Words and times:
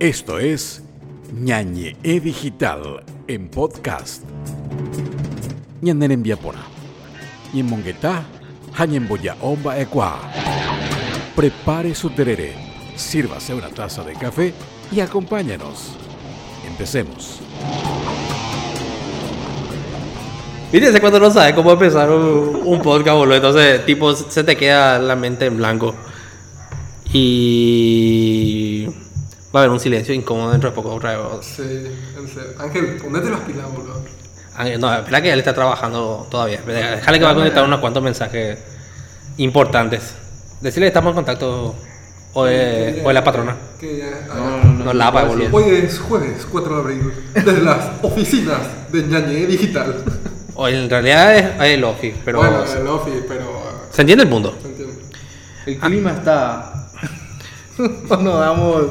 Esto 0.00 0.38
es 0.38 0.82
Ñañe 1.30 1.94
E 2.02 2.20
Digital 2.20 3.04
en 3.26 3.50
podcast. 3.50 4.22
Ñanden 5.82 6.12
en 6.12 6.22
Viapona. 6.22 6.62
Y 7.52 7.60
en 7.60 7.66
Monguetá, 7.66 8.24
Boya 9.06 9.36
Omba 9.42 9.78
Equa. 9.78 10.18
Prepare 11.36 11.94
su 11.94 12.08
tereré, 12.08 12.54
sírvase 12.96 13.52
una 13.52 13.68
taza 13.68 14.02
de 14.02 14.14
café 14.14 14.54
y 14.90 15.00
acompáñanos. 15.00 15.90
Empecemos. 16.66 17.40
Viste, 20.72 20.98
cuando 20.98 21.20
no 21.20 21.30
sabes 21.30 21.52
cómo 21.52 21.72
empezar 21.72 22.10
un, 22.10 22.62
un 22.64 22.80
podcast, 22.80 23.18
boludo. 23.18 23.36
Entonces, 23.36 23.84
tipo, 23.84 24.14
se 24.14 24.44
te 24.44 24.56
queda 24.56 24.98
la 24.98 25.14
mente 25.14 25.44
en 25.44 25.58
blanco. 25.58 25.94
Y. 27.12 28.88
Va 29.54 29.60
a 29.60 29.62
haber 29.64 29.70
un 29.70 29.80
silencio 29.80 30.14
incómodo 30.14 30.52
dentro 30.52 30.70
de 30.70 30.76
poco 30.76 30.94
otra 30.94 31.16
vez. 31.16 31.26
Sí, 31.46 31.62
en 31.62 32.28
serio. 32.28 32.50
Ángel, 32.58 32.96
ponete 33.02 33.30
las 33.30 33.40
pilas, 33.40 33.66
boludo. 33.72 34.00
Ángel, 34.56 34.80
No, 34.80 34.94
espera 34.94 35.20
que 35.22 35.32
él 35.32 35.38
está 35.40 35.52
trabajando 35.54 36.26
todavía. 36.30 36.60
Déjale 36.66 37.18
que 37.18 37.24
va 37.24 37.30
a 37.30 37.34
contestar 37.34 37.64
unos 37.64 37.80
cuantos 37.80 38.02
mensajes 38.02 38.58
importantes. 39.38 40.14
Decirle 40.60 40.84
que 40.86 40.88
estamos 40.88 41.10
en 41.10 41.14
contacto. 41.16 41.74
O 42.32 42.46
es, 42.46 43.04
o 43.04 43.08
es 43.10 43.14
la 43.14 43.24
patrona. 43.24 43.56
Que 43.80 43.98
ya- 43.98 44.34
No 44.84 44.92
la 44.92 45.10
pa, 45.10 45.24
boludo. 45.24 45.48
Hoy 45.50 45.64
es 45.70 45.98
jueves 45.98 46.46
4 46.48 46.76
de 46.76 46.80
abril, 46.80 47.12
desde 47.34 47.60
las 47.60 47.90
oficinas 48.02 48.60
de 48.92 49.02
Ñañe 49.02 49.46
Digital. 49.46 50.04
O 50.54 50.68
en 50.68 50.88
realidad 50.88 51.36
es, 51.36 51.72
el 51.74 51.82
office, 51.82 52.16
pero. 52.24 52.38
bueno, 52.38 52.62
el 52.62 52.86
office, 52.86 53.24
pero. 53.26 53.62
¿Se 53.90 54.02
entiende 54.02 54.22
el 54.24 54.30
mundo? 54.30 54.56
¿se 54.62 54.68
entiende? 54.68 54.94
El 55.66 55.78
clima 55.80 56.12
está. 56.12 56.72
Nos 57.78 58.38
damos 58.38 58.82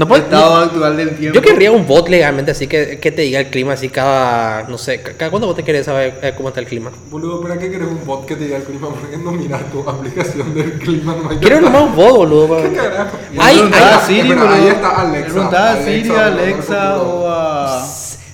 No 0.00 0.08
puede- 0.08 0.22
estado 0.22 0.56
actual 0.56 0.96
del 0.96 1.14
tiempo. 1.16 1.34
Yo 1.34 1.42
querría 1.42 1.70
un 1.70 1.86
bot 1.86 2.08
legalmente 2.08 2.50
así 2.52 2.66
que, 2.66 2.98
que 2.98 3.12
te 3.12 3.22
diga 3.22 3.38
el 3.40 3.46
clima 3.50 3.74
así 3.74 3.88
cada. 3.90 4.62
No 4.68 4.78
sé, 4.78 5.02
ca- 5.02 5.12
cada 5.16 5.30
cuándo 5.30 5.46
vos 5.46 5.54
te 5.56 5.62
querés 5.62 5.84
saber 5.86 6.18
eh, 6.22 6.32
cómo 6.36 6.48
está 6.48 6.60
el 6.60 6.66
clima. 6.66 6.90
Boludo, 7.10 7.40
¿para 7.42 7.58
qué 7.58 7.70
querés 7.70 7.86
un 7.88 8.04
bot 8.06 8.24
que 8.26 8.34
te 8.34 8.44
diga 8.44 8.56
el 8.56 8.62
clima? 8.64 8.88
¿Por 8.88 9.10
qué 9.10 9.16
no 9.18 9.32
miras 9.32 9.70
tu 9.70 9.80
aplicación 9.88 10.54
del 10.54 10.72
clima? 10.78 11.14
No 11.22 11.28
hay 11.30 11.36
Quiero 11.36 11.60
nomás 11.60 11.82
un 11.82 11.94
bot, 11.96 12.16
boludo. 12.16 12.62
¿Qué 12.62 12.72
carajo? 12.72 13.16
Ay, 13.38 13.54
preguntaba 13.56 13.88
ay, 13.90 13.94
a 13.94 14.06
Siri, 14.06 14.28
boludo. 14.28 14.48
ahí 14.48 14.66
está 14.68 15.00
Alexa. 15.02 15.48
A 15.72 15.84
Siri, 15.84 16.10
Alexa 16.10 17.02
o 17.02 17.28
a. 17.28 17.86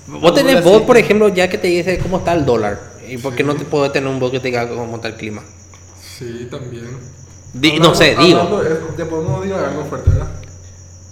Vos 0.07 0.35
tenés 0.35 0.63
bot, 0.63 0.87
por 0.87 0.97
ejemplo, 0.97 1.29
ya 1.29 1.49
que 1.51 1.59
te 1.59 1.67
dice 1.69 1.99
cómo 1.99 2.19
está 2.19 2.33
el 2.33 2.47
dólar. 2.47 2.79
¿Y 3.09 3.19
por 3.19 3.35
qué 3.35 3.43
no 3.43 3.55
te 3.57 3.65
puedo 3.65 3.91
tener 3.91 4.09
un 4.09 4.19
bot 4.21 4.31
que 4.31 4.39
te 4.41 4.49
diga 4.49 4.69
cómo 4.69 4.97
está 4.97 5.09
el 5.09 5.15
clima? 5.15 5.43
Sí, 6.19 6.49
también. 6.51 6.87
Di- 7.53 7.79
no 7.81 7.95
sé, 7.95 8.15
digo. 8.19 8.41
hablando 8.41 8.97
Ya 8.97 9.05
podemos 9.07 9.43
divagar 9.43 9.71
algo 9.71 9.85
fuerte, 9.85 10.11
¿verdad? 10.11 10.27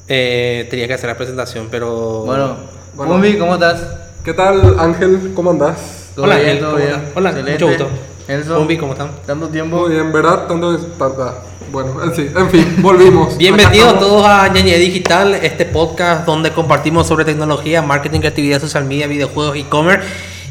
Eh, 0.08 0.66
tenía 0.70 0.86
que 0.86 0.94
hacer 0.94 1.08
la 1.08 1.16
presentación, 1.16 1.68
pero. 1.70 2.24
Bueno, 2.26 2.56
Bueno. 2.94 3.12
Pumbi, 3.14 3.36
¿cómo 3.38 3.54
estás? 3.54 3.82
¿Qué 4.24 4.32
tal, 4.34 4.78
Ángel? 4.78 5.32
¿Cómo 5.34 5.50
andás? 5.50 6.10
¿Todo 6.14 6.26
Hola, 6.26 6.36
bien? 6.36 6.48
Ángel, 6.48 6.60
¿Todo 6.62 6.72
¿cómo 6.72 6.84
bien? 6.84 7.02
Hola, 7.14 7.30
Excelente. 7.30 7.64
mucho 7.64 7.84
gusto. 7.84 7.98
Enzo, 8.28 8.56
Pumbi, 8.58 8.78
¿cómo 8.78 8.92
están? 8.92 9.10
tanto 9.26 9.48
tiempo. 9.48 9.76
Muy 9.80 9.90
bien, 9.92 10.12
¿verdad? 10.12 10.46
Tanto 10.46 10.74
es 10.74 10.80
tanta. 10.98 11.34
Bueno, 11.72 12.02
en 12.04 12.14
sí, 12.14 12.30
en 12.34 12.50
fin, 12.50 12.76
volvimos. 12.82 13.36
Bienvenidos 13.36 13.98
todos 13.98 14.24
a 14.26 14.46
Ñañe 14.48 14.76
Digital, 14.78 15.34
este 15.34 15.64
podcast 15.64 16.24
donde 16.24 16.52
compartimos 16.52 17.06
sobre 17.06 17.24
tecnología, 17.24 17.82
marketing, 17.82 18.20
creatividad, 18.20 18.60
social 18.60 18.84
media, 18.84 19.06
videojuegos, 19.08 19.56
e-commerce 19.56 20.06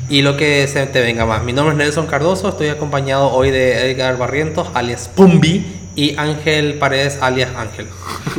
y 0.09 0.21
lo 0.21 0.35
que 0.35 0.67
se 0.67 0.85
te 0.87 0.99
venga 1.01 1.25
más. 1.25 1.43
Mi 1.43 1.53
nombre 1.53 1.73
es 1.73 1.77
Nelson 1.77 2.07
Cardoso, 2.07 2.49
estoy 2.49 2.67
acompañado 2.67 3.31
hoy 3.31 3.51
de 3.51 3.89
Edgar 3.91 4.17
Barrientos, 4.17 4.67
alias 4.73 5.07
Pumbi, 5.15 5.65
y 5.95 6.16
Ángel 6.17 6.75
Paredes, 6.75 7.17
alias 7.22 7.49
Ángel. 7.58 7.88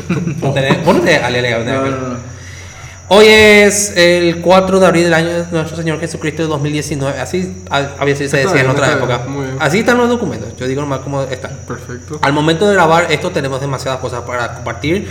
¿No 0.43 0.53
tenés- 0.55 0.85
¿Vos 0.85 0.95
no 0.97 1.01
tenés 1.03 1.23
alias 1.23 1.43
de 1.43 1.51
No, 1.73 1.79
Ángel? 1.81 1.91
no, 2.01 2.09
no. 2.09 2.35
Hoy 3.09 3.27
es 3.29 3.93
el 3.97 4.41
4 4.41 4.81
de 4.81 4.87
abril 4.87 5.05
del 5.05 5.15
año 5.15 5.29
de 5.29 5.45
nuestro 5.53 5.77
Señor 5.77 6.01
Jesucristo 6.01 6.43
de 6.43 6.49
2019. 6.49 7.21
Así 7.21 7.55
a- 7.71 7.89
a 7.99 8.05
veces 8.05 8.31
se 8.31 8.39
decía 8.39 8.63
en 8.63 8.67
bien, 8.73 8.77
bien, 8.77 8.91
épocas. 8.97 9.29
muy 9.29 9.45
bien. 9.45 9.57
Así 9.61 9.81
están 9.81 9.99
los 9.99 10.09
documentos. 10.09 10.57
Yo 10.57 10.67
digo 10.67 10.81
nomás 10.81 11.01
cómo 11.01 11.23
están. 11.23 11.53
Perfecto. 11.69 12.19
Al 12.23 12.33
momento 12.33 12.67
de 12.67 12.75
grabar 12.75 13.07
esto 13.11 13.31
tenemos 13.31 13.61
demasiadas 13.61 14.01
cosas 14.01 14.23
para 14.23 14.55
compartir, 14.55 15.07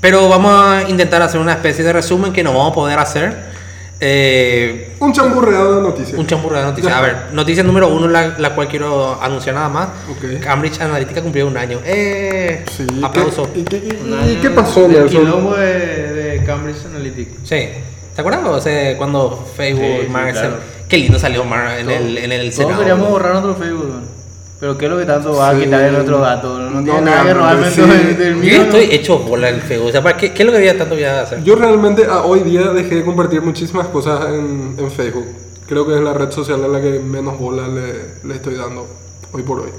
pero 0.00 0.28
vamos 0.28 0.52
a 0.52 0.88
intentar 0.88 1.22
hacer 1.22 1.40
una 1.40 1.52
especie 1.52 1.84
de 1.84 1.92
resumen 1.92 2.32
que 2.32 2.42
no 2.42 2.50
vamos 2.52 2.72
a 2.72 2.74
poder 2.74 2.98
hacer. 2.98 3.57
Eh, 4.00 4.94
Un 5.00 5.12
chamburreado 5.12 5.76
de 5.76 5.82
noticias. 5.82 6.18
un 6.18 6.26
champurrado 6.26 6.64
de 6.66 6.70
noticias. 6.70 6.92
Ya. 6.92 6.98
A 6.98 7.02
ver, 7.02 7.16
noticia 7.32 7.62
número 7.64 7.88
uno, 7.88 8.06
la, 8.08 8.36
la 8.38 8.54
cual 8.54 8.68
quiero 8.68 9.20
anunciar 9.20 9.54
nada 9.56 9.68
más. 9.68 9.88
Ok. 10.10 10.40
Cambridge 10.40 10.80
Analytica 10.80 11.20
cumplió 11.22 11.46
un 11.48 11.56
año. 11.56 11.80
¡Eh! 11.84 12.64
Sí, 12.76 12.86
Aplauso. 13.02 13.52
¿qué- 13.52 13.60
¿Y 13.60 13.64
qué, 13.64 13.76
y- 13.78 14.00
Un 14.04 14.10
y 14.10 14.14
año 14.32 14.40
qué 14.42 14.50
pasó, 14.50 14.82
del 14.82 14.92
Nelson? 14.92 15.20
quilombo 15.22 15.54
de, 15.56 16.12
de 16.12 16.44
Cambridge 16.44 16.84
Analytica. 16.86 17.32
Sí. 17.42 17.68
¿Te 18.14 18.20
acuerdas? 18.20 18.44
O 18.46 18.60
sea, 18.60 18.96
cuando 18.96 19.46
Facebook 19.56 19.84
Sí, 19.84 19.98
y 20.02 20.06
sí, 20.06 20.10
Mark 20.12 20.32
claro. 20.32 20.56
Qué 20.88 20.96
lindo 20.98 21.18
salió 21.18 21.44
Mark 21.44 21.78
en 21.80 21.90
el, 21.90 22.18
en 22.18 22.32
el 22.32 22.40
Todos 22.50 22.54
Senado. 22.54 22.78
queríamos 22.78 23.10
borrar 23.10 23.32
nuestro 23.32 23.54
Facebook, 23.56 23.84
weón. 23.90 24.17
Pero 24.60 24.76
¿qué 24.76 24.86
es 24.86 24.90
lo 24.90 24.98
que 24.98 25.04
tanto 25.04 25.32
va 25.36 25.50
a 25.50 25.54
Sí. 25.54 25.60
quitar 25.64 25.80
de 25.82 25.90
nuestro 25.92 26.20
gato? 26.20 26.58
No, 26.58 26.70
No, 26.70 26.82
tiene 26.84 27.00
nada 27.02 27.22
que 27.24 27.34
robarme 27.34 27.70
sí. 27.70 27.80
del, 27.80 28.16
del 28.18 28.34
Yo 28.34 28.40
mío. 28.40 28.62
estoy 28.62 28.82
hecho 28.90 29.18
bola 29.20 29.48
el 29.50 29.60
Facebook. 29.60 29.88
O 29.88 29.92
sea, 29.92 30.02
¿para 30.02 30.16
qué, 30.16 30.32
¿qué 30.32 30.42
es 30.42 30.46
lo 30.46 30.52
que 30.52 30.58
había 30.58 30.76
tanto 30.76 30.96
que 30.96 31.06
hacer? 31.06 31.42
Yo 31.44 31.54
realmente 31.54 32.04
a 32.06 32.22
hoy 32.24 32.40
día 32.40 32.62
dejé 32.72 32.96
de 32.96 33.04
compartir 33.04 33.40
muchísimas 33.40 33.86
cosas 33.88 34.26
en, 34.34 34.74
en 34.76 34.90
Facebook. 34.90 35.26
Creo 35.68 35.86
que 35.86 35.94
es 35.94 36.00
la 36.00 36.12
red 36.12 36.30
social 36.32 36.64
a 36.64 36.68
la 36.68 36.80
que 36.80 36.98
menos 36.98 37.38
bola 37.38 37.68
le, 37.68 38.28
le 38.28 38.34
estoy 38.34 38.54
dando 38.56 38.88
hoy 39.32 39.42
por 39.42 39.60
hoy. 39.60 39.70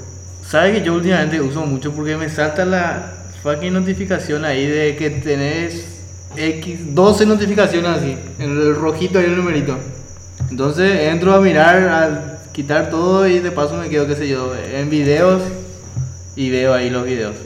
¿Sabes 0.48 0.78
que 0.78 0.82
yo 0.84 0.94
últimamente 0.94 1.40
uso 1.40 1.60
mucho 1.66 1.92
porque 1.92 2.16
me 2.16 2.28
salta 2.30 2.64
la 2.64 3.12
fucking 3.42 3.72
notificación 3.74 4.44
ahí 4.44 4.66
de 4.66 4.96
que 4.96 5.10
tenés 5.10 5.84
X, 6.36 6.94
12 6.94 7.26
notificaciones 7.26 7.90
así, 7.90 8.16
en 8.38 8.50
el 8.50 8.74
rojito 8.76 9.18
ahí 9.18 9.26
el 9.26 9.36
numerito. 9.36 9.76
Entonces 10.50 11.00
entro 11.08 11.34
a 11.34 11.40
mirar, 11.40 11.76
a 11.88 12.29
quitar 12.52 12.90
todo 12.90 13.26
y 13.26 13.38
de 13.40 13.50
paso 13.50 13.74
me 13.74 13.88
quedo, 13.88 14.06
qué 14.06 14.16
sé 14.16 14.28
yo, 14.28 14.52
en 14.56 14.90
videos 14.90 15.42
y 16.36 16.50
veo 16.50 16.74
ahí 16.74 16.90
los 16.90 17.04
videos. 17.04 17.36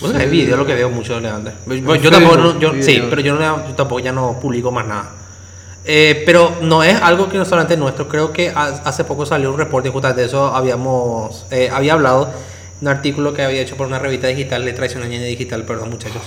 Bueno, 0.00 0.18
es 0.18 0.30
video 0.30 0.56
lo 0.56 0.66
que 0.66 0.74
veo 0.74 0.88
mucho 0.90 1.20
de 1.20 1.28
antes. 1.28 1.52
Yo, 1.66 1.94
yo 1.96 2.10
tampoco, 2.10 2.36
no- 2.36 2.58
yo- 2.58 2.72
sí, 2.80 3.02
pero 3.10 3.20
yo, 3.20 3.34
no, 3.34 3.68
yo 3.68 3.74
tampoco 3.74 4.00
ya 4.00 4.12
no 4.12 4.38
publico 4.40 4.70
más 4.72 4.86
nada. 4.86 5.10
Eh, 5.84 6.22
pero 6.26 6.56
no 6.62 6.82
es 6.82 6.94
algo 7.00 7.28
que 7.28 7.36
no 7.38 7.44
solamente 7.44 7.76
nuestro. 7.76 8.08
Creo 8.08 8.32
que 8.32 8.48
ha- 8.50 8.80
hace 8.84 9.04
poco 9.04 9.26
salió 9.26 9.50
un 9.52 9.58
reporte 9.58 9.88
justamente 9.90 10.22
de 10.22 10.26
eso. 10.28 10.54
Habíamos, 10.54 11.46
eh, 11.50 11.68
había 11.72 11.94
hablado 11.94 12.32
un 12.80 12.88
artículo 12.88 13.34
que 13.34 13.42
había 13.42 13.60
hecho 13.60 13.76
por 13.76 13.86
una 13.86 13.98
revista 13.98 14.26
digital 14.28 14.64
de 14.64 14.72
Traición 14.72 15.02
Añade 15.02 15.26
Digital, 15.26 15.64
perdón 15.64 15.90
muchachos. 15.90 16.22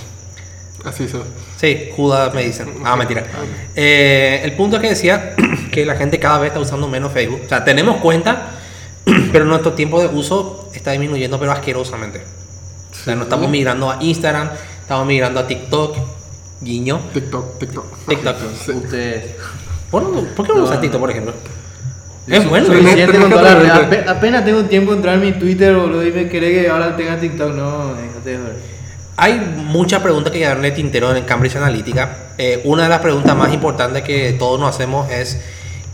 Así 0.84 1.08
se 1.08 1.18
Sí, 1.56 1.90
Judas 1.96 2.32
me 2.34 2.44
dicen. 2.44 2.68
Ah, 2.84 2.94
mentira. 2.94 3.24
Eh, 3.74 4.40
el 4.44 4.52
punto 4.52 4.76
es 4.76 4.82
que 4.82 4.88
decía 4.90 5.34
que 5.74 5.84
la 5.84 5.96
gente 5.96 6.20
cada 6.20 6.38
vez 6.38 6.48
está 6.48 6.60
usando 6.60 6.86
menos 6.86 7.12
Facebook. 7.12 7.40
O 7.44 7.48
sea, 7.48 7.64
tenemos 7.64 7.96
cuenta, 7.96 8.50
pero 9.32 9.44
nuestro 9.44 9.72
tiempo 9.72 10.00
de 10.00 10.06
uso 10.06 10.70
está 10.72 10.92
disminuyendo, 10.92 11.38
pero 11.40 11.50
asquerosamente. 11.50 12.22
O 12.92 13.04
sea, 13.04 13.16
no 13.16 13.24
estamos 13.24 13.50
migrando 13.50 13.90
a 13.90 13.98
Instagram, 14.00 14.50
estamos 14.80 15.04
migrando 15.06 15.40
a 15.40 15.46
TikTok, 15.48 15.96
guiño. 16.60 17.00
TikTok, 17.12 17.58
TikTok. 17.58 18.06
TikTok. 18.08 18.36
Sí. 18.64 18.70
Ustedes. 18.72 19.24
Bueno, 19.90 20.10
¿por 20.36 20.46
qué 20.46 20.52
no, 20.52 20.58
No, 20.60 20.64
usas. 20.64 20.80
TikTok, 20.80 21.00
por 21.00 21.10
ejemplo? 21.10 21.34
Es 22.28 22.48
bueno. 22.48 22.66
Sí. 22.66 22.72
Ape- 22.72 24.04
Apenas 24.08 24.44
tengo 24.44 24.62
tiempo 24.64 24.92
de 24.92 24.96
entrar 24.98 25.14
en 25.16 25.20
mi 25.22 25.32
Twitter, 25.32 25.74
boludo, 25.74 26.06
y 26.06 26.12
me 26.12 26.28
cree 26.28 26.62
que 26.62 26.70
ahora 26.70 26.96
tenga 26.96 27.18
TikTok. 27.18 27.52
No, 27.52 27.94
déjate 27.94 28.30
de 28.30 28.38
joder. 28.38 28.56
Hay 29.16 29.34
muchas 29.56 30.00
preguntas 30.02 30.32
que 30.32 30.38
quedaron 30.40 30.64
en 30.64 30.70
el 30.72 30.74
tintero 30.74 31.14
en 31.14 31.24
Cambridge 31.24 31.56
Analytica. 31.56 32.16
Eh, 32.38 32.62
una 32.64 32.84
de 32.84 32.88
las 32.88 33.00
preguntas 33.00 33.36
más 33.36 33.52
importantes 33.52 34.02
que 34.02 34.32
todos 34.38 34.58
nos 34.58 34.70
hacemos 34.74 35.08
es 35.10 35.40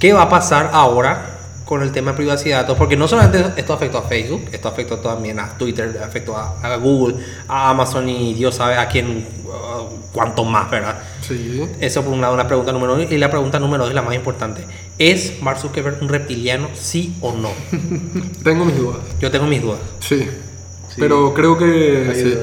¿qué 0.01 0.13
va 0.13 0.23
a 0.23 0.29
pasar 0.29 0.71
ahora 0.73 1.37
con 1.65 1.83
el 1.83 1.93
tema 1.93 2.11
de 2.11 2.17
privacidad 2.17 2.57
de 2.57 2.63
datos? 2.63 2.77
Porque 2.77 2.97
no 2.97 3.07
solamente 3.07 3.45
esto 3.57 3.73
afectó 3.73 3.99
a 3.99 4.03
Facebook, 4.03 4.49
esto 4.51 4.67
afectó 4.67 4.99
también 4.99 5.39
a 5.39 5.57
Twitter, 5.57 6.01
afectó 6.03 6.37
a, 6.37 6.59
a 6.61 6.77
Google, 6.77 7.17
a 7.47 7.71
Amazon 7.71 8.09
y 8.09 8.35
Dios 8.35 8.57
sabe 8.57 8.77
a 8.77 8.89
quién, 8.89 9.29
uh, 9.45 10.11
cuánto 10.13 10.45
más, 10.45 10.69
¿verdad? 10.69 10.99
Sí. 11.21 11.63
Eso 11.79 12.03
por 12.03 12.13
un 12.13 12.21
lado, 12.21 12.35
una 12.35 12.49
pregunta 12.49 12.73
número 12.73 12.95
uno. 12.95 13.05
Y 13.05 13.19
la 13.19 13.31
pregunta 13.31 13.61
número 13.61 13.85
dos 13.85 13.91
es 13.91 13.95
la 13.95 14.03
más 14.03 14.15
importante. 14.15 14.65
¿Es 14.99 15.41
Mark 15.43 15.61
Zuckerberg 15.61 16.03
un 16.03 16.09
reptiliano, 16.09 16.69
sí 16.75 17.15
o 17.21 17.33
no? 17.33 17.51
Tengo 18.43 18.65
mis 18.65 18.77
dudas. 18.77 18.99
Yo 19.21 19.31
tengo 19.31 19.47
mis 19.47 19.63
dudas. 19.63 19.79
Sí. 20.01 20.27
Pero 20.97 21.33
creo 21.35 21.57
que 21.57 22.11
sí. 22.15 22.35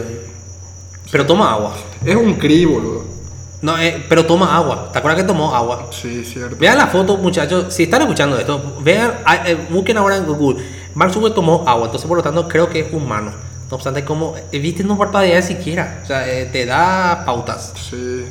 Pero 1.12 1.26
toma 1.26 1.52
agua. 1.52 1.76
es 2.06 2.16
un 2.16 2.36
cri, 2.36 2.66
boludo. 2.66 3.17
No, 3.62 3.78
eh, 3.80 4.06
pero 4.08 4.26
toma 4.26 4.56
agua. 4.56 4.90
¿Te 4.92 5.00
acuerdas 5.00 5.22
que 5.22 5.28
tomó 5.28 5.54
agua? 5.56 5.90
Sí, 5.92 6.24
cierto. 6.24 6.56
Vean 6.60 6.78
la 6.78 6.88
foto, 6.88 7.18
muchachos. 7.18 7.74
Si 7.74 7.84
están 7.84 8.02
escuchando 8.04 8.38
esto, 8.38 8.78
vean, 8.82 9.14
eh, 9.46 9.58
busquen 9.70 9.98
ahora 9.98 10.18
en 10.18 10.26
Google. 10.26 10.64
Mark 10.94 11.12
Zuckerberg 11.12 11.36
tomó 11.36 11.64
agua, 11.68 11.86
entonces 11.86 12.08
por 12.08 12.18
lo 12.18 12.24
tanto 12.24 12.48
creo 12.48 12.70
que 12.70 12.82
es 12.82 12.94
humano. 12.94 13.32
No 13.70 13.76
obstante, 13.76 14.06
como, 14.06 14.36
eh, 14.52 14.60
viste, 14.60 14.84
no 14.84 14.98
parpadea 14.98 15.42
siquiera. 15.42 16.02
O 16.04 16.08
sea, 16.08 16.28
eh, 16.32 16.46
te 16.46 16.66
da 16.66 17.24
pautas. 17.26 17.74
Sí. 17.90 18.26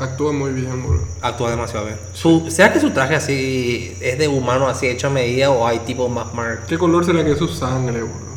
Actúa 0.00 0.32
muy 0.32 0.50
bien, 0.52 0.82
boludo. 0.82 1.04
Actúa 1.20 1.50
demasiado 1.50 1.84
bien. 1.86 1.98
Su, 2.14 2.50
¿Será 2.50 2.72
que 2.72 2.80
su 2.80 2.90
traje 2.90 3.14
así 3.14 3.96
es 4.00 4.18
de 4.18 4.26
humano, 4.26 4.66
así 4.66 4.86
hecho 4.86 5.08
a 5.08 5.10
medida, 5.10 5.50
o 5.50 5.66
hay 5.66 5.80
tipo 5.80 6.08
más 6.08 6.32
Mark? 6.32 6.62
¿Qué 6.66 6.78
color 6.78 7.04
será 7.04 7.22
que 7.22 7.32
es 7.32 7.38
su 7.38 7.48
sangre, 7.48 8.00
boludo? 8.00 8.32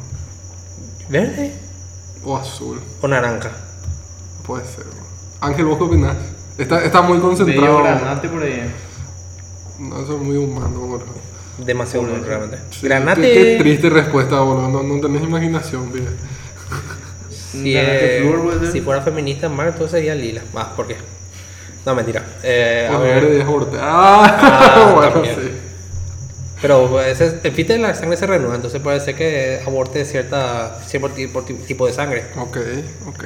¿Verde 1.08 1.54
O 2.26 2.36
azul. 2.36 2.82
o 3.02 3.08
naranja? 3.08 3.52
Puede 4.46 4.66
ser. 4.66 4.86
Ángel, 5.46 5.66
¿vos 5.66 5.78
qué 5.78 5.84
opinás? 5.84 6.16
Está, 6.58 6.84
está 6.84 7.02
muy 7.02 7.18
Medio 7.18 7.28
concentrado. 7.30 7.84
granate 7.84 8.30
por 8.30 8.44
ahí. 8.44 8.72
No, 9.80 10.02
eso 10.02 10.16
es 10.16 10.22
muy 10.22 10.38
humano, 10.38 10.80
boludo. 10.80 11.06
Demasiado 11.58 12.06
bueno, 12.08 12.24
realmente. 12.26 12.58
Sí, 12.72 12.86
Granate. 12.88 13.22
Qué, 13.22 13.34
qué 13.34 13.56
triste 13.60 13.90
respuesta, 13.90 14.40
boludo. 14.40 14.70
No, 14.70 14.84
no 14.84 15.02
tenés 15.02 15.24
imaginación, 15.24 15.90
pibe. 15.92 16.08
Si, 17.30 17.74
eh, 17.74 18.60
si 18.70 18.82
fuera 18.82 19.02
feminista, 19.02 19.48
Mar, 19.48 19.68
entonces 19.68 19.92
sería 19.92 20.14
lila. 20.14 20.42
Ah, 20.56 20.74
¿por 20.76 20.88
qué? 20.88 20.98
No, 21.86 21.96
mentira. 21.96 22.22
Eh, 22.44 22.90
a 22.92 22.98
ver. 22.98 23.42
aborte. 23.44 23.78
Ah, 23.80 24.26
Ah, 24.42 24.92
bueno, 24.96 25.12
también. 25.14 25.36
sí. 25.36 25.52
Pero 26.62 27.00
ese, 27.02 27.40
el 27.44 27.52
filtro 27.54 27.76
de 27.76 27.82
la 27.82 27.94
sangre 27.96 28.18
se 28.18 28.28
renueva, 28.28 28.56
entonces 28.56 28.82
puede 28.82 29.00
ser 29.00 29.16
que 29.16 29.62
aborte 29.66 30.04
cierta, 30.04 30.82
cierto 30.86 31.10
tipo, 31.12 31.44
tipo 31.44 31.88
de 31.88 31.94
sangre. 31.94 32.26
Ok, 32.38 32.58
ok. 33.08 33.24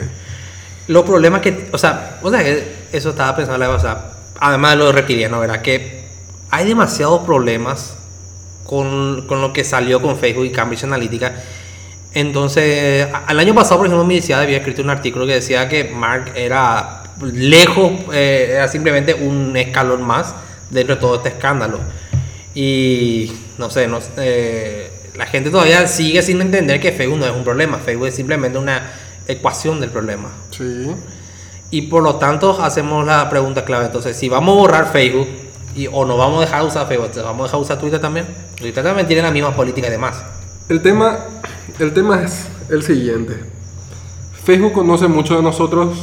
Los 0.89 1.03
problemas 1.03 1.41
que, 1.41 1.69
o 1.71 1.77
sea, 1.77 2.17
o 2.23 2.31
sea, 2.31 2.43
que 2.43 2.63
eso 2.91 3.11
estaba 3.11 3.35
pensando, 3.35 3.69
o 3.69 3.79
sea, 3.79 4.11
además 4.39 4.71
de 4.71 4.77
lo 4.77 4.91
reptiliano, 4.91 5.39
¿verdad? 5.39 5.61
Que 5.61 6.03
hay 6.49 6.65
demasiados 6.65 7.23
problemas 7.25 7.93
con, 8.63 9.27
con 9.27 9.39
lo 9.39 9.53
que 9.53 9.63
salió 9.63 10.01
con 10.01 10.17
Facebook 10.17 10.45
y 10.45 10.51
Cambridge 10.51 10.85
Analytica. 10.85 11.35
Entonces, 12.15 13.07
al 13.27 13.39
año 13.39 13.53
pasado, 13.53 13.77
por 13.77 13.85
ejemplo, 13.85 14.03
mi 14.03 14.15
universidad 14.15 14.41
había 14.41 14.57
escrito 14.57 14.81
un 14.81 14.89
artículo 14.89 15.27
que 15.27 15.33
decía 15.33 15.69
que 15.69 15.83
Mark 15.83 16.31
era 16.33 17.03
lejos, 17.21 17.91
eh, 18.11 18.47
era 18.53 18.67
simplemente 18.67 19.13
un 19.13 19.55
escalón 19.55 20.01
más 20.01 20.33
dentro 20.71 20.95
de 20.95 21.01
todo 21.01 21.15
este 21.17 21.29
escándalo. 21.29 21.79
Y 22.55 23.31
no 23.59 23.69
sé, 23.69 23.87
no, 23.87 23.99
eh, 24.17 24.91
la 25.15 25.27
gente 25.27 25.51
todavía 25.51 25.85
sigue 25.87 26.23
sin 26.23 26.41
entender 26.41 26.79
que 26.79 26.91
Facebook 26.91 27.19
no 27.19 27.27
es 27.27 27.35
un 27.35 27.43
problema, 27.43 27.77
Facebook 27.77 28.07
es 28.07 28.15
simplemente 28.15 28.57
una 28.57 28.91
ecuación 29.27 29.79
del 29.79 29.91
problema. 29.91 30.31
Sí. 30.59 30.91
Y 31.71 31.83
por 31.83 32.03
lo 32.03 32.15
tanto 32.17 32.61
hacemos 32.61 33.05
la 33.05 33.27
pregunta 33.29 33.65
clave. 33.65 33.85
Entonces, 33.85 34.15
si 34.15 34.29
vamos 34.29 34.55
a 34.55 34.59
borrar 34.59 34.91
Facebook 34.91 35.27
y, 35.75 35.87
o 35.87 36.05
no 36.05 36.17
vamos 36.17 36.37
a 36.39 36.41
dejar 36.45 36.61
de 36.61 36.67
usar 36.67 36.87
Facebook, 36.87 37.05
entonces, 37.07 37.23
vamos 37.23 37.41
a 37.41 37.43
dejar 37.45 37.59
de 37.59 37.63
usar 37.63 37.79
Twitter 37.79 37.99
también. 38.01 38.25
Twitter 38.57 38.83
también 38.83 39.07
tiene 39.07 39.21
la 39.23 39.31
misma 39.31 39.55
política 39.55 39.87
y 39.87 39.91
demás. 39.91 40.21
El 40.67 40.81
tema, 40.81 41.17
el 41.79 41.93
tema 41.93 42.21
es 42.23 42.45
el 42.69 42.83
siguiente. 42.83 43.39
Facebook 44.43 44.73
conoce 44.73 45.07
mucho 45.07 45.35
de 45.35 45.41
nosotros, 45.43 45.97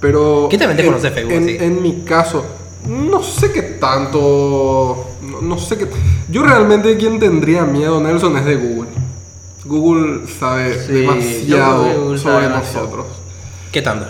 pero... 0.00 0.46
¿Quién 0.48 0.60
también 0.60 0.76
te 0.76 0.82
en- 0.84 0.88
conoce 0.90 1.10
Facebook, 1.10 1.32
En, 1.32 1.46
sí? 1.46 1.56
en 1.60 1.82
mi 1.82 2.00
caso, 2.02 2.44
no 2.86 3.22
sé 3.22 3.52
qué 3.52 3.62
tanto... 3.62 5.06
No, 5.22 5.40
no 5.42 5.58
sé 5.58 5.76
qué... 5.78 5.86
Yo 6.28 6.42
realmente 6.42 6.96
quien 6.96 7.18
tendría 7.18 7.64
miedo, 7.64 8.00
Nelson, 8.00 8.36
es 8.38 8.44
de 8.46 8.56
Google. 8.56 8.90
Google 9.66 10.26
sabe 10.28 10.78
Sí, 10.86 10.92
demasiado 10.92 11.84
sabe 11.84 12.18
sobre 12.18 12.48
demasiado. 12.48 13.06
¿Qué 13.74 13.82
tanto? 13.82 14.06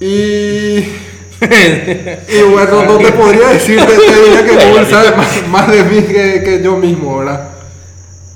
Y... 0.00 0.78
Y 2.28 2.42
bueno, 2.50 2.84
no 2.86 3.00
te 3.00 3.12
podría 3.12 3.48
decir, 3.48 3.78
te, 3.84 3.92
diría 3.92 4.44
que 4.46 4.66
Google 4.66 4.86
sabe 4.86 5.14
más, 5.16 5.46
más 5.48 5.70
de 5.70 5.84
mí 5.84 6.02
que, 6.06 6.42
que 6.42 6.62
yo 6.62 6.76
mismo, 6.76 7.18
¿verdad? 7.18 7.50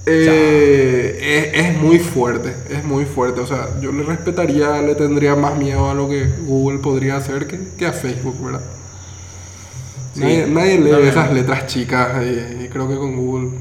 Eh, 0.06 1.19
es, 1.55 1.67
es 1.69 1.79
muy 1.79 1.99
fuerte, 2.00 2.65
es 2.70 2.85
muy 2.85 3.06
fuerte. 3.06 3.41
O 3.41 3.47
sea, 3.47 3.79
yo 3.81 3.93
le 3.93 4.03
respetaría, 4.05 4.82
le 4.82 4.94
tendría 4.94 5.37
más 5.37 5.56
miedo 5.56 5.91
a 5.91 5.94
lo 5.94 6.09
que 6.09 6.26
Google 6.41 6.81
podría 6.81 7.17
hacer 7.17 7.47
que, 7.47 7.75
que 7.79 7.87
a 7.87 7.93
Facebook, 7.94 8.44
¿verdad? 8.44 8.62
Nadie, 10.14 10.47
nadie 10.47 10.79
lee 10.79 11.09
esas 11.09 11.32
letras 11.32 11.67
chicas 11.67 12.23
y, 12.25 12.64
y 12.64 12.69
creo 12.69 12.88
que 12.88 12.97
con 12.97 13.17
Google. 13.17 13.59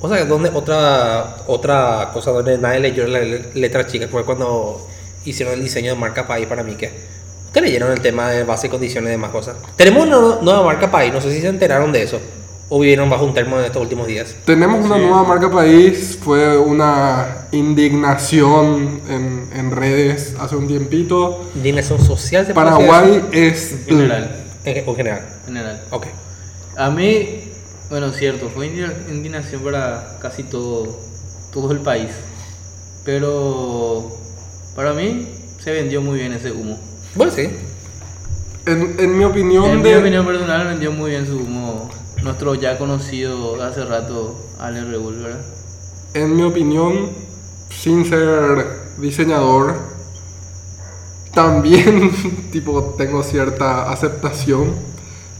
O 0.00 0.08
sea, 0.08 0.24
donde 0.26 0.50
otra, 0.50 1.44
otra 1.46 2.10
cosa 2.12 2.30
donde 2.32 2.58
nadie 2.58 2.80
leyó 2.80 3.06
la 3.06 3.20
le- 3.20 3.52
letra 3.54 3.86
chica 3.86 4.08
fue 4.08 4.24
cuando 4.24 4.93
hicieron 5.30 5.54
el 5.54 5.62
diseño 5.62 5.92
de 5.94 5.98
marca 5.98 6.26
país 6.26 6.46
para 6.46 6.62
mí. 6.62 6.74
que 6.74 6.90
¿Ustedes 7.46 7.66
leyeron 7.68 7.92
el 7.92 8.00
tema 8.00 8.30
de 8.30 8.42
base 8.42 8.66
y 8.66 8.70
condiciones 8.70 9.08
y 9.08 9.12
demás 9.12 9.30
cosas? 9.30 9.56
Tenemos 9.76 10.06
una 10.06 10.18
nu- 10.20 10.42
nueva 10.42 10.64
marca 10.64 10.90
país, 10.90 11.12
no 11.12 11.20
sé 11.20 11.32
si 11.32 11.40
se 11.40 11.48
enteraron 11.48 11.92
de 11.92 12.02
eso 12.02 12.20
o 12.68 12.80
vivieron 12.80 13.08
bajo 13.10 13.24
un 13.24 13.34
termo 13.34 13.58
en 13.58 13.66
estos 13.66 13.80
últimos 13.82 14.06
días. 14.08 14.34
Tenemos 14.44 14.84
una 14.84 14.96
nueva 14.98 15.22
marca 15.22 15.48
país, 15.50 16.18
fue 16.20 16.58
una 16.58 17.46
indignación 17.52 19.00
en, 19.08 19.48
en 19.54 19.70
redes 19.70 20.34
hace 20.40 20.56
un 20.56 20.66
tiempito. 20.66 21.44
Indignación 21.54 22.04
social, 22.04 22.44
se 22.46 22.54
puede 22.54 22.70
decir 22.70 22.86
Paraguay 22.88 23.22
es... 23.32 23.76
General. 23.86 24.24
eso? 24.24 24.70
En, 24.70 24.76
en 24.88 24.96
general. 24.96 25.20
General. 25.46 25.82
Ok. 25.90 26.06
A 26.76 26.90
mí, 26.90 27.52
bueno, 27.90 28.10
cierto, 28.12 28.48
fue 28.52 28.66
indigna- 28.66 28.94
indignación 29.10 29.62
para 29.62 30.18
casi 30.20 30.42
todo, 30.42 30.88
todo 31.52 31.70
el 31.70 31.80
país. 31.80 32.08
Pero 33.04 34.10
para 34.74 34.92
mí 34.92 35.28
se 35.62 35.72
vendió 35.72 36.00
muy 36.02 36.18
bien 36.18 36.32
ese 36.32 36.52
humo. 36.52 36.78
Bueno, 37.14 37.32
sí. 37.32 37.48
En, 38.66 38.96
en 38.98 39.18
mi 39.18 39.24
opinión, 39.24 39.64
En 39.66 39.82
mi 39.82 39.94
opinión 39.94 40.26
personal 40.26 40.66
vendió 40.66 40.90
muy 40.92 41.10
bien 41.10 41.26
su 41.26 41.36
humo. 41.36 41.90
Nuestro 42.22 42.54
ya 42.54 42.78
conocido 42.78 43.62
hace 43.62 43.84
rato 43.84 44.34
Ale 44.58 44.84
Rebull, 44.84 45.22
¿verdad? 45.22 45.40
en 46.14 46.36
mi 46.36 46.42
opinión, 46.44 47.10
sin 47.70 48.04
ser 48.06 48.66
diseñador, 48.98 49.74
también 51.34 52.12
tipo 52.52 52.94
tengo 52.96 53.22
cierta 53.22 53.90
aceptación 53.90 54.72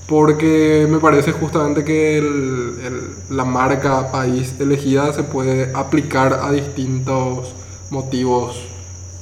porque 0.09 0.87
me 0.91 0.99
parece 0.99 1.33
justamente 1.33 1.85
que 1.85 2.19
el- 2.19 2.79
el- 2.85 3.37
la 3.37 3.45
marca 3.45 4.11
país 4.13 4.55
elegida 4.59 5.13
se 5.13 5.23
puede 5.23 5.73
aplicar 5.75 6.41
a 6.43 6.51
distintos 6.53 7.55
motivos, 7.91 8.59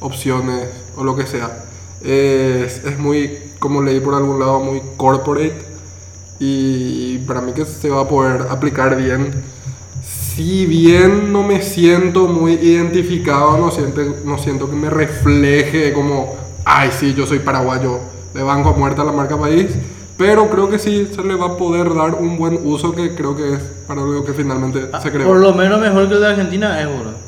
opciones 0.02 0.69
o 0.96 1.04
lo 1.04 1.16
que 1.16 1.26
sea. 1.26 1.64
Es, 2.02 2.84
es 2.84 2.99
muy, 2.99 3.38
como 3.58 3.82
leí 3.82 4.00
por 4.00 4.14
algún 4.14 4.40
lado, 4.40 4.60
muy 4.60 4.82
corporate 4.96 5.72
y 6.38 7.19
para 7.19 7.40
mí 7.40 7.52
que 7.52 7.64
se 7.64 7.88
va 7.88 8.02
a 8.02 8.08
poder 8.08 8.46
aplicar 8.50 8.96
bien. 8.96 9.32
Si 10.02 10.66
bien 10.66 11.32
no 11.32 11.43
me 11.43 11.62
siento 11.62 12.26
muy 12.26 12.54
identificado, 12.54 13.58
no 13.58 13.70
siento, 13.70 14.00
no 14.25 14.38
siento 14.38 14.69
que 14.69 14.75
me 14.75 14.90
refleje 14.90 15.93
como, 15.93 16.34
ay, 16.64 16.90
sí, 16.90 17.14
yo 17.14 17.26
soy 17.26 17.38
paraguayo, 17.38 18.00
de 18.34 18.43
banco 18.43 18.70
a 18.70 18.72
muerta 18.72 19.04
la 19.04 19.12
marca 19.12 19.38
país, 19.38 19.69
pero 20.16 20.49
creo 20.50 20.69
que 20.69 20.78
sí 20.78 21.08
se 21.14 21.22
le 21.22 21.34
va 21.37 21.46
a 21.46 21.56
poder 21.56 21.94
dar 21.94 22.14
un 22.14 22.37
buen 22.38 22.58
uso 22.64 22.93
que 22.93 23.14
creo 23.14 23.37
que 23.37 23.54
es 23.54 23.60
para 23.87 24.00
lo 24.00 24.25
que 24.25 24.32
finalmente 24.32 24.88
se 25.02 25.10
creó. 25.10 25.25
Ah, 25.25 25.28
Por 25.28 25.40
lo 25.40 25.52
menos 25.54 25.81
mejor 25.81 26.08
que 26.08 26.14
el 26.14 26.20
de 26.20 26.26
Argentina 26.26 26.81
es, 26.81 26.87
bro. 26.87 27.22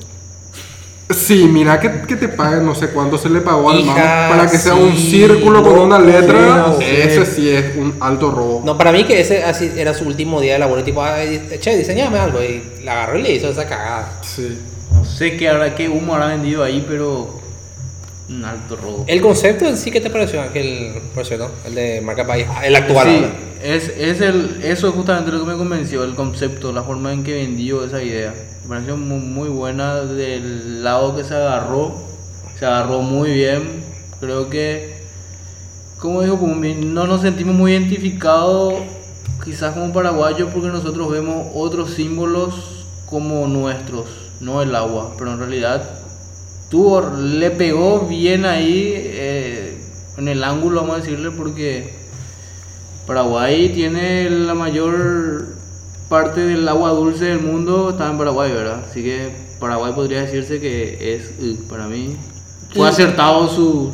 Sí, 1.11 1.45
mira 1.53 1.79
que, 1.79 1.91
que 2.09 2.17
te 2.17 2.29
paguen 2.29 2.65
no 2.65 2.75
sé 2.75 2.89
cuánto 2.89 3.19
se 3.19 3.29
le 3.29 3.41
pagó 3.43 3.71
al 3.71 3.85
man 3.85 3.95
para 3.95 4.49
que 4.51 4.57
sea 4.57 4.75
un 4.75 4.97
círculo 4.97 5.63
con 5.63 5.79
una 5.79 5.99
letra, 5.99 6.39
sí, 6.39 6.71
no 6.71 6.79
sé. 6.79 7.05
ese 7.05 7.27
sí 7.27 7.49
es 7.51 7.77
un 7.77 7.95
alto 8.01 8.31
robo. 8.31 8.63
No, 8.65 8.79
para 8.79 8.91
mí 8.91 9.05
que 9.05 9.21
ese 9.21 9.45
así 9.45 9.71
era 9.77 9.93
su 9.93 10.07
último 10.07 10.41
día 10.41 10.55
de 10.55 10.61
labor. 10.61 10.81
y 10.81 10.83
Tipo, 10.83 11.03
"Ay, 11.03 11.59
che, 11.61 11.77
diseñame 11.77 12.19
algo. 12.19 12.43
Y 12.43 12.63
la 12.85 12.93
agarró 12.93 13.19
y 13.19 13.23
le 13.23 13.33
hizo 13.33 13.49
esa 13.51 13.67
cagada. 13.67 14.19
Sí. 14.23 14.59
No 14.95 15.05
sé 15.05 15.37
qué, 15.37 15.49
habrá, 15.51 15.75
qué 15.75 15.89
humo 15.91 16.15
habrá 16.15 16.29
vendido 16.29 16.63
ahí, 16.65 16.85
pero 16.89 17.39
un 18.31 18.45
alto 18.45 18.77
robo. 18.77 19.05
El 19.07 19.21
concepto 19.21 19.67
en 19.67 19.77
sí, 19.77 19.91
¿qué 19.91 20.01
te 20.01 20.09
pareció, 20.09 20.41
Ángel? 20.41 21.03
Por 21.15 21.27
cierto, 21.27 21.51
el 21.67 21.75
de 21.75 22.01
marca 22.01 22.27
país, 22.27 22.47
el 22.63 22.75
actual. 22.77 23.07
Sí. 23.09 23.27
Es, 23.65 23.89
es 23.97 24.21
el, 24.21 24.61
eso 24.63 24.89
es 24.89 24.95
justamente 24.95 25.33
lo 25.33 25.41
que 25.41 25.51
me 25.53 25.57
convenció, 25.57 26.05
el 26.05 26.15
concepto, 26.15 26.71
la 26.71 26.83
forma 26.83 27.15
en 27.15 27.25
que 27.25 27.33
vendió 27.33 27.83
esa 27.83 28.03
idea. 28.03 28.35
Me 28.65 28.69
pareció 28.69 28.99
muy, 28.99 29.49
buena 29.49 30.03
del 30.03 30.85
lado 30.85 31.17
que 31.17 31.25
se 31.25 31.35
agarró. 31.35 31.95
Se 32.59 32.67
agarró 32.67 33.01
muy 33.01 33.33
bien. 33.33 33.83
Creo 34.21 34.51
que, 34.51 34.99
como 35.99 36.21
dijo 36.21 36.39
Pumbi, 36.39 36.75
no 36.75 37.07
nos 37.07 37.23
sentimos 37.23 37.55
muy 37.55 37.73
identificados 37.73 38.75
quizás 39.43 39.73
como 39.73 39.95
paraguayos 39.95 40.51
porque 40.53 40.69
nosotros 40.69 41.11
vemos 41.11 41.47
otros 41.55 41.95
símbolos 41.95 42.85
como 43.07 43.47
nuestros, 43.47 44.05
no 44.41 44.61
el 44.61 44.75
agua. 44.77 45.15
Pero 45.17 45.33
en 45.33 45.39
realidad 45.39 45.83
tuvo, 46.71 47.01
le 47.01 47.51
pegó 47.51 48.01
bien 48.01 48.45
ahí 48.45 48.93
eh, 48.95 49.79
en 50.19 50.29
el 50.29 50.45
ángulo, 50.45 50.83
vamos 50.83 50.97
a 50.97 51.01
decirle, 51.01 51.31
porque 51.31 52.04
Paraguay 53.07 53.69
tiene 53.71 54.31
la 54.31 54.55
mayor 54.55 55.47
parte 56.09 56.41
del 56.43 56.67
agua 56.69 56.91
dulce 56.91 57.27
del 57.27 57.41
mundo, 57.41 57.91
está 57.91 58.09
en 58.11 58.19
Paraguay, 58.19 58.53
¿verdad? 58.53 58.85
Así 58.91 59.03
que 59.03 59.31
Paraguay 59.61 59.93
podría 59.95 60.23
decirse 60.23 60.61
que 60.61 61.15
es, 61.15 61.31
eh, 61.41 61.57
para 61.69 61.87
mí, 61.87 62.17
fue 62.75 62.89
acertado 62.89 63.49
su, 63.49 63.93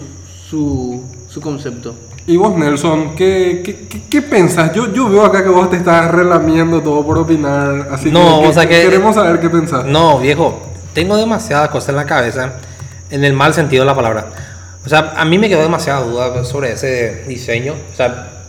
su, 0.48 1.02
su 1.28 1.40
concepto. 1.40 1.94
Y 2.26 2.36
vos, 2.36 2.56
Nelson, 2.56 3.14
¿qué, 3.16 3.62
qué, 3.64 3.88
qué, 3.88 4.02
qué 4.08 4.22
pensás? 4.22 4.72
Yo, 4.74 4.92
yo 4.92 5.08
veo 5.08 5.24
acá 5.24 5.42
que 5.42 5.48
vos 5.48 5.68
te 5.70 5.76
estás 5.76 6.10
relamiendo 6.10 6.80
todo 6.80 7.04
por 7.04 7.18
opinar, 7.18 7.88
así 7.90 8.10
No, 8.10 8.40
que, 8.42 8.46
o 8.48 8.52
sea 8.52 8.68
que- 8.68 8.82
queremos 8.82 9.14
saber 9.14 9.40
qué 9.40 9.50
pensás. 9.50 9.84
No, 9.86 10.18
viejo, 10.20 10.62
tengo 10.92 11.16
demasiadas 11.16 11.70
cosas 11.70 11.90
en 11.90 11.96
la 11.96 12.06
cabeza, 12.06 12.54
en 13.10 13.24
el 13.24 13.32
mal 13.32 13.54
sentido 13.54 13.82
de 13.82 13.86
la 13.86 13.96
palabra. 13.96 14.26
O 14.84 14.88
sea, 14.88 15.14
a 15.16 15.24
mí 15.24 15.38
me 15.38 15.48
quedó 15.48 15.62
demasiada 15.62 16.02
duda 16.02 16.44
sobre 16.44 16.72
ese 16.72 17.24
diseño. 17.26 17.74
O 17.92 17.96
sea, 17.96 18.39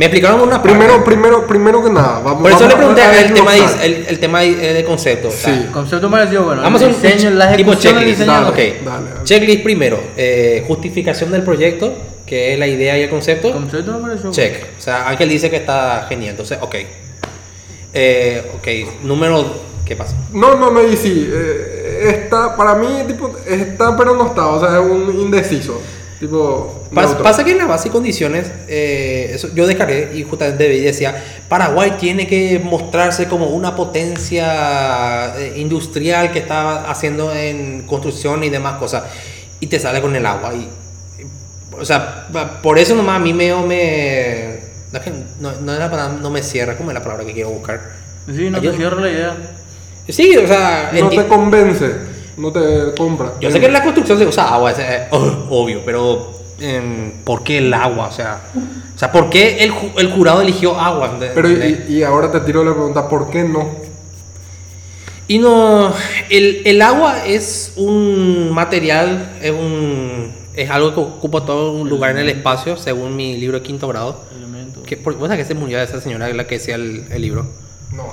me 0.00 0.06
explicaron 0.06 0.40
una 0.40 0.62
Primero, 0.62 1.04
primero, 1.04 1.46
primero 1.46 1.84
que 1.84 1.90
nada, 1.90 2.20
vamos 2.20 2.40
Por 2.40 2.50
eso 2.50 2.60
vamos 2.60 2.72
le 2.72 2.76
pregunté 2.78 3.02
a 3.02 3.20
el 3.20 3.34
tema, 3.34 3.52
de, 3.52 3.86
el, 3.86 4.06
el 4.08 4.18
tema 4.18 4.40
de, 4.40 4.72
de 4.72 4.84
concepto. 4.84 5.28
o 5.28 5.30
sea, 5.30 5.52
Sí. 5.54 5.60
El 5.66 5.70
concepto 5.70 6.08
me 6.08 6.16
pareció 6.16 6.42
bueno. 6.42 6.62
Vamos 6.62 6.80
a 6.80 6.86
hacer 6.86 6.96
un 6.96 7.02
diseño, 7.02 7.30
la 7.36 7.54
tipo 7.54 7.74
checklist. 7.74 8.06
diseño. 8.20 8.32
Dale. 8.32 8.48
ok. 8.48 8.84
dale. 8.86 9.06
Checklist 9.24 9.62
primero. 9.62 10.00
eh, 10.16 10.64
justificación 10.66 11.30
del 11.32 11.42
proyecto, 11.42 11.92
que 12.24 12.54
es 12.54 12.58
la 12.58 12.66
idea 12.66 12.96
y 12.96 13.02
el 13.02 13.10
concepto. 13.10 13.52
Concepto 13.52 13.92
me 13.92 14.08
pareció. 14.08 14.30
Check. 14.30 14.64
O 14.78 14.80
sea, 14.80 15.06
Ángel 15.06 15.28
dice 15.28 15.50
que 15.50 15.56
está 15.56 16.06
genial. 16.08 16.30
Entonces, 16.30 16.56
ok. 16.62 16.76
Eh, 17.92 18.42
ok, 18.56 19.04
número. 19.04 19.68
¿Qué 19.84 19.96
pasa? 19.96 20.14
No, 20.32 20.54
no, 20.56 20.70
no, 20.70 20.82
y 20.82 20.96
sí. 20.96 21.28
eh, 21.30 22.22
está, 22.24 22.56
para 22.56 22.74
mí, 22.76 22.86
tipo, 23.06 23.34
está, 23.46 23.94
pero 23.98 24.14
no 24.16 24.28
está. 24.28 24.46
O 24.46 24.60
sea, 24.60 24.78
es 24.80 24.86
un 24.86 25.14
indeciso. 25.20 25.78
Tipo. 26.20 26.84
Pas- 26.94 27.06
neutro. 27.06 27.22
pasa 27.24 27.44
que 27.44 27.52
en 27.52 27.58
las 27.58 27.66
bases 27.66 27.86
y 27.86 27.88
condiciones, 27.88 28.52
eh, 28.68 29.30
eso, 29.32 29.48
yo 29.54 29.66
descargué 29.66 30.10
y 30.14 30.22
justamente 30.22 30.68
decía, 30.68 31.14
Paraguay 31.48 31.92
tiene 31.98 32.26
que 32.26 32.58
mostrarse 32.62 33.26
como 33.26 33.46
una 33.46 33.74
potencia 33.74 35.34
eh, 35.38 35.54
industrial 35.56 36.30
que 36.30 36.40
está 36.40 36.90
haciendo 36.90 37.32
en 37.34 37.82
construcción 37.86 38.44
y 38.44 38.50
demás 38.50 38.74
cosas. 38.78 39.04
Y 39.60 39.66
te 39.68 39.78
sale 39.80 40.00
con 40.02 40.14
el 40.14 40.26
agua. 40.26 40.52
Y, 40.54 40.68
o 41.78 41.84
sea, 41.84 42.28
por 42.62 42.78
eso 42.78 42.94
nomás 42.94 43.16
a 43.16 43.18
mí 43.20 43.32
me... 43.32 43.54
me 43.66 44.60
no, 44.92 44.98
es 44.98 45.04
que 45.04 45.10
no, 45.40 45.52
no 45.62 45.72
es 45.72 45.78
la 45.78 45.90
palabra- 45.90 46.18
no 46.20 46.30
me 46.30 46.42
cierra, 46.42 46.76
como 46.76 46.90
es 46.90 46.94
la 46.94 47.02
palabra 47.02 47.24
que 47.24 47.32
quiero 47.32 47.48
buscar. 47.50 47.80
Sí, 48.26 48.50
no 48.50 48.60
te 48.60 48.72
cierro 48.74 49.00
la 49.00 49.10
idea. 49.10 49.36
Sí, 50.08 50.36
o 50.36 50.46
sea... 50.46 50.90
No 50.92 51.08
te 51.08 51.26
convence. 51.26 52.09
No 52.36 52.50
te 52.52 52.94
compra. 52.96 53.32
Yo 53.40 53.50
sé 53.50 53.60
que 53.60 53.66
en 53.66 53.72
la 53.72 53.82
construcción 53.82 54.18
se 54.18 54.26
usa 54.26 54.54
agua, 54.54 54.70
es, 54.72 54.78
eh, 54.78 55.08
obvio, 55.50 55.82
pero 55.84 56.30
em, 56.60 57.12
¿por 57.24 57.42
qué 57.42 57.58
el 57.58 57.72
agua? 57.74 58.08
O 58.08 58.12
sea, 58.12 58.40
o 58.94 58.98
sea 58.98 59.10
¿por 59.12 59.28
qué 59.30 59.58
el, 59.64 59.72
ju- 59.72 59.92
el 59.98 60.10
jurado 60.12 60.40
eligió 60.42 60.78
agua? 60.78 61.16
De- 61.18 61.28
Pero 61.28 61.48
de- 61.48 61.86
y, 61.88 61.94
y 61.98 62.02
ahora 62.02 62.30
te 62.32 62.40
tiro 62.40 62.62
la 62.64 62.72
pregunta, 62.72 63.08
¿por 63.08 63.30
qué 63.30 63.44
no? 63.44 63.68
y 65.28 65.38
no, 65.38 65.92
el, 66.28 66.62
el 66.64 66.82
agua 66.82 67.24
es 67.24 67.74
un 67.76 68.50
material, 68.52 69.30
es, 69.40 69.52
un, 69.52 70.32
es 70.54 70.68
algo 70.70 70.92
que 70.92 71.00
ocupa 71.00 71.44
todo 71.44 71.70
un 71.72 71.88
lugar 71.88 72.10
en 72.10 72.18
el 72.18 72.28
espacio, 72.30 72.76
según 72.76 73.14
mi 73.14 73.36
libro 73.36 73.58
de 73.60 73.62
quinto 73.64 73.86
grado. 73.86 74.24
Elemento. 74.36 74.82
Que, 74.82 74.96
por, 74.96 75.14
¿Vos 75.14 75.28
sabés 75.28 75.44
que 75.46 75.54
se 75.54 75.58
murió 75.58 75.80
esa 75.80 76.00
señora 76.00 76.28
la 76.30 76.48
que 76.48 76.56
decía 76.58 76.74
el, 76.74 77.06
el 77.12 77.22
libro? 77.22 77.46
No. 77.92 78.06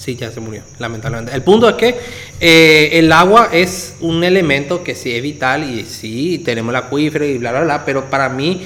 Sí, 0.00 0.16
ya 0.16 0.32
se 0.32 0.40
murió, 0.40 0.62
lamentablemente. 0.78 1.34
El 1.34 1.42
punto 1.42 1.68
es 1.68 1.74
que 1.74 1.94
eh, 2.40 2.88
el 2.98 3.12
agua 3.12 3.50
es 3.52 3.96
un 4.00 4.24
elemento 4.24 4.82
que 4.82 4.94
sí 4.94 5.14
es 5.14 5.22
vital 5.22 5.62
y 5.62 5.84
sí, 5.84 6.38
tenemos 6.42 6.70
el 6.70 6.76
acuífero 6.76 7.26
y 7.26 7.36
bla, 7.36 7.50
bla, 7.50 7.60
bla, 7.64 7.84
pero 7.84 8.08
para 8.08 8.30
mí, 8.30 8.62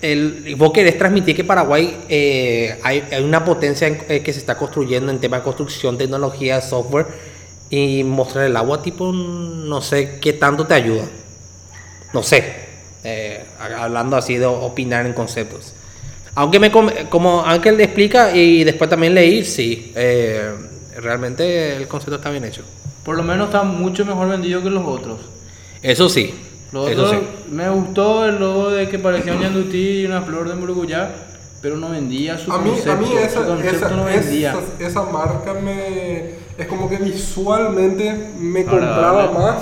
el, 0.00 0.54
vos 0.56 0.72
querés 0.72 0.96
transmitir 0.96 1.36
que 1.36 1.44
Paraguay 1.44 1.98
eh, 2.08 2.78
hay, 2.82 3.02
una 3.22 3.44
potencia 3.44 3.86
en- 3.86 3.98
eh, 4.08 4.20
que 4.22 4.32
se 4.32 4.38
está 4.38 4.56
construyendo 4.56 5.12
en 5.12 5.18
tema 5.20 5.36
de 5.36 5.42
construcción, 5.42 5.98
tecnología, 5.98 6.58
software 6.62 7.04
y 7.68 8.02
mostrar 8.02 8.46
el 8.46 8.56
agua, 8.56 8.80
tipo, 8.82 9.12
no 9.12 9.82
sé 9.82 10.20
qué 10.22 10.32
tanto 10.32 10.66
te 10.66 10.72
ayuda. 10.72 11.04
No 12.14 12.22
sé, 12.22 12.44
hablando 13.58 14.16
así 14.16 14.38
de 14.38 14.46
opinar 14.46 15.04
en 15.04 15.12
conceptos. 15.12 15.74
Aunque 16.34 16.58
me 16.58 16.70
com- 16.72 16.90
como 17.10 17.44
Ángel 17.44 17.76
le 17.76 17.84
explica 17.84 18.34
y 18.34 18.64
después 18.64 18.88
también 18.88 19.14
leí, 19.14 19.44
sí, 19.44 19.92
eh, 19.94 20.50
realmente 21.00 21.76
el 21.76 21.86
concepto 21.88 22.16
está 22.16 22.30
bien 22.30 22.44
hecho. 22.44 22.62
Por 23.04 23.16
lo 23.16 23.22
menos 23.22 23.46
está 23.46 23.62
mucho 23.64 24.04
mejor 24.06 24.28
vendido 24.28 24.62
que 24.62 24.70
los 24.70 24.86
otros. 24.86 25.18
Eso 25.82 26.08
sí, 26.08 26.32
Los 26.72 26.88
eso 26.90 27.04
otros, 27.06 27.20
sí. 27.20 27.52
me 27.52 27.68
gustó 27.68 28.24
el 28.26 28.38
logo 28.38 28.70
de 28.70 28.88
que 28.88 28.98
parecía 28.98 29.34
un 29.34 29.40
yandutí 29.42 30.00
y 30.02 30.06
una 30.06 30.22
flor 30.22 30.48
de 30.48 30.54
muruguyá, 30.54 31.10
pero 31.60 31.76
no 31.76 31.90
vendía 31.90 32.38
su 32.38 32.50
A 32.52 32.58
mí, 32.58 32.70
concepto. 32.70 32.92
a 32.92 32.96
mí 32.96 33.06
esa, 33.22 33.44
concepto 33.44 33.76
esa, 33.86 33.88
no 33.96 34.04
vendía. 34.04 34.52
esa, 34.78 34.86
esa 34.86 35.02
marca 35.02 35.52
me... 35.54 36.40
Es 36.56 36.66
como 36.68 36.88
que 36.88 36.96
visualmente 36.96 38.30
me 38.38 38.64
compraba 38.64 39.30
más, 39.32 39.56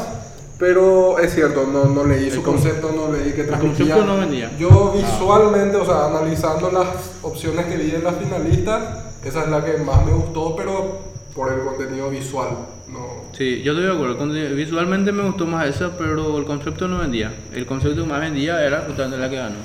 pero 0.60 1.18
es 1.18 1.34
cierto, 1.34 1.66
no, 1.66 1.86
no 1.86 2.04
leí 2.04 2.30
su 2.30 2.36
El 2.36 2.42
con- 2.42 2.54
concepto, 2.54 2.92
no 2.94 3.10
leí 3.10 3.32
que 3.32 3.44
transmitía. 3.44 3.78
concepto 3.96 4.04
no 4.04 4.18
vendía. 4.18 4.50
Yo 4.58 4.92
visualmente, 4.96 5.76
o 5.78 5.84
sea, 5.86 6.06
analizando 6.06 6.70
las 6.70 6.86
opciones 7.22 7.64
que 7.66 7.76
vi 7.78 7.90
de 7.90 7.98
las 8.00 8.14
finalistas, 8.16 9.04
esa 9.24 9.42
es 9.44 9.48
la 9.48 9.64
que 9.64 9.78
más 9.78 10.04
me 10.06 10.12
gustó, 10.12 10.54
pero 10.54 11.00
por 11.34 11.50
el 11.52 11.60
contenido 11.60 12.10
visual, 12.10 12.50
no... 12.88 13.24
Sí, 13.32 13.62
yo 13.62 13.72
estoy 13.72 13.86
de 13.86 13.92
acuerdo. 13.92 14.26
Visualmente 14.54 15.12
me 15.12 15.22
gustó 15.22 15.46
más 15.46 15.66
esa, 15.66 15.96
pero 15.96 16.36
el 16.36 16.44
concepto 16.44 16.86
no 16.88 16.98
vendía. 16.98 17.32
El 17.54 17.64
concepto 17.64 18.02
que 18.02 18.08
más 18.08 18.20
vendía 18.20 18.62
era 18.64 18.84
justamente 18.86 19.16
la 19.16 19.30
que 19.30 19.36
ganó. 19.36 19.56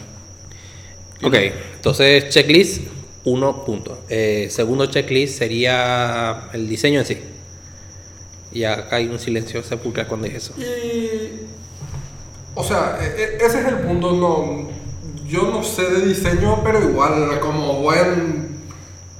Ok, 1.23 1.33
entonces 1.75 2.29
checklist, 2.29 2.83
uno 3.25 3.65
punto. 3.65 3.99
Eh, 4.07 4.47
segundo 4.49 4.85
checklist 4.85 5.37
sería 5.39 6.49
el 6.53 6.69
diseño 6.69 6.99
en 7.01 7.05
sí. 7.05 7.17
Y 8.55 8.63
acá 8.63 8.95
hay 8.95 9.07
un 9.09 9.19
silencio 9.19 9.61
sepulcral 9.63 10.07
cuando 10.07 10.27
dije 10.27 10.37
eso. 10.37 10.53
Y. 10.57 11.41
O 12.55 12.63
sea, 12.63 12.97
e- 13.01 13.21
e- 13.21 13.45
ese 13.45 13.59
es 13.59 13.65
el 13.67 13.79
punto. 13.79 14.13
No, 14.13 14.69
yo 15.27 15.51
no 15.51 15.61
sé 15.61 15.89
de 15.89 16.05
diseño, 16.05 16.63
pero 16.63 16.79
igual, 16.81 17.37
como 17.41 17.81
buen 17.81 18.61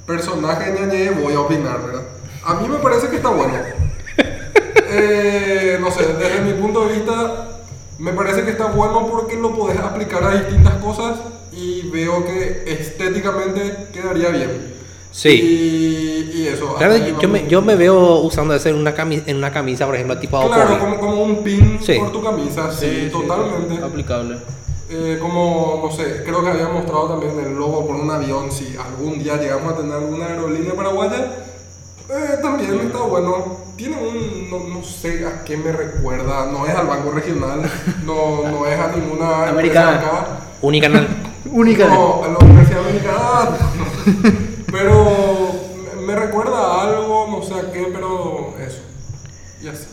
personaje 0.07 0.71
ñañe, 0.71 1.09
voy 1.09 1.33
a 1.33 1.41
opinar, 1.41 1.85
¿verdad? 1.85 2.03
A 2.45 2.53
mí 2.53 2.69
me 2.69 2.77
parece 2.77 3.09
que 3.09 3.17
está 3.17 3.29
bueno. 3.29 3.53
Eh, 4.97 5.77
no 5.81 5.91
sé, 5.91 6.05
desde 6.13 6.39
mi 6.41 6.53
punto 6.53 6.87
de 6.87 6.93
vista, 6.93 7.59
me 7.97 8.13
parece 8.13 8.43
que 8.43 8.51
está 8.51 8.67
bueno 8.67 9.07
porque 9.09 9.35
lo 9.35 9.53
podés 9.53 9.77
aplicar 9.79 10.23
a 10.23 10.35
distintas 10.35 10.75
cosas 10.75 11.17
y 11.51 11.89
veo 11.89 12.23
que 12.23 12.63
estéticamente 12.67 13.87
quedaría 13.91 14.29
bien. 14.29 14.74
Sí. 15.15 15.29
Y, 15.29 16.39
y 16.41 16.47
eso. 16.49 16.75
Yo, 16.77 17.19
yo 17.21 17.29
me, 17.29 17.47
yo 17.47 17.61
me 17.61 17.75
veo 17.75 18.17
usando 18.19 18.53
eso 18.53 18.67
en 18.67 18.75
una, 18.75 18.93
camisa, 18.93 19.23
en 19.27 19.37
una 19.37 19.49
camisa, 19.49 19.85
por 19.85 19.95
ejemplo, 19.95 20.17
tipo 20.17 20.45
Claro, 20.45 20.77
como, 20.77 20.99
como 20.99 21.23
un 21.23 21.41
pin 21.41 21.79
Sí. 21.81 21.93
por 21.97 22.11
tu 22.11 22.21
camisa, 22.21 22.69
sí, 22.69 23.07
totalmente. 23.09 23.81
Aplicable. 23.81 24.35
Eh, 24.89 25.17
como, 25.21 25.79
no 25.85 25.89
sé, 25.89 26.21
creo 26.25 26.43
que 26.43 26.49
había 26.49 26.67
mostrado 26.67 27.11
también 27.11 27.31
el 27.39 27.55
logo 27.55 27.87
con 27.87 28.01
un 28.01 28.11
avión. 28.11 28.51
Si 28.51 28.75
algún 28.75 29.17
día 29.23 29.37
llegamos 29.37 29.71
a 29.73 29.77
tener 29.77 29.93
alguna 29.93 30.25
aerolínea 30.25 30.73
paraguaya, 30.73 31.31
eh, 32.09 32.37
también 32.41 32.77
está 32.81 32.99
bueno. 32.99 33.63
Tiene 33.77 33.95
un, 33.97 34.49
no, 34.49 34.75
no 34.75 34.83
sé 34.83 35.25
a 35.25 35.45
qué 35.45 35.55
me 35.55 35.71
recuerda, 35.71 36.45
no 36.51 36.65
es 36.65 36.75
al 36.75 36.87
Banco 36.87 37.11
Regional, 37.11 37.61
no, 38.05 38.49
no 38.49 38.65
es 38.67 38.77
a 38.77 38.91
ninguna 38.91 39.47
Americana. 39.47 39.91
empresa 39.93 40.11
acá. 40.19 40.39
Unicanal. 40.61 41.07
Única. 41.51 41.87
No, 41.87 42.21
a 42.21 42.27
la 42.27 42.37
Universidad 42.39 42.79
Americana. 42.81 43.57
pero 44.79 45.51
me- 45.95 46.01
me 46.01 46.15
recuerda 46.15 46.57
a 46.57 46.81
algo, 46.83 47.27
no 47.29 47.41
sé 47.43 47.53
a 47.53 47.71
qué, 47.71 47.87
pero 47.93 48.53
eso. 48.65 48.79
Y 49.63 49.67
así. 49.67 49.85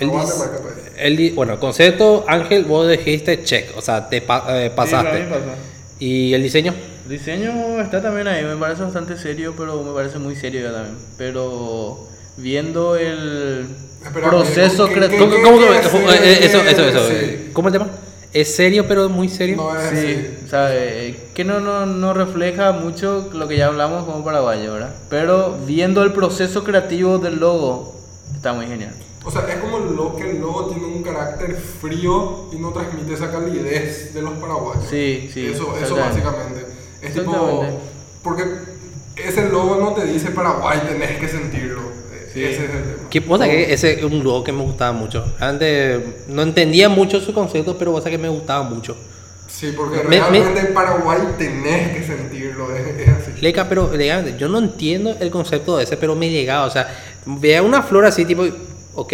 El, 0.00 0.08
Aguante, 0.08 0.32
dis- 0.32 0.38
marca, 0.38 0.58
pues. 0.62 0.74
el 0.96 1.16
di- 1.16 1.30
bueno, 1.30 1.60
concepto, 1.60 2.24
Ángel, 2.26 2.64
vos 2.64 2.88
dijiste 2.88 3.44
check, 3.44 3.76
o 3.76 3.80
sea, 3.80 4.08
te 4.08 4.20
pa- 4.22 4.44
eh, 4.48 4.70
pasaste. 4.70 5.18
Sí, 5.24 5.30
pasa. 5.30 5.54
¿Y 6.00 6.34
el 6.34 6.42
diseño? 6.42 6.74
El 7.04 7.10
diseño 7.10 7.80
está 7.80 8.02
también 8.02 8.26
ahí, 8.26 8.42
me 8.44 8.56
parece 8.56 8.82
bastante 8.82 9.16
serio, 9.16 9.54
pero 9.56 9.82
me 9.82 9.92
parece 9.92 10.18
muy 10.18 10.34
serio 10.34 10.62
ya 10.62 10.72
también. 10.72 10.96
Pero 11.18 12.08
viendo 12.38 12.96
el 12.96 13.68
Espera, 14.04 14.30
proceso 14.30 14.86
¿qué- 14.88 14.94
creativo. 14.94 15.28
qué- 15.30 15.42
¿Cómo, 15.42 15.44
cómo 15.44 15.58
qué- 15.58 16.14
eh, 16.32 16.38
eso, 16.46 16.60
eso, 16.62 16.82
eso. 16.88 17.08
sí. 17.08 17.50
¿Cómo 17.52 17.68
el 17.68 17.72
tema? 17.74 17.88
¿Es 18.34 18.54
serio 18.56 18.86
pero 18.88 19.08
muy 19.08 19.28
serio? 19.28 19.56
No 19.56 19.74
es 19.78 19.90
Sí, 19.90 20.36
o 20.44 20.48
sea, 20.48 20.68
eh, 20.74 21.16
que 21.34 21.44
no, 21.44 21.60
no, 21.60 21.86
no 21.86 22.12
refleja 22.12 22.72
mucho 22.72 23.30
lo 23.32 23.46
que 23.48 23.56
ya 23.56 23.66
hablamos 23.68 24.04
como 24.04 24.24
paraguayo, 24.24 24.72
¿verdad? 24.74 24.94
Pero 25.08 25.56
viendo 25.64 26.02
el 26.02 26.12
proceso 26.12 26.64
creativo 26.64 27.18
del 27.18 27.38
logo, 27.38 27.94
está 28.34 28.52
muy 28.52 28.66
genial. 28.66 28.92
O 29.24 29.30
sea, 29.30 29.48
es 29.48 29.56
como 29.56 29.78
el 29.78 29.94
lo- 29.96 30.16
que 30.16 30.30
el 30.32 30.40
logo 30.40 30.66
tiene 30.66 30.84
un 30.84 31.02
carácter 31.02 31.54
frío 31.56 32.48
y 32.52 32.56
no 32.56 32.70
transmite 32.72 33.14
esa 33.14 33.30
calidez 33.30 34.12
de 34.12 34.20
los 34.20 34.32
paraguayos. 34.34 34.84
Sí, 34.90 35.30
sí, 35.32 35.46
Eso, 35.46 35.74
eso 35.80 35.96
básicamente. 35.96 36.66
Es 37.00 37.14
tipo. 37.14 37.64
Porque 38.22 38.44
ese 39.16 39.48
logo 39.48 39.76
no 39.76 39.92
te 39.94 40.04
dice 40.06 40.30
Paraguay, 40.30 40.80
tenés 40.88 41.18
que 41.20 41.28
sentirlo. 41.28 41.93
Sí. 42.34 42.42
Ese 42.44 42.64
es 42.64 42.70
el 42.70 42.82
tema. 43.10 43.38
Que, 43.46 43.50
que 43.66 43.72
ese 43.72 43.92
es 43.94 44.02
un 44.04 44.22
logo 44.24 44.42
que 44.44 44.52
me 44.52 44.62
gustaba 44.62 44.92
mucho. 44.92 45.24
Antes 45.40 46.00
no 46.28 46.42
entendía 46.42 46.88
mucho 46.88 47.20
su 47.20 47.32
concepto, 47.32 47.78
pero 47.78 47.96
sabés 47.98 48.10
que 48.12 48.18
me 48.18 48.28
gustaba 48.28 48.62
mucho. 48.64 48.96
Sí, 49.46 49.72
porque 49.76 49.98
Me- 50.02 50.20
me- 50.20 50.20
realmente 50.30 50.60
en 50.60 50.74
Paraguay 50.74 51.18
tenés 51.38 51.96
que 51.96 52.02
sentirlo. 52.04 52.74
Es, 52.74 52.86
es 53.00 53.08
así. 53.08 53.40
Leca, 53.40 53.68
pero 53.68 53.90
legalmente, 53.94 54.36
yo 54.38 54.48
no 54.48 54.58
entiendo 54.58 55.16
el 55.20 55.30
concepto 55.30 55.76
de 55.76 55.84
ese, 55.84 55.96
pero 55.96 56.16
me 56.16 56.28
llegaba. 56.28 56.66
O 56.66 56.70
sea, 56.70 56.88
vea 57.24 57.62
una 57.62 57.82
flor 57.82 58.04
así, 58.04 58.24
tipo, 58.24 58.44
ok, 58.94 59.12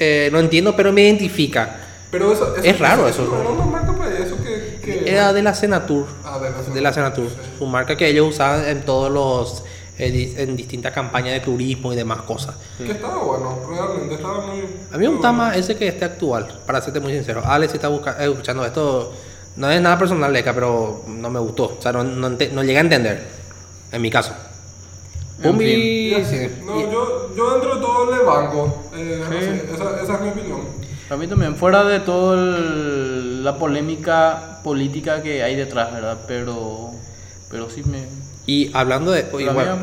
eh, 0.00 0.28
no 0.32 0.40
entiendo, 0.40 0.74
pero 0.74 0.92
me 0.92 1.02
identifica. 1.02 1.76
Pero 2.10 2.32
eso, 2.32 2.56
eso- 2.56 2.64
Es 2.64 2.78
raro 2.78 3.06
eso. 3.06 3.24
No 3.24 3.40
era 3.40 3.50
una 3.50 3.64
marca 3.66 3.92
para 3.96 4.18
eso 4.18 4.36
que. 4.42 4.80
que 4.84 5.08
Era 5.10 5.32
de 5.32 5.42
la 5.42 5.54
Senatur. 5.54 6.06
Ah, 6.24 6.38
de 6.38 6.46
la 6.50 6.56
Senatur. 6.56 6.74
De 6.74 6.80
la 6.80 6.92
Senatur. 6.92 7.28
Sí. 7.28 7.36
Su 7.58 7.66
marca 7.66 7.96
que 7.96 8.08
ellos 8.08 8.28
usaban 8.30 8.66
en 8.66 8.80
todos 8.82 9.12
los. 9.12 9.62
En 9.98 10.56
distintas 10.56 10.92
campañas 10.92 11.32
de 11.34 11.40
turismo 11.40 11.92
y 11.92 11.96
demás 11.96 12.22
cosas. 12.22 12.54
Que 12.78 12.92
estaba 12.92 13.18
bueno, 13.22 13.58
realmente 13.68 14.14
estaba 14.14 14.46
muy. 14.46 14.60
A 14.92 14.96
mí 14.98 15.04
me 15.06 15.08
gusta 15.08 15.32
más 15.32 15.56
ese 15.56 15.76
que 15.76 15.88
este 15.88 16.04
actual, 16.04 16.48
para 16.66 16.80
serte 16.80 17.00
muy 17.00 17.12
sincero. 17.12 17.42
Alex, 17.44 17.72
si 17.72 17.78
está 17.78 17.88
busca- 17.88 18.16
eh, 18.20 18.30
escuchando 18.30 18.64
esto, 18.64 19.12
no 19.56 19.70
es 19.70 19.80
nada 19.80 19.98
personal, 19.98 20.32
Leca, 20.32 20.54
pero 20.54 21.02
no 21.08 21.30
me 21.30 21.40
gustó. 21.40 21.76
O 21.78 21.82
sea, 21.82 21.92
no, 21.92 22.04
no, 22.04 22.28
ente- 22.28 22.50
no 22.52 22.62
llegué 22.62 22.78
a 22.78 22.82
entender. 22.82 23.26
En 23.90 24.00
mi 24.02 24.10
caso. 24.10 24.32
En 25.42 25.54
así. 25.54 26.24
sí. 26.24 26.50
No, 26.64 26.80
yo, 26.90 27.34
yo 27.36 27.50
dentro 27.52 27.74
de 27.76 27.80
todo 27.80 28.10
le 28.16 28.22
banco. 28.24 28.82
Eh, 28.94 29.22
Sí. 29.28 29.36
así, 29.36 29.74
esa, 29.74 30.02
esa 30.02 30.14
es 30.14 30.20
mi 30.20 30.28
opinión. 30.30 30.60
Para 31.08 31.20
mí 31.20 31.26
también, 31.26 31.54
fuera 31.56 31.84
de 31.84 32.00
toda 32.00 32.36
la 32.36 33.56
polémica 33.56 34.60
política 34.62 35.22
que 35.22 35.42
hay 35.42 35.56
detrás, 35.56 35.92
¿verdad? 35.92 36.18
Pero, 36.26 36.90
pero 37.50 37.70
sí 37.70 37.82
me... 37.84 38.04
Y 38.48 38.70
hablando 38.72 39.10
de... 39.10 39.24
Pero 39.24 39.40
Igual, 39.40 39.78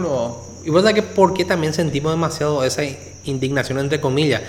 y 0.65 0.72
sabés 0.72 0.95
que 0.95 1.03
por 1.03 1.36
qué 1.36 1.45
también 1.45 1.72
sentimos 1.72 2.12
demasiado 2.12 2.63
esa 2.63 2.81
indignación 3.24 3.77
entre 3.77 4.01
comillas. 4.01 4.41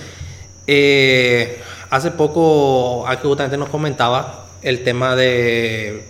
Eh, 0.66 1.60
hace 1.90 2.10
poco, 2.12 3.06
aquí 3.06 3.28
justamente 3.28 3.58
nos 3.58 3.68
comentaba 3.68 4.46
el 4.62 4.82
tema 4.84 5.14
de 5.16 6.02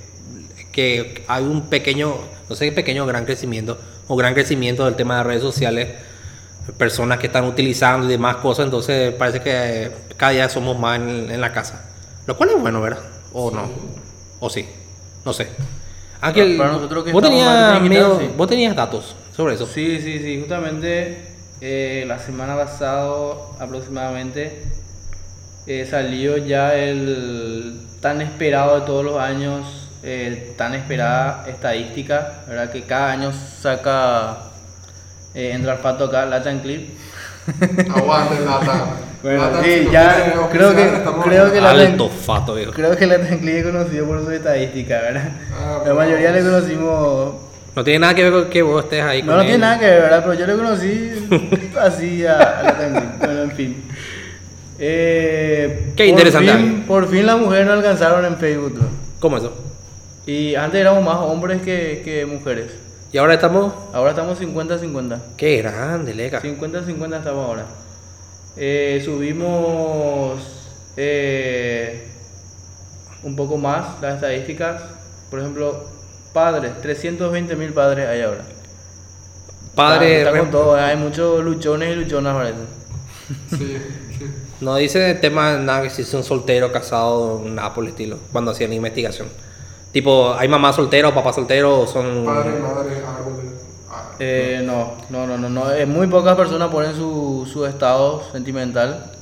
que 0.70 1.24
hay 1.26 1.42
un 1.42 1.62
pequeño, 1.62 2.14
no 2.48 2.54
sé 2.54 2.66
qué 2.66 2.72
pequeño 2.72 3.06
gran 3.06 3.24
crecimiento, 3.24 3.76
o 4.06 4.14
gran 4.14 4.34
crecimiento 4.34 4.84
del 4.84 4.94
tema 4.94 5.18
de 5.18 5.24
redes 5.24 5.42
sociales, 5.42 5.88
personas 6.78 7.18
que 7.18 7.26
están 7.26 7.44
utilizando 7.44 8.06
y 8.06 8.10
demás 8.10 8.36
cosas, 8.36 8.66
entonces 8.66 9.12
parece 9.14 9.40
que 9.40 9.90
cada 10.16 10.30
día 10.30 10.48
somos 10.48 10.78
más 10.78 11.00
en, 11.00 11.28
en 11.28 11.40
la 11.40 11.52
casa. 11.52 11.90
Lo 12.24 12.36
cual 12.36 12.50
es 12.50 12.60
bueno, 12.60 12.80
¿verdad? 12.80 13.02
O 13.32 13.50
no. 13.50 13.68
O 14.38 14.48
sí. 14.48 14.64
No 15.24 15.32
sé. 15.32 15.48
Ángel, 16.28 16.56
Para 16.56 16.72
nosotros 16.72 17.04
que 17.04 17.12
vos, 17.12 17.22
tenías 17.22 17.80
medio- 17.82 18.18
sí. 18.18 18.30
vos 18.36 18.48
tenías 18.48 18.74
datos 18.76 19.14
sobre 19.34 19.54
eso. 19.54 19.66
Sí, 19.66 20.00
sí, 20.00 20.18
sí, 20.18 20.38
justamente 20.40 21.18
eh, 21.60 22.04
la 22.06 22.18
semana 22.18 22.56
pasada 22.56 23.10
aproximadamente 23.60 24.62
eh, 25.66 25.86
salió 25.90 26.36
ya 26.36 26.74
el 26.74 27.80
tan 28.00 28.20
esperado 28.20 28.80
de 28.80 28.86
todos 28.86 29.04
los 29.04 29.18
años, 29.20 29.88
eh, 30.02 30.54
tan 30.56 30.74
esperada 30.74 31.44
estadística, 31.48 32.44
¿verdad? 32.46 32.70
Que 32.70 32.82
cada 32.82 33.10
año 33.12 33.32
saca, 33.32 34.38
eh, 35.34 35.52
entra 35.52 35.72
al 35.72 35.78
pato 35.80 36.04
acá, 36.04 36.24
Latin 36.26 36.60
Clip. 36.60 36.90
Aguante, 37.94 38.40
lata. 38.44 38.86
Bueno, 39.26 39.62
sí, 39.62 39.88
ya 39.90 40.48
creo 40.50 40.74
que- 40.76 41.02
creo 41.24 41.52
que 41.52 41.60
la- 41.60 41.70
Alto 41.70 42.08
fato, 42.08 42.54
viejo. 42.54 42.72
Creo 42.72 42.96
que 42.96 43.06
Latin 43.06 43.38
Clip 43.38 43.56
es 43.56 43.64
conocido 43.64 44.06
por 44.06 44.24
su 44.24 44.30
estadística, 44.30 45.00
¿verdad? 45.00 45.30
Ah, 45.52 45.82
La 45.84 45.94
mayoría 45.94 46.30
le 46.30 46.42
conocimos 46.42 47.34
No 47.74 47.84
tiene 47.84 47.98
nada 47.98 48.14
que 48.14 48.22
ver 48.22 48.32
con 48.32 48.48
que 48.50 48.62
vos 48.62 48.84
estés 48.84 49.02
ahí 49.02 49.22
No, 49.22 49.26
con 49.28 49.34
no 49.36 49.40
él. 49.42 49.46
tiene 49.48 49.60
nada 49.60 49.78
que 49.78 49.84
ver, 49.86 50.02
¿verdad? 50.02 50.20
Pero 50.24 50.34
yo 50.34 50.46
le 50.46 50.54
conocí 50.54 51.10
así 51.80 52.24
a, 52.24 52.38
a 52.38 52.62
la. 52.62 53.16
Bueno, 53.18 53.42
en 53.42 53.50
fin. 53.52 53.82
Eh, 54.78 55.92
Qué 55.96 56.04
por 56.04 56.10
interesante, 56.10 56.52
fin- 56.52 56.60
Ángel. 56.60 56.82
por 56.84 57.08
fin 57.08 57.26
las 57.26 57.38
mujeres 57.38 57.66
nos 57.66 57.76
alcanzaron 57.76 58.24
en 58.24 58.36
Facebook. 58.36 58.74
¿no? 58.78 58.88
¿Cómo 59.20 59.38
eso? 59.38 59.52
Y 60.26 60.54
antes 60.54 60.80
éramos 60.80 61.04
más 61.04 61.16
hombres 61.16 61.62
que, 61.62 62.02
que 62.04 62.26
mujeres. 62.26 62.72
Y 63.12 63.18
ahora 63.18 63.34
estamos. 63.34 63.72
Ahora 63.92 64.10
estamos 64.10 64.38
50-50. 64.40 65.18
Qué 65.36 65.58
grande, 65.58 66.14
leca. 66.14 66.40
50-50 66.42 67.18
estamos 67.18 67.46
ahora. 67.48 67.64
Eh, 68.56 69.02
subimos 69.04 70.40
eh, 70.96 72.08
un 73.22 73.36
poco 73.36 73.56
más 73.56 74.00
las 74.00 74.16
estadísticas. 74.16 74.82
Por 75.30 75.40
ejemplo, 75.40 75.84
padres, 76.32 76.80
320 76.80 77.56
mil 77.56 77.72
padres 77.72 78.08
hay 78.08 78.22
ahora. 78.22 78.44
Padre, 79.74 80.22
Está, 80.22 80.38
con 80.38 80.50
todo, 80.50 80.74
hay 80.74 80.96
muchos 80.96 81.44
luchones 81.44 81.92
y 81.92 81.96
luchonas 81.96 82.34
parece. 82.34 82.58
Sí, 83.50 83.78
sí. 84.18 84.26
no 84.60 84.76
dice 84.76 85.10
el 85.10 85.20
tema 85.20 85.58
nada 85.58 85.82
que 85.82 85.90
si 85.90 86.02
son 86.04 86.24
soltero, 86.24 86.72
casado, 86.72 87.42
nada 87.44 87.74
por 87.74 87.84
el 87.84 87.90
estilo, 87.90 88.18
cuando 88.32 88.52
hacían 88.52 88.72
investigación. 88.72 89.28
Tipo, 89.92 90.34
¿hay 90.34 90.48
mamá 90.48 90.72
soltera 90.72 91.08
o 91.08 91.14
papá 91.14 91.32
soltero 91.32 91.80
o 91.80 91.86
son. 91.86 92.24
Padre, 92.24 92.58
madre. 92.58 93.02
Ah, 93.06 93.18
Eh, 94.18 94.62
no, 94.64 94.94
no, 95.10 95.26
no, 95.26 95.36
no, 95.36 95.48
no. 95.48 95.70
eh, 95.72 95.84
muy 95.86 96.06
pocas 96.06 96.36
personas 96.36 96.70
ponen 96.70 96.94
su, 96.94 97.48
su 97.52 97.66
estado 97.66 98.22
sentimental. 98.32 99.12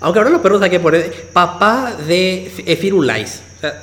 Aunque 0.00 0.18
ahora 0.18 0.30
los 0.30 0.40
perros 0.40 0.62
hay 0.62 0.70
que 0.70 0.80
poner 0.80 1.28
papá 1.32 1.92
de 2.06 2.46
F- 2.46 2.64
eh, 2.66 2.76
Firulais. 2.76 3.42
O 3.58 3.60
sea, 3.60 3.82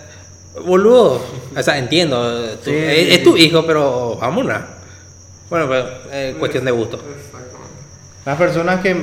boludo. 0.66 1.22
O 1.56 1.62
sea, 1.64 1.78
entiendo. 1.78 2.44
tú- 2.64 2.72
Sí, 2.72 2.76
es, 2.76 3.08
sí, 3.08 3.14
es 3.14 3.24
tu 3.24 3.38
hijo, 3.38 3.64
pero 3.68 4.16
vámonos. 4.20 4.58
Bueno, 5.50 5.68
pero 5.70 5.88
eh, 6.12 6.36
cuestión 6.40 6.66
de 6.66 6.72
gusto. 6.72 6.98
Exactamente. 6.98 7.74
Las 8.26 8.38
personas 8.38 8.82
que 8.82 8.96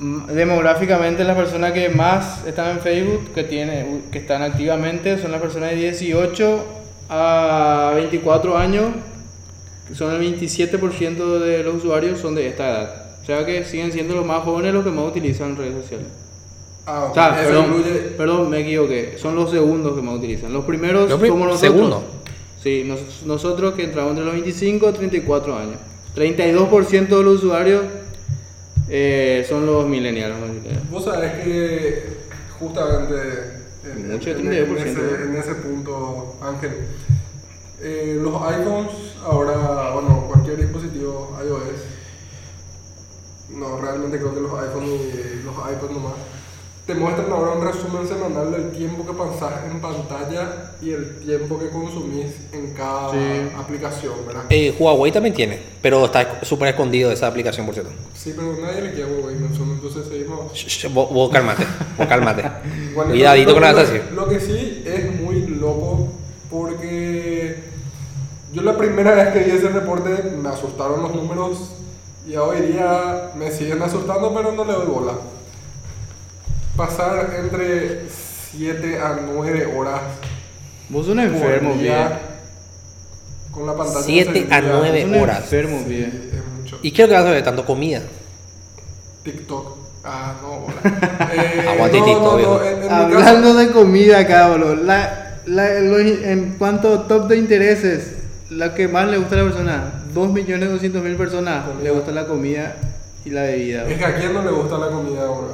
mm, 0.00 0.26
demográficamente 0.26 1.22
las 1.22 1.36
personas 1.36 1.72
que 1.72 1.88
más 1.90 2.44
están 2.44 2.70
en 2.72 2.80
Facebook, 2.80 3.32
que 3.32 3.44
tiene, 3.44 4.00
que 4.10 4.18
están 4.18 4.42
activamente, 4.42 5.22
son 5.22 5.30
las 5.30 5.40
personas 5.40 5.70
de 5.70 5.76
18 5.76 6.64
a 7.08 7.92
24 7.94 8.58
años, 8.58 8.86
son 9.94 10.12
el 10.14 10.20
27% 10.38 11.38
de 11.38 11.62
los 11.62 11.76
usuarios 11.76 12.18
son 12.20 12.34
de 12.34 12.48
esta 12.48 12.68
edad. 12.70 13.02
O 13.22 13.26
sea 13.26 13.44
que 13.44 13.64
siguen 13.64 13.92
siendo 13.92 14.14
los 14.14 14.24
más 14.26 14.42
jóvenes 14.44 14.72
los 14.74 14.84
que 14.84 14.90
más 14.90 15.08
utilizan 15.08 15.56
redes 15.56 15.74
sociales. 15.82 16.06
Ah, 16.86 17.04
ok. 17.04 17.10
O 17.10 17.14
sea, 17.14 17.40
Eso 17.40 17.48
perdón, 17.48 17.64
incluye. 17.66 17.92
perdón, 18.16 18.50
me 18.50 18.60
equivoqué. 18.60 19.14
Son 19.18 19.34
los 19.34 19.50
segundos 19.50 19.96
que 19.96 20.02
más 20.02 20.14
utilizan. 20.16 20.52
Los 20.52 20.64
primeros 20.64 21.10
Los 21.10 21.18
pri- 21.18 21.28
somos 21.28 21.48
nosotros. 21.48 21.72
segundo. 21.74 22.04
Sí, 22.62 22.84
nos- 22.86 23.22
nosotros 23.26 23.74
que 23.74 23.84
entramos 23.84 24.10
entre 24.10 24.24
los 24.24 24.34
25 24.34 24.90
y 24.90 24.92
34 24.92 25.56
años. 25.56 25.76
32% 26.14 27.18
de 27.18 27.24
los 27.24 27.42
usuarios 27.42 27.82
eh, 28.88 29.44
son 29.48 29.66
los 29.66 29.86
millennials. 29.86 30.36
Vos 30.90 31.04
sabés 31.04 31.42
que 31.44 32.04
justamente 32.58 33.14
en, 33.84 34.12
Mucho, 34.12 34.30
en- 34.30 34.36
32%. 34.38 34.80
en 34.80 34.88
ese, 34.88 35.22
en 35.24 35.36
ese 35.36 35.54
punto, 35.56 36.36
Ángel, 36.40 36.70
eh, 37.80 38.18
los 38.20 38.34
iPhones, 38.42 38.90
ahora, 39.24 39.90
bueno, 39.94 40.24
cualquier 40.28 40.56
dispositivo 40.58 41.36
iOS, 41.44 41.80
no, 43.50 43.78
realmente 43.80 44.18
creo 44.18 44.34
que 44.34 44.40
los 44.40 44.52
iPhones 44.52 44.90
y 44.90 45.42
los 45.44 45.54
iPods 45.54 45.92
nomás, 45.92 46.12
te 46.86 46.94
muestran 46.94 47.30
ahora 47.32 47.52
un 47.52 47.64
resumen 47.64 48.06
semanal 48.06 48.52
del 48.52 48.70
tiempo 48.70 49.04
que 49.04 49.12
pasás 49.12 49.64
en 49.68 49.80
pantalla 49.80 50.72
y 50.80 50.90
el 50.90 51.18
tiempo 51.18 51.58
que 51.58 51.68
consumís 51.68 52.26
en 52.52 52.74
cada 52.74 53.10
Sí. 53.10 53.18
aplicación, 53.58 54.14
¿verdad? 54.24 54.44
Eh, 54.50 54.72
Huawei 54.78 55.10
también 55.10 55.34
tiene, 55.34 55.60
pero 55.82 56.04
está 56.04 56.44
súper 56.44 56.68
escondido 56.68 57.10
esa 57.10 57.26
aplicación, 57.26 57.66
por 57.66 57.74
cierto. 57.74 57.92
Sí, 58.14 58.32
pero 58.36 58.56
nadie 58.60 58.82
le 58.82 58.92
quiere 58.92 59.12
Huawei, 59.12 59.34
¿no? 59.36 59.46
entonces 59.46 60.06
seguimos... 60.08 60.52
Sh- 60.52 60.92
Vos, 60.92 61.10
vos 61.10 61.30
cálmate, 61.30 61.64
vos 61.98 62.06
cálmate. 62.06 62.42
Bueno, 62.94 63.10
Cuidadito 63.10 63.52
con 63.52 63.62
la 63.62 63.70
así. 63.70 64.00
Lo 64.14 64.28
que 64.28 64.40
sí 64.40 64.82
es 64.86 65.20
muy 65.20 65.40
loco 65.48 66.08
porque 66.48 67.62
yo 68.56 68.62
la 68.62 68.76
primera 68.78 69.14
vez 69.14 69.28
que 69.34 69.40
vi 69.40 69.50
ese 69.50 69.68
reporte 69.68 70.30
me 70.42 70.48
asustaron 70.48 71.02
los 71.02 71.14
números 71.14 71.72
y 72.26 72.36
hoy 72.36 72.60
día 72.72 73.30
me 73.36 73.50
siguen 73.50 73.82
asustando 73.82 74.32
pero 74.34 74.52
no 74.52 74.64
le 74.64 74.72
doy 74.72 74.86
bola. 74.86 75.12
Pasar 76.74 77.34
entre 77.38 78.06
7 78.08 78.98
a 78.98 79.18
9 79.32 79.74
horas 79.76 80.00
Vos 80.88 81.04
sos 81.06 81.16
enfermo, 81.18 81.74
día 81.74 82.06
bien. 82.08 82.18
con 83.50 83.66
la 83.66 83.74
pantalla 83.76 84.02
Siete 84.04 84.46
a 84.50 84.58
encendida, 84.58 84.62
nueve. 84.62 85.00
Vos 85.04 85.08
sos 85.10 85.16
un 85.16 85.22
horas. 85.22 85.38
enfermo, 85.40 85.78
sí, 85.84 85.88
bien. 85.88 86.30
es. 86.32 86.74
¿Y 86.82 86.90
qué 86.92 87.02
es 87.02 87.08
lo 87.08 87.14
que 87.14 87.20
vas 87.20 87.28
a 87.28 87.32
ver? 87.34 87.44
Tanto 87.44 87.64
comida. 87.66 88.02
TikTok. 89.22 89.76
Ah, 90.04 90.34
no, 90.40 90.60
bola. 90.60 90.76
Eh, 91.34 91.68
Aguante 91.68 91.98
no, 91.98 92.04
TikTok, 92.06 92.40
no, 92.40 92.58
no, 92.58 92.64
en- 92.64 92.72
en 92.74 92.80
mi 92.82 92.86
caso- 92.88 92.94
Hablando 92.94 93.54
de 93.54 93.70
comida 93.72 94.48
boludo. 94.48 94.76
La, 94.76 95.40
la- 95.46 95.80
lo- 95.80 95.98
en 95.98 96.54
cuanto 96.58 96.92
a 96.94 97.08
top 97.08 97.28
de 97.28 97.36
intereses, 97.38 98.15
la 98.50 98.74
que 98.74 98.88
más 98.88 99.08
le 99.08 99.18
gusta 99.18 99.34
a 99.34 99.38
la 99.38 99.44
persona, 99.44 99.92
2.200.000 100.14 101.16
personas 101.16 101.64
le 101.82 101.90
gusta 101.90 102.12
la 102.12 102.26
comida 102.26 102.76
y 103.24 103.30
la 103.30 103.42
bebida. 103.42 103.86
Es 103.88 103.98
que 103.98 104.04
a 104.04 104.16
quién 104.16 104.32
no 104.34 104.42
le 104.42 104.50
gusta 104.50 104.78
la 104.78 104.88
comida 104.88 105.26
ahora. 105.26 105.48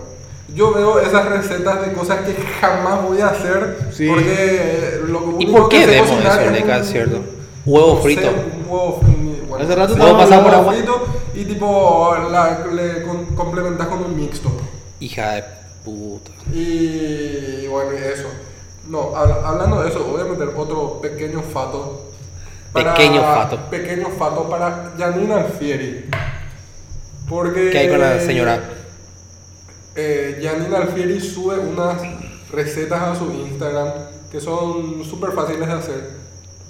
Yo 0.55 0.75
veo 0.75 0.99
esas 1.01 1.25
recetas 1.27 1.87
de 1.87 1.93
cosas 1.95 2.21
que 2.27 2.35
jamás 2.61 3.03
voy 3.03 3.21
a 3.21 3.29
hacer 3.29 3.79
Sí. 3.91 4.07
porque 4.07 4.35
eh, 4.39 5.01
lo 5.07 5.21
¿Y 5.39 5.47
único 5.47 5.53
por 5.53 5.69
que 5.71 5.79
qué 5.79 5.85
sé 5.85 5.91
vemos 5.93 6.11
cocinar 6.11 6.33
eso, 6.33 6.41
un- 6.79 6.85
cierto? 6.85 7.21
Huevo 7.65 7.89
no 7.95 7.97
sé, 7.97 8.03
frito. 8.03 8.29
un 8.29 8.71
huevo. 8.71 9.01
Bueno, 9.49 9.65
Hace 9.65 9.75
rato 9.77 9.95
huevo 9.95 10.19
por 10.45 10.55
agua. 10.55 10.73
frito 10.75 11.07
y 11.35 11.45
tipo 11.45 12.15
la, 12.31 12.67
le 12.75 13.03
con- 13.03 13.27
complementas 13.37 13.87
con 13.87 14.05
un 14.05 14.17
mixto. 14.17 14.51
Hija 15.01 15.33
de 15.33 15.45
puta. 15.85 16.31
Y 16.53 17.67
bueno, 17.69 17.93
y 17.95 17.97
eso. 18.13 18.29
No, 18.89 19.13
hab- 19.15 19.45
hablando 19.45 19.83
de 19.83 19.89
eso, 19.89 20.05
voy 20.05 20.21
a 20.21 20.25
meter 20.25 20.51
otro 20.57 21.01
pequeño 21.01 21.41
fato. 21.43 22.12
Pequeño 22.73 23.21
fato. 23.23 23.59
Pequeño 23.71 24.09
fato 24.11 24.49
para 24.49 24.93
Janina 24.99 25.37
Alfieri. 25.37 26.07
Porque. 27.29 27.71
¿Qué 27.71 27.79
hay 27.79 27.89
con 27.89 28.01
la 28.01 28.19
señora? 28.21 28.61
Eh, 29.95 30.41
Janina 30.43 30.79
Alfieri 30.79 31.21
sube 31.21 31.59
unas 31.59 32.01
recetas 32.51 33.03
a 33.03 33.15
su 33.15 33.31
Instagram 33.33 33.89
que 34.31 34.41
son 34.41 35.05
súper 35.05 35.33
fáciles 35.33 35.69
de 35.69 35.75
hacer. 35.75 36.11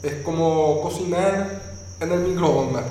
Es 0.02 0.14
como 0.24 0.80
cocinar 0.82 1.48
en 2.00 2.12
el 2.12 2.20
microondas. 2.20 2.84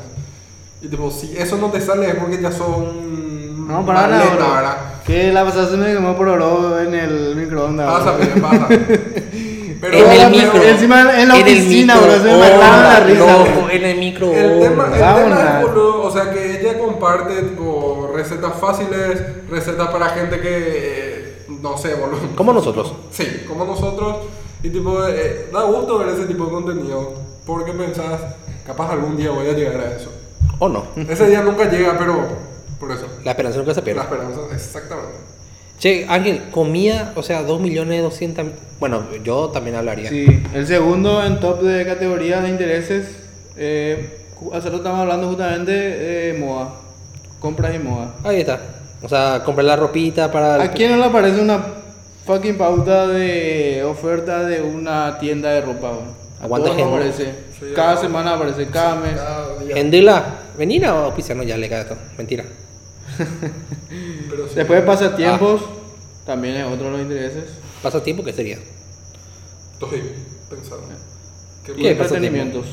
Y 0.82 0.88
tipo, 0.88 1.12
si 1.12 1.38
eso 1.38 1.58
no 1.58 1.69
te 1.69 1.82
sale 1.82 2.10
es 2.10 2.15
porque 2.15 2.41
ya 2.41 2.52
son. 2.52 3.67
No, 3.67 3.86
para 3.86 4.08
nada. 4.08 5.02
Que 5.06 5.34
la 5.34 5.43
pasada 5.43 5.69
se 5.69 5.78
me 5.78 5.93
quemó 5.93 6.15
por 6.15 6.30
oro 6.30 6.80
en 6.80 6.93
el 6.93 7.36
microondas. 7.36 7.91
Pasa, 7.91 8.17
pibe, 8.17 8.39
pasa. 8.39 8.67
Pero, 9.82 9.98
en 9.98 10.04
el 10.04 10.17
pero 10.17 10.30
micro. 10.30 10.63
encima 10.63 11.02
en 11.20 11.28
la 11.28 11.36
el 11.36 11.41
oficina, 11.41 11.98
bro, 12.00 12.12
se 12.13 12.24
me 12.24 12.38
la 12.58 13.00
risa, 13.00 13.20
loco, 13.38 13.70
en 13.72 13.84
el 13.84 13.98
micro. 13.98 14.32
El 14.32 14.60
tema, 14.60 14.86
el 14.86 14.91
tema 14.94 15.60
es, 15.60 15.67
boludo, 15.67 16.04
o 16.04 16.12
sea, 16.12 16.32
que 16.32 16.60
ella 16.62 16.78
comparte 16.78 17.41
tipo, 17.41 18.12
recetas 18.15 18.54
fáciles, 18.60 19.48
recetas 19.50 19.88
para 19.89 20.10
gente 20.10 20.39
que 20.39 20.52
eh, 20.52 21.46
no 21.48 21.78
sé, 21.78 21.96
boludo. 21.96 22.20
Como 22.36 22.54
nosotros. 22.54 22.94
Sí, 23.12 23.44
como 23.48 23.65
nosotros. 23.65 24.17
Y 24.63 24.70
tipo, 24.70 25.04
eh, 25.08 25.50
da 25.52 25.63
gusto 25.63 25.98
ver 25.98 26.10
ese 26.10 26.26
tipo 26.28 26.46
de 26.46 26.52
contenido. 26.52 27.13
Porque 27.46 27.72
pensás, 27.72 28.22
capaz 28.67 28.91
algún 28.91 29.17
día 29.17 29.32
voy 29.32 29.48
a 29.48 29.54
llegar 29.54 29.82
a 29.82 29.96
eso. 29.96 30.12
¿O 30.60 30.70
no? 30.70 30.86
Ese 30.96 31.28
día 31.28 31.41
nunca 31.41 31.67
llega, 31.70 31.98
pero 31.98 32.24
por 32.80 32.91
eso. 32.91 33.08
La 33.24 33.32
esperanza 33.32 33.58
nunca 33.58 33.74
se 33.74 33.80
La 33.80 33.84
pierde. 33.86 34.02
esperanza, 34.02 34.41
exactamente. 34.54 35.17
Che, 35.82 36.06
Ángel, 36.08 36.44
comida, 36.52 37.12
o 37.15 37.24
sea, 37.24 37.41
2 37.41 37.60
millones 37.60 38.04
200 38.04 38.46
Bueno, 38.80 39.04
yo 39.24 39.50
también 39.50 39.76
hablaría. 39.76 40.10
Sí, 40.10 40.28
el 40.54 40.67
segundo 40.67 41.26
en 41.26 41.39
top 41.39 41.63
de 41.63 41.84
categorías 41.88 42.44
de 42.44 42.50
intereses. 42.50 43.08
Eh, 43.58 44.20
hace 44.54 44.65
rato 44.67 44.78
estamos 44.78 45.00
hablando 45.00 45.28
justamente 45.28 45.72
de 45.72 46.34
moda. 46.38 46.76
Compras 47.39 47.74
y 47.74 47.80
moda. 47.80 48.13
Ahí 48.24 48.41
está. 48.41 48.60
O 49.02 49.10
sea, 49.10 49.41
comprar 49.44 49.65
la 49.65 49.76
ropita 49.76 50.32
para. 50.32 50.62
¿A 50.62 50.72
quién 50.72 50.91
no 50.91 50.98
le 50.98 51.06
aparece 51.06 51.41
una 51.41 51.65
fucking 52.28 52.60
pauta 52.60 53.08
de 53.08 53.84
oferta 53.84 54.44
de 54.44 54.62
una 54.62 55.17
tienda 55.17 55.50
de 55.50 55.62
ropa? 55.62 55.94
A 56.39 56.44
Aguanta 56.44 56.70
gente. 56.76 56.84
aparece. 56.84 57.26
Sí, 57.60 57.65
Cada 57.76 57.96
ya. 57.96 58.02
semana 58.02 58.36
aparece, 58.36 58.67
cada 58.67 58.98
mes. 58.98 59.20
Gendila, 59.74 60.26
venir 60.56 60.86
a 60.86 61.06
auspiciarnos 61.06 61.48
ya 61.48 61.58
le 61.58 61.67
cae 61.67 61.82
esto. 61.82 61.98
Mentira. 62.20 62.44
Pero 64.32 64.48
sí. 64.48 64.56
Después 64.56 64.80
de 64.82 64.86
pasatiempos, 64.88 65.62
Ah. 65.63 66.24
también 66.26 66.56
es 66.56 66.65
otro 66.65 66.86
de 66.86 66.91
los 66.91 67.02
intereses. 67.02 67.44
¿Pasatiempo 67.84 68.24
qué 68.24 68.34
sería? 68.34 68.58
Estoy 69.74 70.02
pensando. 70.50 70.84
¿Qué, 71.65 71.74
¿Qué? 71.74 71.82
Y 71.82 71.88
entretenimientos. 71.88 72.65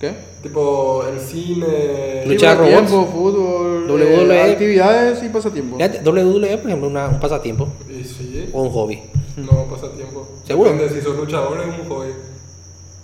¿Qué? 0.00 0.12
Tipo 0.42 1.04
el 1.06 1.20
cine. 1.20 2.24
Luchar 2.26 2.56
Sí, 2.56 2.62
robots. 2.62 2.80
pasatiempo, 2.82 3.12
fútbol, 3.12 3.86
WWE. 3.90 4.34
eh, 4.48 4.52
actividades 4.52 5.22
y 5.22 5.28
pasatiempos. 5.28 5.78
WWE, 5.78 6.58
por 6.58 6.66
ejemplo, 6.66 6.88
una- 6.88 7.08
un 7.08 7.20
pasatiempo 7.20 7.68
Y 7.88 8.04
sí. 8.04 8.50
o 8.52 8.62
un 8.62 8.70
hobby. 8.70 9.02
No, 9.36 9.66
pasatiempo. 9.68 10.28
¿Seguro? 10.44 10.72
Depende 10.72 10.94
si 10.94 11.00
sos 11.00 11.16
luchador 11.16 11.60
es 11.60 11.66
un 11.80 11.88
hobby. 11.88 12.10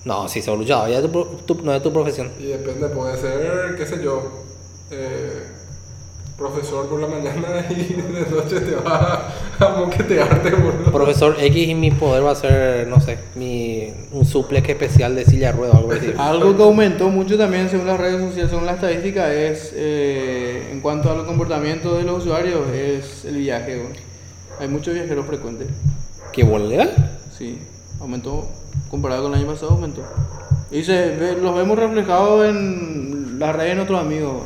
No, 0.05 0.29
si 0.29 0.43
sos 0.43 0.59
luchador, 0.59 0.89
ya 0.91 0.97
es 0.99 1.03
tu, 1.03 1.11
pro- 1.13 1.27
tu- 1.47 1.63
no 1.63 1.73
es 1.75 1.83
tu 1.83 1.93
profesión. 1.93 2.31
Y 2.39 2.45
depende, 2.47 2.89
puede 2.89 3.17
ser, 3.19 3.75
qué 3.77 3.87
sé 3.87 4.03
yo, 4.03 4.23
eh, 4.91 5.43
profesor 6.41 6.87
por 6.89 6.99
la 7.01 7.07
mañana 7.07 7.67
y 7.71 7.75
de 7.93 8.27
noche 8.31 8.61
te 8.61 8.75
va 8.77 9.29
a 9.61 9.69
moquetearte, 9.79 10.51
boludo. 10.53 10.91
Profesor 10.91 11.37
X 11.39 11.69
y 11.69 11.75
mi 11.75 11.91
poder 11.91 12.25
va 12.25 12.31
a 12.31 12.35
ser, 12.35 12.89
no 12.89 12.99
sé, 12.99 13.19
mi, 13.35 13.93
un 14.11 14.25
suplex 14.25 14.67
especial 14.71 15.15
de 15.15 15.27
silla 15.27 15.55
o 15.57 15.65
algo 15.65 15.93
así. 15.93 16.15
Algo 16.19 16.57
que 16.57 16.63
aumentó 16.63 17.11
mucho 17.11 17.37
también 17.37 17.69
según 17.69 17.87
las 17.87 18.01
redes 18.01 18.23
sociales, 18.23 18.51
según 18.51 18.65
la 18.65 18.73
estadística, 18.73 19.33
es 19.35 19.73
eh, 19.77 20.71
en 20.73 20.81
cuanto 20.81 21.11
a 21.11 21.15
los 21.15 21.27
comportamientos 21.27 21.99
de 21.99 22.05
los 22.05 22.25
usuarios, 22.25 22.67
es 22.75 23.27
el 23.27 23.37
viaje. 23.37 23.77
güey. 23.77 23.93
Hay 24.59 24.69
muchos 24.69 24.95
viajeros 24.95 25.27
frecuentes. 25.27 25.69
¿Qué 26.33 26.43
legal? 26.43 27.19
Sí, 27.37 27.59
aumentó, 28.01 28.49
comparado 28.91 29.25
con 29.25 29.35
el 29.35 29.41
año 29.41 29.53
pasado, 29.53 29.73
aumentó. 29.73 30.03
Y 30.71 30.85
se 30.85 31.11
ve- 31.17 31.37
los 31.41 31.55
vemos 31.55 31.79
reflejados 31.79 32.49
en 32.49 33.39
las 33.39 33.55
redes 33.55 33.71
de 33.71 33.75
nuestros 33.75 34.01
amigos. 34.01 34.43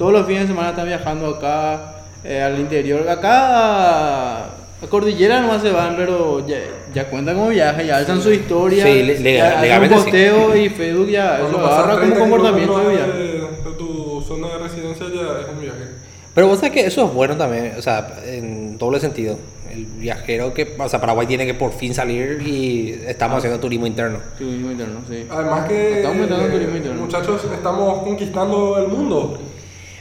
Todos 0.00 0.14
los 0.14 0.26
fines 0.26 0.44
de 0.44 0.48
semana 0.48 0.70
están 0.70 0.86
viajando 0.86 1.26
acá, 1.26 1.96
eh, 2.24 2.40
al 2.40 2.58
interior. 2.58 3.06
Acá 3.06 4.44
a 4.46 4.86
Cordillera 4.88 5.42
nomás 5.42 5.60
se 5.60 5.70
van, 5.72 5.94
pero 5.94 6.46
ya, 6.46 6.56
ya 6.94 7.04
cuentan 7.10 7.34
como 7.36 7.50
viaje, 7.50 7.86
ya 7.86 7.98
alzan 7.98 8.18
su 8.22 8.32
historia. 8.32 8.82
Sí, 8.86 9.02
le- 9.02 9.20
legal- 9.20 9.36
ya 9.36 9.44
hacen 9.48 9.56
un 9.58 9.62
legalmente 9.62 9.96
sí. 9.98 10.02
posteo 10.04 10.56
y 10.56 10.68
Facebook 10.70 11.08
ya 11.10 11.38
Cuando 11.40 11.58
eso 11.58 11.66
agarra 11.66 11.88
como 11.92 11.98
30 12.00 12.18
comportamiento 12.18 12.78
de 12.78 12.88
viaje. 12.96 13.12
de, 13.12 13.40
tu 13.76 14.22
zona 14.26 14.48
de 14.48 14.58
residencia 14.58 15.06
ya 15.14 15.40
es 15.42 15.48
un 15.54 15.60
viaje. 15.60 15.84
Pero 16.32 16.46
vos 16.46 16.56
sabés 16.58 16.72
que 16.72 16.86
eso 16.86 17.04
es 17.04 17.12
bueno 17.12 17.36
también, 17.36 17.74
o 17.78 17.82
sea, 17.82 18.08
en 18.24 18.78
doble 18.78 19.00
sentido. 19.00 19.36
El 19.70 19.84
viajero 19.84 20.54
que, 20.54 20.76
o 20.78 20.88
sea, 20.88 20.98
Paraguay 20.98 21.26
tiene 21.26 21.44
que 21.44 21.52
por 21.52 21.72
fin 21.72 21.92
salir 21.94 22.40
y 22.44 23.02
estamos 23.06 23.36
haciendo 23.36 23.60
turismo 23.60 23.86
interno. 23.86 24.18
Turismo 24.38 24.70
interno, 24.70 25.00
sí. 25.08 25.26
Además 25.30 25.68
que, 25.68 26.00
el 26.00 26.06
eh, 26.06 26.48
turismo 26.50 26.76
interno. 26.76 27.02
muchachos, 27.02 27.42
estamos 27.52 28.02
conquistando 28.02 28.78
el 28.78 28.88
mundo. 28.88 29.38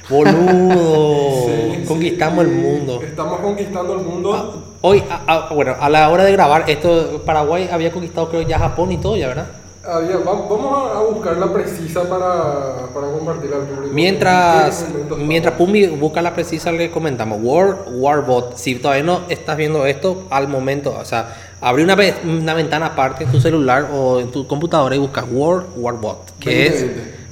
Boludo, 0.09 1.45
Sí, 1.47 1.85
conquistamos 1.87 2.45
sí, 2.45 2.51
el 2.51 2.57
mundo. 2.57 3.01
Estamos 3.03 3.39
conquistando 3.39 3.93
el 3.93 4.05
mundo. 4.05 4.63
Hoy, 4.81 5.03
a- 5.09 5.47
a- 5.49 5.53
bueno, 5.53 5.75
a 5.79 5.89
la 5.89 6.09
hora 6.09 6.23
de 6.23 6.31
grabar 6.31 6.65
esto, 6.69 7.21
Paraguay 7.25 7.69
había 7.71 7.91
conquistado 7.91 8.29
creo 8.29 8.41
ya 8.43 8.57
Japón 8.59 8.91
y 8.91 8.97
todo 8.97 9.15
ya, 9.17 9.27
¿verdad? 9.27 9.47
Había- 9.85 10.17
va- 10.17 10.33
vamos 10.33 10.91
a 10.95 10.99
buscar 11.13 11.37
la 11.37 11.51
precisa 11.51 12.03
para, 12.07 12.87
para 12.93 13.07
compartir 13.11 13.51
al 13.53 13.61
público. 13.61 13.93
Mientras, 13.93 14.81
¿En 14.81 14.87
qué 14.87 14.93
momento 14.93 15.15
mientras? 15.17 15.53
Pumbi 15.55 15.87
busca 15.87 16.21
la 16.21 16.33
precisa, 16.33 16.71
le 16.71 16.91
comentamos. 16.91 17.39
World 17.41 17.77
Warbot, 17.93 18.55
si 18.57 18.75
todavía 18.75 19.03
no 19.03 19.21
estás 19.29 19.57
viendo 19.57 19.85
esto, 19.85 20.23
al 20.29 20.47
momento, 20.47 20.95
o 20.99 21.05
sea, 21.05 21.35
abre 21.61 21.83
una, 21.83 21.97
una 22.25 22.53
ventana 22.53 22.87
aparte 22.87 23.23
en 23.23 23.31
tu 23.31 23.39
celular 23.39 23.87
o 23.93 24.19
en 24.19 24.31
tu 24.31 24.45
computadora 24.47 24.95
y 24.95 24.99
buscas 24.99 25.25
World 25.31 25.67
Warbot, 25.77 26.37
que 26.39 26.67
es 26.67 26.85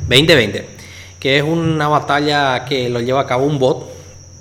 2020, 0.08 0.66
que 1.28 1.38
es 1.40 1.44
una 1.44 1.90
batalla 1.90 2.64
que 2.64 2.88
lo 2.88 3.02
lleva 3.02 3.20
a 3.20 3.26
cabo 3.26 3.46
un 3.46 3.60
bot 3.60 3.84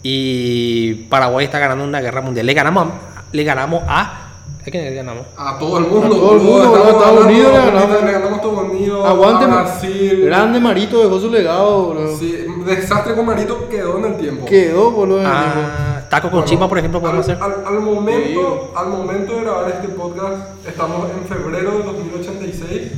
y 0.04 0.94
Paraguay 1.10 1.44
está 1.46 1.58
ganando 1.58 1.82
una 1.82 2.00
guerra 2.00 2.20
mundial. 2.20 2.46
Le 2.46 2.54
ganamos, 2.54 2.86
a- 2.86 3.22
le 3.32 3.42
ganamos 3.42 3.82
a. 3.88 4.22
¿A 4.64 4.70
quién 4.70 4.84
le 4.84 4.94
ganamos? 4.94 5.26
A 5.36 5.58
todo 5.58 5.78
el 5.78 5.86
mundo. 5.88 6.06
A 6.06 6.10
todo 6.16 6.32
el 6.36 6.40
mundo, 6.42 6.62
estamos 6.64 6.86
a 6.86 6.90
Estados 6.90 7.24
Unidos 7.24 7.52
le 7.52 7.58
ganamos. 7.58 8.04
Le 8.04 8.12
ganamos 8.12 8.32
a 8.32 8.36
Estados 8.36 8.70
Unidos. 8.70 9.04
Aguante, 9.08 9.46
Brasil. 9.46 10.20
Grande 10.26 10.60
Marito 10.60 11.02
dejó 11.02 11.18
su 11.18 11.28
legado, 11.28 11.86
boludo. 11.86 12.16
Sí, 12.16 12.44
desastre 12.64 13.16
con 13.16 13.26
Marito 13.26 13.68
quedó 13.68 13.98
en 13.98 14.04
el 14.04 14.16
tiempo. 14.18 14.44
Quedó, 14.46 14.90
boludo. 14.92 15.22
en 15.22 15.26
el 15.26 15.32
tiempo. 15.32 15.60
Ah, 15.76 16.00
taco 16.08 16.28
con 16.28 16.32
Bueno, 16.38 16.46
chima, 16.46 16.68
por 16.68 16.78
ejemplo, 16.78 17.00
podemos 17.00 17.28
al, 17.28 17.34
hacer. 17.34 17.42
Al, 17.44 17.66
al 17.66 17.80
momento, 17.82 18.72
al 18.76 18.88
momento 18.90 19.34
de 19.34 19.40
grabar 19.42 19.68
este 19.70 19.88
podcast, 19.88 20.36
estamos 20.64 21.08
en 21.10 21.24
febrero 21.26 21.78
de 21.78 21.82
2086 21.82 22.92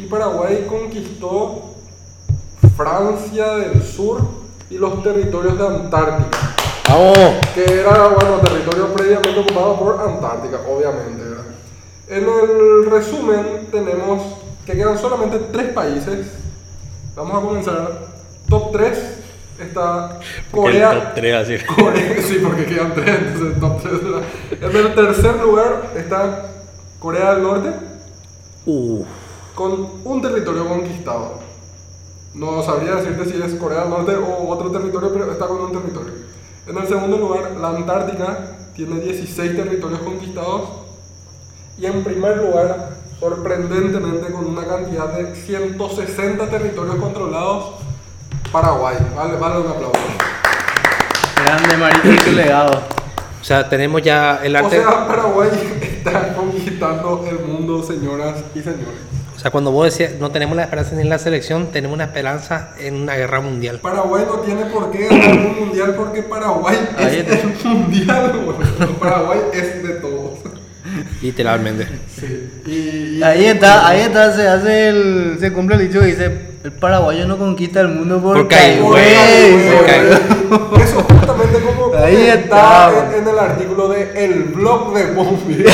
y 0.00 0.02
Paraguay 0.04 0.66
conquistó 0.68 1.71
Francia 2.76 3.56
del 3.56 3.82
Sur 3.82 4.20
y 4.70 4.78
los 4.78 5.02
territorios 5.02 5.58
de 5.58 5.66
Antártica, 5.66 6.38
¡Vamos! 6.88 7.16
que 7.54 7.64
era, 7.64 8.08
bueno, 8.08 8.36
territorio 8.42 8.92
previamente 8.94 9.40
ocupado 9.40 9.78
por 9.78 10.00
Antártica, 10.00 10.60
obviamente. 10.68 11.22
¿verdad? 11.22 11.44
En 12.08 12.24
el 12.24 12.90
resumen 12.90 13.68
tenemos 13.70 14.22
que 14.66 14.72
quedan 14.74 14.98
solamente 14.98 15.38
tres 15.52 15.72
países. 15.72 16.26
Vamos 17.16 17.36
a 17.36 17.46
comenzar. 17.46 17.98
Top 18.48 18.72
3 18.72 18.98
está 19.60 20.18
Corea. 20.50 21.12
3 21.14 21.34
así. 21.34 21.58
Corea, 21.74 22.16
sí, 22.22 22.38
porque 22.42 22.64
quedan 22.66 22.94
tres, 22.94 23.18
entonces 23.34 23.60
top 23.60 23.80
tres 23.82 24.00
era- 24.60 24.68
En 24.70 24.76
el 24.76 24.94
tercer 24.94 25.36
lugar 25.40 25.90
está 25.96 26.46
Corea 26.98 27.34
del 27.34 27.42
Norte, 27.42 27.70
Uh, 28.64 29.04
con 29.56 29.88
un 30.04 30.22
territorio 30.22 30.68
conquistado. 30.68 31.40
No 32.34 32.62
sabría 32.62 32.94
decirte 32.96 33.30
si 33.30 33.42
es 33.42 33.54
Corea 33.54 33.80
del 33.80 33.90
Norte 33.90 34.16
o 34.16 34.48
otro 34.48 34.70
territorio, 34.70 35.10
pero 35.12 35.30
está 35.30 35.46
con 35.46 35.60
un 35.60 35.72
territorio. 35.72 36.12
En 36.66 36.78
el 36.78 36.88
segundo 36.88 37.18
lugar, 37.18 37.52
la 37.60 37.68
Antártica 37.70 38.38
tiene 38.74 39.00
16 39.00 39.56
territorios 39.56 40.00
conquistados. 40.00 40.62
Y 41.78 41.86
en 41.86 42.02
primer 42.04 42.38
lugar, 42.38 42.90
sorprendentemente, 43.20 44.32
con 44.32 44.46
una 44.46 44.64
cantidad 44.66 45.08
de 45.12 45.34
160 45.34 46.46
territorios 46.48 46.96
controlados, 46.96 47.74
Paraguay. 48.50 48.96
Vale, 49.16 49.36
vale 49.36 49.58
un 49.60 49.66
aplauso. 49.70 49.98
Grande 51.44 51.76
Marito 51.76 52.08
y 52.12 52.18
su 52.18 52.32
legado. 52.36 52.82
o 53.40 53.44
sea, 53.44 53.68
tenemos 53.68 54.00
ya 54.02 54.40
el 54.42 54.54
O 54.56 54.58
arte. 54.58 54.76
sea, 54.80 55.06
Paraguay 55.06 55.50
está 55.82 56.34
conquistando 56.34 57.24
el 57.28 57.40
mundo, 57.40 57.82
señoras 57.82 58.42
y 58.54 58.60
señores. 58.60 59.11
O 59.42 59.44
sea, 59.44 59.50
cuando 59.50 59.72
vos 59.72 59.86
decías 59.86 60.12
no 60.20 60.30
tenemos 60.30 60.54
la 60.56 60.62
esperanza 60.62 61.00
en 61.00 61.08
la 61.08 61.18
selección, 61.18 61.72
tenemos 61.72 61.96
una 61.96 62.04
esperanza 62.04 62.74
en 62.78 62.94
una 62.94 63.16
guerra 63.16 63.40
mundial. 63.40 63.80
Paraguay 63.82 64.22
no 64.24 64.36
tiene 64.36 64.66
por 64.66 64.92
qué 64.92 65.08
ganar 65.08 65.32
un 65.36 65.58
mundial 65.66 65.94
porque 65.96 66.22
Paraguay 66.22 66.76
Ahí 66.96 67.26
es 67.28 67.42
el 67.64 67.68
mundial. 67.68 68.32
boludo. 68.46 68.94
Paraguay 69.00 69.40
es 69.52 69.82
de 69.82 69.94
todos. 69.94 70.38
Literalmente. 71.20 71.88
Sí. 72.20 72.50
Y, 72.66 73.18
y- 73.18 73.22
Ahí 73.24 73.46
está, 73.46 73.88
ahí 73.88 74.02
está, 74.02 74.32
se 74.32 74.46
hace 74.46 74.88
el. 74.90 75.36
Se 75.40 75.52
cumple 75.52 75.74
el 75.74 75.88
dicho 75.88 75.98
que 75.98 76.06
dice: 76.06 76.30
el 76.62 76.70
paraguayo 76.72 77.26
no 77.26 77.36
conquista 77.36 77.80
el 77.80 77.88
mundo 77.88 78.20
por 78.22 78.36
Porque 78.36 78.54
hay. 78.54 78.78
Eso 80.82 81.02
justamente 81.02 81.58
como 81.66 81.92
Ahí 81.98 82.26
está 82.28 82.90
está. 82.92 83.16
en, 83.16 83.22
en 83.22 83.28
el 83.28 83.38
artículo 83.40 83.88
de 83.88 84.24
El 84.24 84.44
blog 84.44 84.94
de 84.94 85.06
Bombi. 85.12 85.64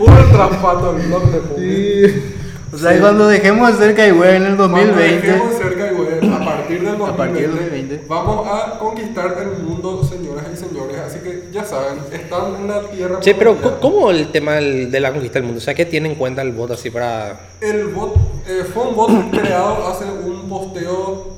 Ultra 0.00 0.48
fato 0.60 0.96
el 0.96 1.06
blog 1.06 1.30
de 1.30 1.38
Bombi. 1.38 2.34
O 2.74 2.78
sea, 2.78 3.00
cuando 3.00 3.28
dejemos 3.28 3.78
de 3.78 3.86
ser 3.86 3.94
Caigüe 3.94 4.36
en 4.36 4.42
el 4.46 4.56
Cuando 4.56 4.78
2020. 4.78 5.26
dejemos 5.26 5.54
cerca, 5.56 5.92
güey, 5.92 6.34
a 6.34 6.44
partir 6.44 6.82
del 6.82 6.98
2020, 6.98 7.04
A 7.12 7.16
partir 7.16 7.40
del 7.42 7.50
2020. 7.50 8.04
vamos 8.08 8.48
a 8.48 8.78
conquistar 8.78 9.36
el 9.40 9.62
mundo, 9.62 10.02
señoras 10.02 10.44
y 10.52 10.56
señores. 10.56 10.96
Así 10.98 11.18
que 11.20 11.48
ya 11.52 11.64
saben, 11.64 12.00
están 12.12 12.54
en 12.56 12.68
la 12.68 12.80
tierra. 12.88 13.20
Che, 13.20 13.34
pero. 13.34 13.56
¿cómo- 13.60 13.78
¿cómo 13.80 14.10
el 14.10 14.30
tema 14.32 14.54
del- 14.54 14.90
de 14.90 15.00
la 15.00 15.12
conquista 15.12 15.34
del 15.38 15.44
mundo? 15.44 15.58
O 15.58 15.62
sea, 15.62 15.74
¿qué 15.74 15.86
tiene 15.86 16.08
en 16.10 16.14
cuenta 16.16 16.42
el 16.42 16.52
voto 16.52 16.72
así 16.74 16.90
para...? 16.90 17.38
El 17.60 17.86
bot 17.88 18.16
eh, 18.48 18.64
fue 18.72 18.88
un 18.88 18.96
bot 18.96 19.30
creado, 19.30 19.86
hace 19.88 20.04
un 20.04 20.48
posteo 20.48 21.28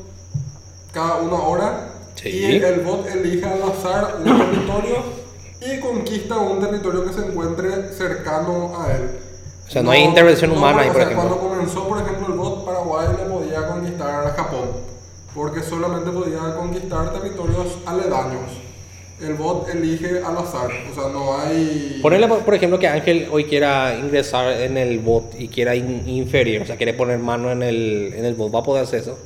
cada 0.92 1.16
una 1.16 1.36
hora. 1.36 1.88
Sí. 2.14 2.28
Y 2.30 2.56
el 2.56 2.80
bot 2.80 3.06
elige 3.08 3.44
al 3.44 3.62
azar 3.62 4.16
un 4.24 4.24
territorio 4.38 5.26
y 5.60 5.80
conquista 5.80 6.36
un 6.38 6.60
territorio 6.60 7.04
que 7.04 7.12
se 7.12 7.20
encuentre 7.26 7.92
cercano 7.92 8.72
a 8.80 8.92
él. 8.92 9.10
O 9.66 9.70
sea, 9.70 9.82
no 9.82 9.90
hay 9.90 10.02
intervención 10.02 10.52
humana 10.52 10.82
ahí, 10.82 10.88
o 10.88 10.92
por 10.92 11.02
sea, 11.02 11.10
ejemplo. 11.10 11.28
Cuando 11.28 11.48
comenzó, 11.48 11.88
por 11.88 11.98
ejemplo, 12.00 12.26
el 12.28 12.38
bot, 12.38 12.64
Paraguay 12.64 13.08
le 13.18 13.24
podía 13.24 13.66
conquistar 13.66 14.26
a 14.26 14.30
Japón, 14.30 14.68
porque 15.34 15.62
solamente 15.62 16.10
podía 16.10 16.54
conquistar 16.56 17.12
territorios 17.12 17.78
aledaños. 17.84 18.50
El 19.20 19.34
bot 19.34 19.66
elige 19.70 20.22
al 20.22 20.36
azar, 20.36 20.68
o 20.90 20.94
sea, 20.94 21.10
no 21.10 21.38
hay... 21.40 22.00
Ponele, 22.02 22.28
por 22.28 22.54
ejemplo, 22.54 22.78
que 22.78 22.86
Ángel 22.86 23.28
hoy 23.32 23.44
quiera 23.46 23.96
ingresar 23.98 24.52
en 24.52 24.76
el 24.76 24.98
bot 24.98 25.34
y 25.38 25.48
quiera 25.48 25.74
in- 25.74 26.06
inferir, 26.06 26.60
o 26.60 26.66
sea, 26.66 26.76
quiere 26.76 26.92
poner 26.92 27.18
mano 27.18 27.50
en 27.50 27.62
el, 27.62 28.12
en 28.14 28.24
el 28.26 28.34
bot, 28.34 28.54
¿va 28.54 28.58
a 28.58 28.62
poder 28.62 28.84
hacer 28.84 29.00
eso? 29.00 29.16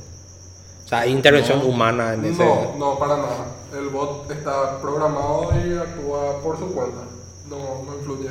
O 0.85 0.87
sea, 0.87 1.01
hay 1.01 1.11
intervención 1.11 1.61
humana 1.61 2.13
en 2.13 2.25
ese... 2.25 2.43
No, 2.43 2.73
no, 2.77 2.97
para 2.99 3.17
nada. 3.17 3.45
El 3.77 3.89
bot 3.89 4.31
está 4.31 4.79
programado 4.81 5.51
y 5.55 5.73
actúa 5.77 6.41
por 6.41 6.57
su 6.57 6.73
cuenta. 6.73 7.01
No, 7.49 7.57
no 7.85 7.97
influye 7.97 8.29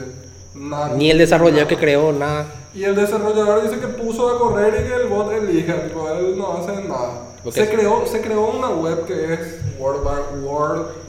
nada. 0.55 0.95
Ni 0.97 1.11
el 1.11 1.19
desarrollador 1.19 1.69
que 1.69 1.77
creó, 1.77 2.13
nada. 2.13 2.47
Y 2.75 2.85
el 2.85 2.95
desarrollador 2.95 3.63
dice 3.63 3.81
que 3.81 3.87
puso 3.89 4.29
a 4.29 4.39
correr 4.39 4.75
y 4.85 4.89
que 4.89 4.95
el 4.95 5.09
bot 5.09 5.33
elija, 5.33 5.83
tipo, 5.87 6.09
él 6.11 6.37
no 6.39 6.53
hace 6.59 6.85
nada. 6.85 7.27
Se 7.51 7.69
creó, 7.69 8.07
se 8.07 8.21
creó 8.21 8.49
una 8.51 8.69
web 8.71 9.07
que 9.07 9.33
es 9.35 9.41
world- 9.79 10.45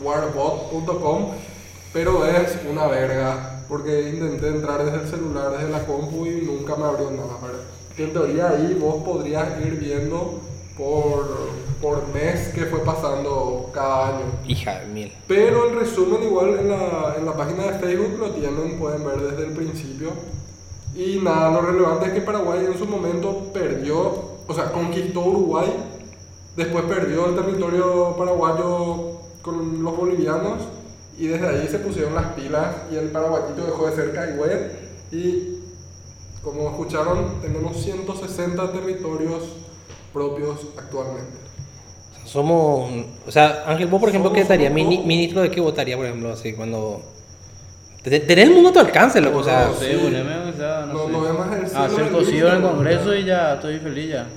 worldwarbot.com, 0.04 1.25
pero 1.93 2.25
es 2.25 2.58
una 2.69 2.88
verga, 2.88 3.62
porque 3.67 4.10
intenté 4.10 4.47
entrar 4.47 4.84
desde 4.86 5.01
el 5.04 5.08
celular, 5.10 5.51
desde 5.51 5.69
la 5.69 5.86
compu 5.86 6.25
y 6.25 6.41
nunca 6.41 6.75
me 6.75 6.86
abrió 6.86 7.12
nada, 7.12 7.38
¿verdad? 7.41 7.60
Que 7.95 8.06
en 8.06 8.13
teoría 8.13 8.49
ahí 8.49 8.77
vos 8.80 9.04
podrías 9.04 9.47
ir 9.65 9.73
viendo 9.77 10.39
por, 10.82 11.28
por 11.80 12.08
mes 12.08 12.48
que 12.56 12.65
fue 12.65 12.80
pasando 12.80 13.70
cada 13.72 14.08
año. 14.08 14.26
Hija 14.48 14.80
de 14.80 14.88
mil. 14.88 15.13
Pero 15.28 15.70
el 15.70 15.76
resumen 15.80 16.24
igual 16.24 16.58
en 16.60 16.70
la, 16.70 17.15
en 17.20 17.26
la 17.26 17.38
página 17.38 17.65
de 17.65 17.80
Facebook 17.80 18.17
lo 18.20 18.32
tienen, 18.32 18.80
pueden 18.80 19.06
ver 19.06 19.22
desde 19.22 19.46
el 19.46 19.54
principio. 19.54 20.10
Y 20.96 21.20
nada, 21.24 21.52
lo 21.52 21.62
relevante 21.62 22.08
es 22.08 22.13
que 22.13 22.22
Paraguay 22.22 22.65
en 22.65 22.78
su 22.78 22.88
momento 22.88 23.52
perdió, 23.54 23.98
o 24.48 24.54
sea, 24.54 24.72
conquistó 24.72 25.22
Uruguay, 25.22 25.72
después 26.58 26.84
perdió 26.86 27.28
el 27.28 27.36
territorio 27.36 28.15
paraguayo 28.17 29.20
con 29.44 29.84
los 29.84 29.96
bolivianos 29.98 30.63
y 31.17 31.28
desde 31.28 31.48
ahí 31.48 31.67
se 31.67 31.80
pusieron 31.80 32.15
las 32.15 32.34
pilas 32.34 32.76
y 32.91 32.96
el 32.96 33.10
paraguayito 33.10 33.65
dejó 33.65 33.88
de 33.88 33.96
ser 33.96 34.13
Caigüe 34.13 34.72
y 35.12 35.58
como 36.44 36.70
escucharon 36.70 37.39
tenemos 37.41 37.78
160 37.78 38.72
territorios 38.72 39.61
propios 40.13 40.60
actualmente. 40.78 41.38
O 42.12 42.15
sea, 42.17 42.26
somos... 42.28 42.91
O 43.28 43.32
sea, 43.32 43.63
Ángel, 43.67 43.88
vos, 43.88 44.00
por 44.00 44.10
ejemplo, 44.10 44.32
¿qué 44.34 44.41
estaría? 44.41 44.69
Mini- 44.69 45.04
¿Ministro 45.06 45.41
de 45.41 45.52
qué 45.52 45.62
votaría, 45.62 45.95
por 45.97 46.06
ejemplo, 46.06 46.32
así, 46.32 46.54
cuando... 46.54 47.02
Te- 48.04 48.19
Tenés 48.21 48.47
el 48.50 48.54
mundo 48.56 48.69
a 48.69 48.74
tu 48.74 48.80
alcance, 48.80 49.21
loco, 49.21 49.39
o 49.39 49.43
sea... 49.43 49.67
No, 49.67 49.74
Sí, 49.76 49.86
Sí. 49.91 49.97
poneme, 50.02 50.36
o 50.36 50.54
sea, 50.58 50.86
no, 50.88 50.93
No- 50.93 51.06
sé. 51.06 51.12
no 51.12 51.28
es 51.28 51.34
más 51.39 51.60
el 51.60 51.67
cielo 51.67 51.84
Hacer 51.84 52.04
del 52.06 52.13
cocido 52.13 52.50
en 52.50 52.56
el 52.56 52.62
Congreso 52.62 53.15
y 53.15 53.26
ya 53.26 53.54
estoy 53.56 53.78
feliz 53.80 54.10
ya. 54.10 54.28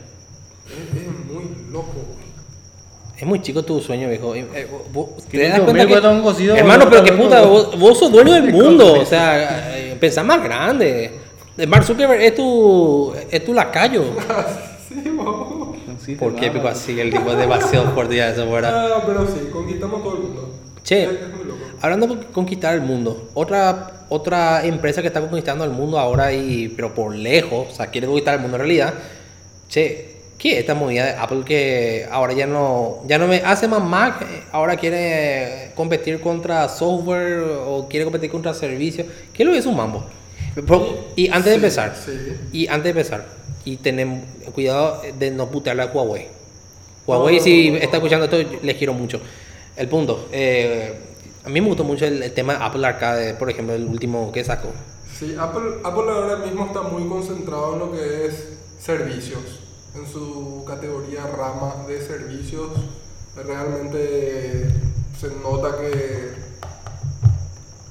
Es, 0.66 1.00
es 1.02 1.08
muy 1.32 1.44
loco. 1.72 1.92
Es 3.16 3.24
muy 3.24 3.40
chico 3.40 3.62
tu 3.62 3.80
sueño, 3.80 4.08
viejo. 4.08 4.34
Eh, 4.34 4.46
eh, 4.54 4.68
vos- 4.92 5.16
¿te 5.24 5.30
500 5.30 5.66
das 5.66 5.70
cuenta 5.70 6.16
que- 6.16 6.22
cocido, 6.22 6.56
Hermano, 6.56 6.86
pero 6.90 7.04
qué 7.04 7.12
puta, 7.12 7.42
vos, 7.42 7.78
vos 7.78 7.98
sos 7.98 8.10
dueño 8.12 8.32
del 8.32 8.52
mundo. 8.52 9.00
O 9.00 9.04
sea, 9.06 9.76
eh, 9.78 9.96
pensá 10.00 10.22
más 10.22 10.42
grande. 10.42 11.12
Mark 11.68 11.84
Zuckerberg 11.84 12.20
es 12.20 12.34
tu, 12.34 13.14
es 13.30 13.44
tu 13.44 13.54
lacayo. 13.54 14.04
Sí, 14.88 15.00
vamos. 15.16 15.63
Sí, 16.04 16.14
¿Por 16.16 16.34
te 16.34 16.40
qué 16.40 16.46
mata. 16.48 16.58
pico 16.58 16.68
así? 16.68 17.00
El 17.00 17.10
tipo 17.10 17.30
es 17.30 17.38
demasiado 17.38 17.90
fuerte 17.92 18.16
ya 18.16 18.30
eso 18.30 18.46
fuera. 18.46 18.68
Ah, 18.96 19.02
pero 19.06 19.26
sí, 19.26 19.48
conquistamos 19.52 20.02
todo 20.02 20.16
el 20.16 20.22
mundo. 20.22 20.50
Che. 20.82 21.04
Es, 21.04 21.10
es 21.10 21.28
muy 21.34 21.44
loco. 21.46 21.60
Hablando 21.80 22.06
de 22.08 22.26
conquistar 22.26 22.74
el 22.74 22.82
mundo, 22.82 23.30
otra, 23.34 24.04
otra 24.08 24.64
empresa 24.66 25.00
que 25.00 25.08
está 25.08 25.20
conquistando 25.20 25.64
el 25.64 25.70
mundo 25.70 25.98
ahora, 25.98 26.32
y, 26.32 26.68
pero 26.68 26.94
por 26.94 27.14
lejos, 27.14 27.68
o 27.70 27.74
sea, 27.74 27.86
quiere 27.86 28.06
conquistar 28.06 28.34
el 28.34 28.40
mundo 28.40 28.56
en 28.56 28.60
realidad. 28.62 28.94
Che, 29.68 30.16
¿qué 30.38 30.52
es 30.54 30.58
esta 30.60 30.74
movida 30.74 31.04
de 31.06 31.10
Apple 31.12 31.42
que 31.44 32.06
ahora 32.10 32.32
ya 32.34 32.46
no, 32.46 33.02
ya 33.06 33.18
no 33.18 33.26
me 33.26 33.36
hace 33.38 33.66
más 33.68 33.82
Mac, 33.82 34.24
ahora 34.52 34.76
quiere 34.76 35.72
competir 35.74 36.20
contra 36.20 36.68
software 36.68 37.42
o 37.66 37.86
quiere 37.88 38.04
competir 38.04 38.30
contra 38.30 38.52
servicios? 38.54 39.06
¿Qué 39.32 39.42
es 39.42 39.46
lo 39.46 39.52
que 39.52 39.58
es 39.58 39.66
un 39.66 39.76
mambo? 39.76 40.04
Pero- 40.54 41.06
y 41.16 41.28
antes 41.28 41.46
de 41.46 41.54
empezar, 41.54 41.94
sí. 41.96 42.12
y 42.52 42.66
antes 42.68 42.84
de 42.84 42.90
empezar, 42.90 43.24
y 43.64 43.76
tenemos 43.76 44.24
cuidado 44.54 45.02
de 45.18 45.30
no 45.30 45.50
putearle 45.50 45.82
a 45.82 45.86
Huawei. 45.86 46.28
Huawei, 47.06 47.40
si 47.40 47.68
está 47.76 47.98
escuchando 47.98 48.24
esto, 48.24 48.58
les 48.62 48.76
quiero 48.76 48.94
mucho. 48.94 49.20
El 49.76 49.88
punto, 49.88 50.28
eh, 50.32 50.94
a 51.44 51.48
mí 51.48 51.60
me 51.60 51.68
gustó 51.68 51.84
mucho 51.84 52.06
el, 52.06 52.22
el 52.22 52.32
tema 52.32 52.54
de 52.54 52.64
Apple 52.64 52.86
Arcade, 52.86 53.34
por 53.34 53.50
ejemplo, 53.50 53.74
el 53.74 53.84
último 53.84 54.32
que 54.32 54.44
sacó. 54.44 54.68
Sí, 55.18 55.36
Apple, 55.38 55.80
Apple 55.84 56.10
ahora 56.10 56.36
mismo 56.36 56.66
está 56.66 56.82
muy 56.82 57.08
concentrado 57.08 57.74
en 57.74 57.78
lo 57.78 57.92
que 57.92 58.26
es 58.26 58.48
servicios. 58.80 59.60
En 59.94 60.06
su 60.10 60.64
categoría 60.66 61.22
rama 61.26 61.84
de 61.86 62.00
servicios, 62.00 62.70
realmente 63.36 64.66
se 65.20 65.28
nota 65.42 65.76
que 65.78 66.30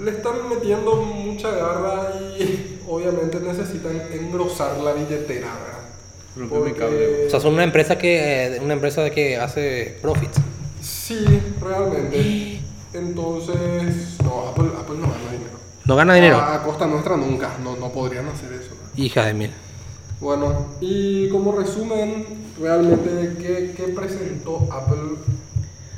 le 0.04 0.12
están 0.12 0.50
metiendo 0.50 0.96
mucha 0.98 1.52
garra 1.52 2.12
y 2.38 2.80
obviamente 2.88 3.40
necesitan 3.40 4.02
engrosar 4.12 4.78
la 4.80 4.94
billetera. 4.94 5.48
O 6.36 7.30
sea, 7.30 7.40
son 7.40 7.54
una 7.54 7.64
empresa 7.64 7.98
que, 7.98 8.60
una 8.64 8.74
empresa 8.74 9.10
que 9.12 9.38
hace 9.38 10.00
profits. 10.02 10.40
Sí, 10.82 11.26
realmente. 11.62 12.60
Entonces, 12.94 14.18
no, 14.24 14.50
Apple, 14.50 14.70
Apple 14.80 14.96
no 14.98 15.08
gana 15.08 15.32
dinero. 15.32 15.58
No 15.86 15.96
gana 15.96 16.14
dinero. 16.16 16.38
A, 16.38 16.56
a 16.56 16.64
costa 16.64 16.88
nuestra 16.88 17.18
nunca, 17.18 17.52
no, 17.64 17.76
no 17.76 17.92
podrían 17.92 18.28
hacer 18.28 18.52
eso. 18.54 18.72
¿no? 18.72 19.04
Hija 19.04 19.26
de 19.26 19.34
mil. 19.34 19.52
Bueno, 20.20 20.68
y 20.82 21.30
como 21.30 21.52
resumen, 21.52 22.26
realmente, 22.60 23.36
¿qué, 23.40 23.74
qué 23.76 23.92
presentó 23.94 24.68
Apple? 24.72 25.18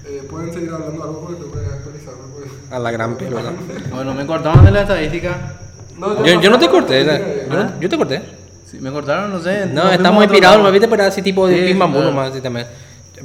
Eh, 0.08 0.24
Pueden 0.30 0.54
seguir 0.54 0.70
hablando 0.72 1.04
algo 1.04 1.22
porque 1.22 1.42
tengo 1.42 1.54
que 1.54 1.66
actualizarme. 1.66 2.24
pues. 2.38 2.52
A 2.76 2.80
la 2.80 2.92
gran 2.92 3.16
pelota. 3.16 3.54
Bueno, 3.94 4.14
me 4.14 4.26
cortaron 4.26 4.66
de 4.66 4.72
la 4.72 4.82
estadística. 4.82 5.38
No, 5.98 6.26
Yo, 6.26 6.42
yo 6.42 6.50
no 6.50 6.60
te 6.60 6.68
corté, 6.68 7.06
la- 7.06 7.18
yo, 7.20 7.54
no, 7.64 7.80
yo 7.80 7.88
te 7.90 7.98
corté. 7.98 8.22
Sí, 8.70 8.80
me 8.82 8.92
cortaron, 8.92 9.32
no 9.32 9.40
sé. 9.40 9.66
No, 9.68 9.90
estamos 9.90 10.22
inspirados, 10.26 10.62
me 10.62 10.72
viste 10.72 10.88
para 10.90 11.08
así 11.08 11.22
tipo 11.22 11.48
de 11.48 11.56
Sí, 11.56 11.66
pim 11.74 11.78
claro. 11.78 12.02
nomás, 12.04 12.32
así 12.32 12.42
también. 12.42 12.68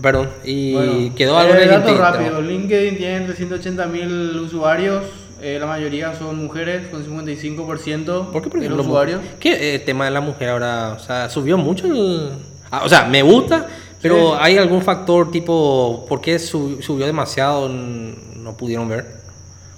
Perdón, 0.01 0.29
y 0.45 0.75
Bueno, 0.75 1.15
quedó 1.17 1.37
algo 1.37 1.53
eh, 1.55 1.57
en 1.57 1.63
el 1.65 1.69
dato 1.83 1.99
rápido. 1.99 2.41
LinkedIn 2.41 2.97
tiene 2.97 3.21
380 3.27 3.87
mil 3.87 4.37
usuarios. 4.39 5.03
eh, 5.43 5.57
la 5.59 5.67
mayoría 5.67 6.15
son 6.15 6.37
mujeres, 6.45 6.87
con 6.89 7.03
55% 7.05 8.31
¿Por 8.31 8.43
qué, 8.43 8.51
por 8.51 8.61
de 8.61 8.69
los 8.69 8.87
usuarios. 8.87 9.21
¿Qué 9.41 9.75
eh, 9.75 9.79
tema 9.81 10.05
de 10.05 10.11
la 10.13 10.21
mujer 10.21 10.51
ahora? 10.51 10.93
O 10.97 11.01
sea, 11.01 11.29
subió 11.29 11.59
mucho 11.59 11.87
el... 11.87 12.31
Ah, 12.71 12.83
o 12.85 12.89
sea, 12.89 13.07
me 13.07 13.23
gusta, 13.23 13.67
pero 14.01 14.33
Sí. 14.35 14.39
¿hay 14.41 14.59
algún 14.59 14.83
factor 14.83 15.31
tipo 15.33 16.05
por 16.09 16.21
qué 16.21 16.39
su- 16.39 16.81
subió 16.83 17.07
demasiado? 17.07 17.69
No 17.71 18.57
pudieron 18.57 18.89
ver. 18.89 19.20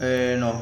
Eh, 0.02 0.36
no. 0.38 0.60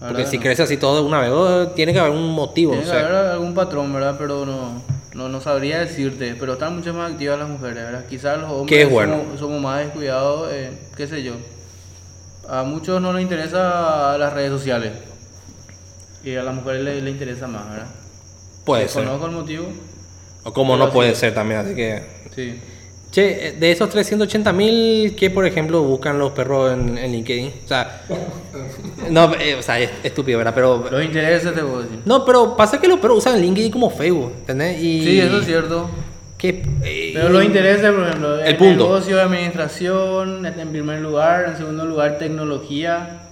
La 0.00 0.08
Porque 0.08 0.26
si 0.26 0.36
no. 0.36 0.42
crece 0.42 0.62
así 0.62 0.76
todo 0.76 0.96
de 0.96 1.02
una 1.02 1.20
vez, 1.20 1.30
oh, 1.30 1.68
tiene 1.68 1.92
que 1.92 2.00
haber 2.00 2.12
un 2.12 2.32
motivo. 2.32 2.72
Tiene 2.72 2.86
o 2.86 2.90
que 2.90 2.98
sea. 2.98 3.06
haber 3.06 3.30
algún 3.32 3.54
patrón, 3.54 3.92
¿verdad? 3.92 4.16
Pero 4.18 4.44
no, 4.44 4.82
no, 5.14 5.28
no 5.28 5.40
sabría 5.40 5.80
decirte. 5.80 6.34
Pero 6.38 6.54
están 6.54 6.76
mucho 6.76 6.92
más 6.92 7.12
activas 7.12 7.38
las 7.38 7.48
mujeres, 7.48 7.76
¿verdad? 7.76 8.04
Quizás 8.08 8.38
los 8.38 8.50
hombres 8.50 8.90
bueno. 8.90 9.18
somos, 9.18 9.40
somos 9.40 9.60
más 9.60 9.78
descuidados, 9.80 10.50
eh, 10.52 10.72
qué 10.96 11.06
sé 11.06 11.22
yo. 11.22 11.34
A 12.48 12.62
muchos 12.62 13.00
no 13.00 13.12
les 13.12 13.22
interesa 13.22 14.16
las 14.18 14.32
redes 14.32 14.50
sociales. 14.50 14.92
Y 16.24 16.34
a 16.34 16.42
las 16.42 16.54
mujeres 16.54 16.82
les, 16.82 17.02
les 17.02 17.12
interesa 17.12 17.46
más, 17.46 17.68
¿verdad? 17.70 17.86
Puede 18.64 18.88
ser. 18.88 19.04
Conozco 19.04 19.26
el 19.26 19.32
motivo. 19.32 19.66
O 20.44 20.52
como 20.52 20.76
no 20.76 20.90
puede 20.90 21.14
sí. 21.14 21.20
ser 21.20 21.34
también, 21.34 21.60
así 21.60 21.74
que... 21.74 22.02
Sí. 22.34 22.60
Che, 23.16 23.48
eh, 23.48 23.52
de 23.58 23.70
esos 23.70 23.88
380 23.88 24.52
mil, 24.52 25.16
¿qué 25.16 25.30
por 25.30 25.46
ejemplo 25.46 25.82
buscan 25.82 26.18
los 26.18 26.32
perros 26.32 26.74
en, 26.74 26.98
en 26.98 27.12
LinkedIn? 27.12 27.50
O 27.64 27.66
sea, 27.66 28.02
no, 29.10 29.32
eh, 29.36 29.54
o 29.58 29.62
sea, 29.62 29.80
es 29.80 29.88
estúpido, 30.02 30.36
¿verdad? 30.36 30.52
Pero... 30.54 30.84
Los 30.90 31.02
intereses 31.02 31.54
te 31.54 31.62
puedo 31.62 31.80
decir. 31.82 32.00
No, 32.04 32.26
pero 32.26 32.54
pasa 32.54 32.78
que 32.78 32.86
los 32.86 33.00
perros 33.00 33.16
usan 33.16 33.40
LinkedIn 33.40 33.72
como 33.72 33.88
Facebook, 33.88 34.34
¿entendés? 34.40 34.82
Y 34.82 35.02
Sí, 35.02 35.18
eso 35.18 35.38
es 35.38 35.46
cierto. 35.46 35.88
Que, 36.36 36.62
eh, 36.82 37.12
Pero 37.14 37.30
los 37.30 37.42
intereses, 37.42 37.90
por 37.90 38.06
ejemplo, 38.06 38.38
El 38.38 38.56
punto. 38.58 38.84
negocio, 38.84 39.18
administración, 39.22 40.44
en 40.44 40.68
primer 40.68 41.00
lugar, 41.00 41.46
en 41.48 41.56
segundo 41.56 41.86
lugar, 41.86 42.18
tecnología, 42.18 43.22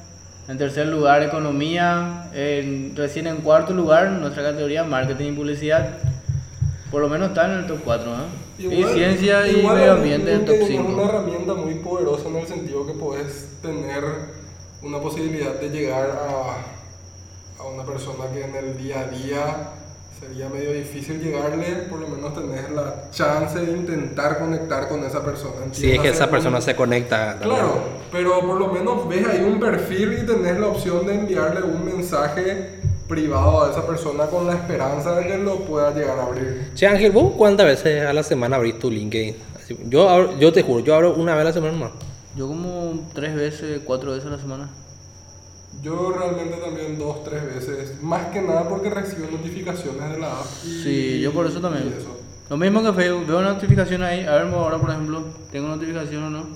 en 0.48 0.56
tercer 0.56 0.86
lugar, 0.86 1.22
economía, 1.22 2.30
en- 2.32 2.96
recién 2.96 3.26
en 3.26 3.36
cuarto 3.42 3.74
lugar, 3.74 4.08
nuestra 4.12 4.44
categoría, 4.44 4.82
marketing 4.82 5.32
y 5.32 5.32
publicidad, 5.32 5.98
por 6.90 7.02
lo 7.02 7.10
menos 7.10 7.28
está 7.28 7.44
en 7.52 7.58
el 7.58 7.66
top 7.66 7.80
4, 7.84 8.10
¿eh? 8.10 8.43
Y 8.58 8.66
Igual- 8.66 8.94
ciencia 8.94 9.46
y 9.48 9.58
igual 9.58 9.76
medio 9.76 9.92
ambiente 9.92 10.32
en 10.32 10.38
el 10.40 10.44
top 10.44 10.54
LinkedIn 10.56 10.80
es 10.80 10.86
una 10.86 10.96
5. 10.96 11.08
herramienta 11.08 11.54
muy 11.54 11.74
poderosa 11.76 12.28
en 12.28 12.36
el 12.36 12.46
sentido 12.46 12.86
que 12.86 12.92
puedes 12.92 13.48
tener 13.62 14.04
una 14.82 15.00
posibilidad 15.00 15.54
de 15.60 15.68
llegar 15.70 16.10
a, 16.10 17.62
a 17.62 17.66
una 17.66 17.84
persona 17.84 18.24
que 18.32 18.44
en 18.44 18.54
el 18.54 18.76
día 18.78 19.00
a 19.00 19.04
día 19.08 19.70
se 20.20 20.26
sería 20.28 20.48
medio 20.48 20.72
difícil 20.72 21.20
llegarle, 21.20 21.64
por 21.90 21.98
lo 21.98 22.06
menos 22.08 22.32
tener 22.34 22.70
la 22.70 23.10
chance 23.10 23.58
de 23.58 23.72
intentar 23.72 24.38
conectar 24.38 24.88
con 24.88 25.02
esa 25.04 25.22
persona. 25.24 25.56
Si 25.72 25.90
es 25.90 25.98
que 26.00 26.08
esa 26.10 26.30
persona 26.30 26.56
como- 26.58 26.64
se 26.64 26.76
conecta. 26.76 27.38
también. 27.40 27.56
Claro, 27.56 27.78
pero 28.12 28.40
por 28.40 28.58
lo 28.60 28.68
menos 28.68 29.08
ves 29.08 29.26
ahí 29.26 29.42
un 29.42 29.58
perfil 29.58 30.20
y 30.22 30.26
tenés 30.26 30.58
la 30.60 30.68
opción 30.68 31.04
de 31.06 31.14
enviarle 31.14 31.62
un 31.62 31.84
mensaje 31.84 32.68
privado 33.08 33.64
a 33.64 33.70
esa 33.70 33.86
persona 33.86 34.26
con 34.26 34.46
la 34.46 34.54
esperanza 34.54 35.14
de 35.14 35.26
que 35.26 35.38
lo 35.38 35.56
pueda 35.60 35.92
llegar 35.94 36.18
a 36.18 36.24
abrir. 36.24 36.70
Che, 36.74 36.86
Ángel, 36.86 37.12
¿vos 37.12 37.32
cuántas 37.36 37.66
veces 37.66 38.04
a 38.06 38.12
la 38.12 38.22
semana 38.22 38.56
abrís 38.56 38.78
tu 38.78 38.90
LinkedIn? 38.90 39.34
Yo, 39.88 40.08
abro- 40.08 40.38
yo 40.38 40.52
te 40.52 40.62
juro, 40.62 40.84
yo 40.84 40.94
abro 40.94 41.14
una 41.14 41.32
vez 41.34 41.42
a 41.42 41.44
la 41.44 41.52
semana 41.52 41.72
más. 41.76 41.90
Yo 42.36 42.48
como 42.48 43.08
tres 43.14 43.34
veces, 43.34 43.80
cuatro 43.84 44.10
veces 44.12 44.26
a 44.26 44.30
la 44.30 44.38
semana. 44.38 44.70
Yo 45.82 46.12
realmente 46.12 46.56
también 46.58 46.98
dos, 46.98 47.24
tres 47.24 47.44
veces, 47.44 48.02
más 48.02 48.26
que 48.28 48.40
nada 48.40 48.68
porque 48.68 48.90
recibo 48.90 49.26
notificaciones 49.30 50.10
de 50.12 50.18
la 50.18 50.28
app. 50.32 50.46
y- 50.64 50.82
Sí, 50.82 51.20
yo 51.20 51.32
por 51.32 51.46
eso 51.46 51.60
también. 51.60 51.88
eso. 51.98 52.08
Lo 52.48 52.56
mismo 52.56 52.82
que 52.82 52.92
Facebook, 52.92 53.26
veo 53.26 53.40
notificación 53.42 54.02
ahí. 54.02 54.24
A 54.26 54.32
ver, 54.34 54.54
ahora 54.54 54.78
por 54.78 54.90
ejemplo, 54.90 55.24
¿tengo 55.50 55.68
notificación 55.68 56.24
o 56.24 56.30
no? 56.30 56.46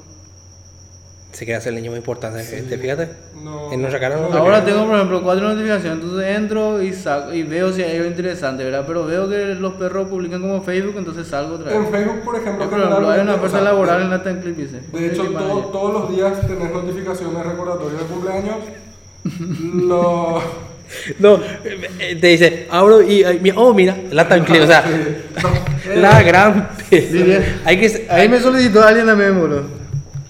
Se 1.39 1.45
quiere 1.45 1.59
hacer 1.59 1.71
el 1.71 1.77
niño 1.77 1.93
muy 1.93 1.99
importante. 1.99 2.43
Sí. 2.43 2.57
este, 2.57 2.79
fíjate. 2.79 3.11
No. 3.45 3.73
En 3.73 3.81
nuestra 3.81 4.01
cara 4.01 4.17
no- 4.17 4.29
No, 4.29 4.39
Ahora 4.39 4.59
no. 4.59 4.65
tengo, 4.65 4.87
por 4.87 4.97
ejemplo, 4.97 5.23
cuatro 5.23 5.49
notificaciones. 5.49 6.03
Entonces 6.03 6.37
entro 6.37 6.83
y, 6.83 6.93
saco, 6.93 7.33
y 7.33 7.45
veo 7.45 7.73
si 7.73 7.81
hay 7.85 7.97
algo 7.99 8.09
interesante, 8.09 8.65
¿verdad? 8.65 8.83
Pero 8.85 9.07
veo 9.07 9.29
que 9.29 9.55
los 9.55 9.75
perros 9.75 10.09
publican 10.09 10.41
como 10.41 10.61
Facebook, 10.63 10.95
entonces 10.99 11.29
salgo 11.29 11.55
otra 11.55 11.73
En 11.73 11.83
vez. 11.83 11.91
Facebook, 11.93 12.25
por 12.25 12.35
ejemplo, 12.35 12.65
Yo, 12.65 12.71
por 12.71 12.81
ejemplo, 12.81 13.11
hay 13.11 13.21
una 13.21 13.35
oferta 13.37 13.61
laboral 13.61 13.99
de- 13.99 14.05
en 14.07 14.11
la 14.11 14.23
Tenclip, 14.25 14.57
dice. 14.57 14.81
De 14.93 15.07
hecho, 15.07 15.27
todo- 15.27 15.61
todos 15.67 15.93
los 15.93 16.17
días 16.17 16.41
tenés 16.45 16.73
notificaciones 16.73 17.47
recordatorias 17.47 18.01
de 18.01 18.07
cumpleaños. 18.07 18.57
No, 21.19 21.39
eh, 22.01 22.17
te 22.19 22.27
dice, 22.29 22.67
abro 22.71 23.03
y, 23.03 23.23
ay, 23.23 23.39
mi- 23.43 23.53
oh, 23.55 23.75
mira, 23.75 23.95
la 24.11 24.27
tan 24.27 24.41
o 24.41 24.67
sea, 24.67 24.85
No, 25.95 26.01
la 26.01 26.23
gran. 26.23 26.71
bien. 26.91 27.61
Hay 27.65 27.79
que. 27.79 28.07
Ahí 28.11 28.27
me 28.29 28.41
solicitó 28.41 28.83
alguien 28.83 29.07
también, 29.07 29.39
boludo. 29.39 29.65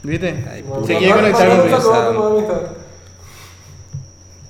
¿Viste? 0.02 0.44
Ay, 0.50 0.64
Se 0.86 0.96
quiere 0.96 1.12
conectar 1.14 1.48
con 1.48 1.60
amistad. 1.60 2.60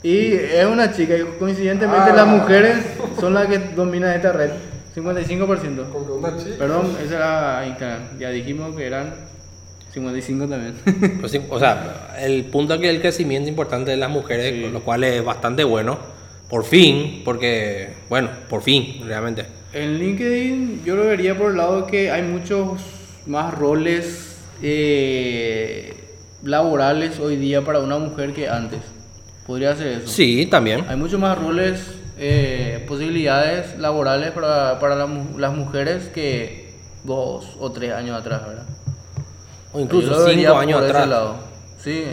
Y 0.03 0.33
es 0.33 0.65
una 0.67 0.93
chica, 0.93 1.17
y 1.17 1.23
coincidentemente 1.39 2.11
Ah. 2.11 2.15
las 2.17 2.27
mujeres 2.27 2.77
son 3.19 3.35
las 3.35 3.47
que 3.49 3.59
dominan 3.59 4.15
esta 4.15 4.33
red. 4.33 4.51
55%. 4.95 5.91
Con 5.93 6.05
que 6.07 6.13
una 6.13 6.37
chica. 6.37 6.57
Perdón, 6.59 6.97
esa 7.05 7.17
era 7.17 7.67
Instagram. 7.67 8.19
Ya 8.19 8.31
dijimos 8.31 8.77
que 8.77 8.87
eran 8.87 9.15
55 9.93 10.47
también. 10.47 10.75
Pues 11.21 11.33
sí, 11.33 11.41
o 11.49 11.59
sea, 11.59 12.15
el 12.21 12.45
punto 12.45 12.75
es 12.75 12.81
que 12.81 12.91
el 12.91 13.01
crecimiento 13.01 13.49
importante 13.49 13.91
de 13.91 13.97
las 13.97 14.11
mujeres, 14.11 14.63
con 14.63 14.73
lo 14.73 14.81
cual 14.81 15.05
es 15.05 15.25
bastante 15.25 15.65
bueno. 15.65 15.99
Por 16.49 16.65
fin, 16.65 17.23
porque, 17.25 17.91
bueno, 18.09 18.31
por 18.49 18.63
fin, 18.63 19.03
realmente. 19.07 19.45
En 19.73 19.99
LinkedIn 19.99 20.83
yo 20.85 20.97
lo 20.97 21.05
vería 21.05 21.37
por 21.37 21.51
el 21.51 21.59
lado 21.59 21.87
que 21.87 22.11
hay 22.11 22.23
muchos 22.23 22.81
más 23.27 23.53
roles 23.53 24.28
eh, 24.63 25.95
laborales 26.43 27.19
hoy 27.19 27.37
día 27.37 27.65
para 27.65 27.81
una 27.81 27.99
mujer 27.99 28.33
que 28.33 28.49
antes. 28.49 28.81
Podría 29.47 29.75
ser 29.77 29.89
eso. 29.89 30.09
Sí, 30.09 30.47
también. 30.47 30.85
Hay 30.89 30.97
muchos 30.97 31.19
más 31.19 31.39
roles, 31.39 31.81
eh, 32.19 32.85
posibilidades 32.87 33.79
laborales 33.79 34.33
para, 34.33 34.79
para 34.79 34.95
la 34.95 35.09
las 35.37 35.55
mujeres 35.55 36.09
que 36.09 36.75
dos 37.05 37.57
o 37.59 37.73
tres 37.73 37.93
años 37.93 38.19
atrás, 38.21 38.47
¿verdad? 38.47 38.67
O 39.73 39.81
incluso 39.81 40.29
cinco 40.29 40.55
años 40.55 40.83
atrás. 40.83 41.09
lado. 41.09 41.37
Sí. 41.83 42.05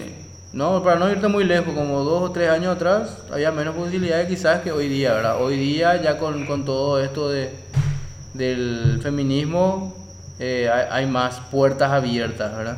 No, 0.53 0.81
para 0.81 0.97
no 0.97 1.11
irte 1.11 1.27
muy 1.27 1.43
lejos, 1.43 1.73
como 1.73 2.01
dos 2.03 2.29
o 2.29 2.31
tres 2.31 2.49
años 2.49 2.77
atrás, 2.77 3.17
había 3.29 3.51
menos 3.51 3.75
posibilidades 3.75 4.29
quizás 4.29 4.61
que 4.61 4.71
hoy 4.71 4.87
día, 4.87 5.13
¿verdad? 5.13 5.43
Hoy 5.43 5.57
día 5.57 6.01
ya 6.01 6.17
con, 6.17 6.45
con 6.45 6.63
todo 6.63 7.03
esto 7.03 7.27
de, 7.29 7.49
del 8.33 8.99
feminismo 9.03 10.04
eh, 10.39 10.69
hay, 10.71 10.85
hay 11.03 11.05
más 11.11 11.39
puertas 11.51 11.91
abiertas, 11.91 12.55
¿verdad? 12.55 12.77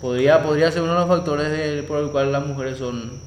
Podría, 0.00 0.42
podría 0.42 0.70
ser 0.70 0.82
uno 0.82 0.92
de 0.92 0.98
los 1.00 1.08
factores 1.08 1.50
de- 1.50 1.82
por 1.82 1.98
el 2.02 2.10
cual 2.10 2.30
las 2.32 2.46
mujeres 2.46 2.78
son 2.78 3.20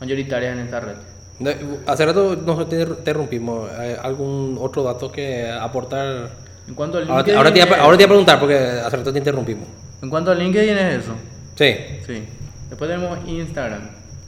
mayoritarias 0.00 0.54
en 0.56 0.64
esta 0.64 0.80
red. 0.80 0.96
Hace 1.86 2.04
rato 2.06 2.36
nos 2.36 2.68
te- 2.68 2.82
interrumpimos. 2.82 3.70
¿Hay 3.72 3.94
¿Algún 4.02 4.58
otro 4.60 4.82
dato 4.82 5.10
que 5.10 5.50
aportar? 5.50 6.30
En 6.66 6.74
cuanto 6.74 6.98
al 6.98 7.08
Ahora 7.08 7.24
te, 7.24 7.30
LinkedIn, 7.32 7.36
ahora 7.38 7.52
te 7.54 7.62
a- 7.62 7.82
ahora 7.82 7.96
te 7.96 8.02
iba 8.02 8.06
a 8.06 8.08
preguntar 8.08 8.40
porque 8.40 8.56
hace 8.56 8.96
rato 8.96 9.12
te 9.12 9.18
interrumpimos. 9.18 9.66
en 10.02 10.10
cuanto 10.10 10.30
al 10.30 10.38
LinkedIn 10.38 10.76
es 10.76 11.04
eso. 11.04 11.12
Sí, 11.56 11.74
Sí. 12.06 12.24
Después 12.68 12.90
tenemos 12.90 13.18
Instagram, 13.26 13.80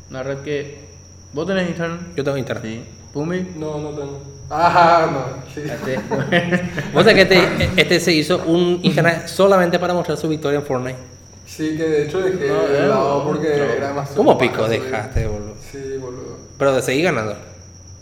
una 0.09 0.23
red 0.23 0.39
que... 0.39 0.89
¿Vos 1.35 1.47
tenés 1.47 1.69
Instagram? 1.69 1.99
yo 2.17 2.25
tengo 2.25 2.37
internet. 2.39 2.65
Sí. 2.65 2.85
Pumi. 3.13 3.47
No, 3.57 3.79
no 3.79 3.91
tengo. 3.91 4.23
Ajá, 4.51 5.07
no. 5.13 5.41
Sí. 5.55 5.63
Este, 5.65 5.97
Vos 6.93 7.05
sabés 7.05 7.15
que 7.15 7.23
este, 7.35 7.71
este 7.81 8.01
se 8.01 8.13
hizo 8.13 8.43
un 8.47 8.81
internet 8.83 9.27
solamente 9.29 9.79
para 9.79 9.95
mostrar 9.95 10.17
su 10.19 10.29
victoria 10.29 10.59
en 10.59 10.67
Fortnite. 10.67 10.99
Sí, 11.47 11.77
que 11.77 11.83
de 11.85 12.05
hecho 12.07 12.21
dejé 12.21 12.49
No, 12.49 12.63
de 12.69 12.79
eh, 12.85 12.89
lado 12.89 13.25
porque 13.25 13.49
no. 13.49 13.65
era 13.65 13.93
más. 13.93 14.11
¿Cómo 14.11 14.37
pico 14.39 14.69
dejaste, 14.69 15.27
boludo? 15.27 15.55
Sí, 15.71 15.79
boludo. 16.01 16.37
Pero 16.59 16.75
de 16.75 16.83
seguir 16.83 17.05
ganando. 17.05 17.37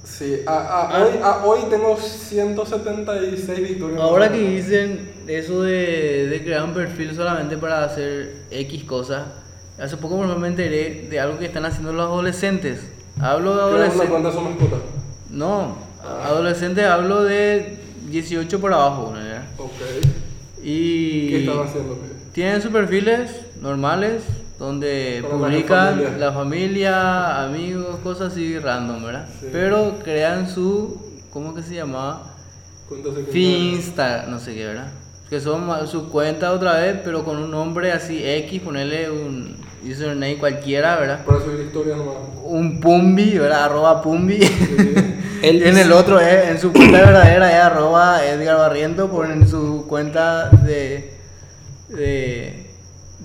Sí, 0.05 0.41
a, 0.47 0.53
a- 0.89 1.03
hoy, 1.05 1.11
a- 1.23 1.45
hoy 1.45 1.61
tengo 1.71 1.97
176 1.97 3.61
victorias. 3.61 4.01
Ahora 4.01 4.31
que 4.31 4.39
dicen 4.39 5.11
eso 5.27 5.63
de, 5.63 6.27
de 6.29 6.43
crear 6.45 6.65
un 6.65 6.73
perfil 6.75 7.15
solamente 7.15 7.57
para 7.59 7.85
hacer 7.85 8.37
X 8.51 8.85
cosas, 8.85 9.27
hace 9.79 9.97
poco 9.99 10.17
me 10.19 10.49
enteré 10.49 11.07
de 11.11 11.21
algo 11.21 11.39
que 11.39 11.45
están 11.47 11.65
haciendo 11.67 11.93
los 11.93 12.07
adolescentes. 12.07 12.81
Hablo 13.21 13.55
de 13.57 13.63
adolescentes. 13.63 14.09
cuenta 14.11 14.29
a 14.31 14.33
su 14.33 14.41
mascota. 14.41 14.77
No, 15.31 15.77
adolescentes 16.25 16.85
hablo 16.85 17.25
de 17.25 17.79
18 18.11 18.61
por 18.61 18.73
abajo. 18.73 19.13
¿no? 19.15 19.63
Ok. 19.65 19.71
Y 20.63 21.29
¿Qué 21.29 21.51
haciendo? 21.51 21.99
tienen 22.33 22.63
sus 22.63 22.71
perfiles 22.71 23.31
normales 23.61 24.23
donde 24.59 25.25
publican 25.29 25.95
familia. 25.95 26.19
la 26.19 26.33
familia, 26.33 27.45
amigos, 27.45 27.97
cosas 28.03 28.33
así 28.33 28.59
random, 28.59 29.05
¿verdad? 29.05 29.29
Sí. 29.41 29.47
Pero 29.53 29.99
crean 30.03 30.49
su, 30.49 31.01
¿cómo 31.31 31.55
que 31.55 31.63
se 31.63 31.75
llamaba? 31.75 32.35
Finsta, 33.31 34.27
no 34.29 34.41
sé 34.41 34.55
qué, 34.55 34.67
¿verdad? 34.67 34.89
Que 35.31 35.41
son 35.41 35.87
su 35.87 36.09
cuenta 36.09 36.53
otra 36.53 36.81
vez, 36.81 36.99
pero 37.05 37.25
con 37.25 37.37
un 37.37 37.51
nombre 37.51 37.93
así 37.93 38.21
X, 38.25 38.63
ponerle 38.63 39.11
un 39.11 39.57
username 39.85 40.39
cualquiera, 40.39 40.99
¿verdad? 40.99 41.25
Para 41.25 41.41
subir 41.41 41.67
historias 41.67 41.99
nomás. 41.99 42.15
Un 42.45 42.81
Pumbi, 42.81 43.39
¿verdad? 43.39 43.65
Arroba 43.65 44.03
Pumbi. 44.03 44.41
En 45.43 45.79
el 45.79 45.93
otro, 45.93 46.21
es, 46.21 46.49
en 46.49 46.59
su 46.59 46.73
cuenta 46.73 46.99
verdadera 46.99 47.51
es 47.51 47.65
arroba 47.65 48.25
Edgar 48.25 48.57
Barriento, 48.57 49.09
por 49.09 49.31
en 49.31 49.49
su 49.49 49.87
cuenta 49.89 50.49
de, 50.51 51.13
de, 51.89 52.71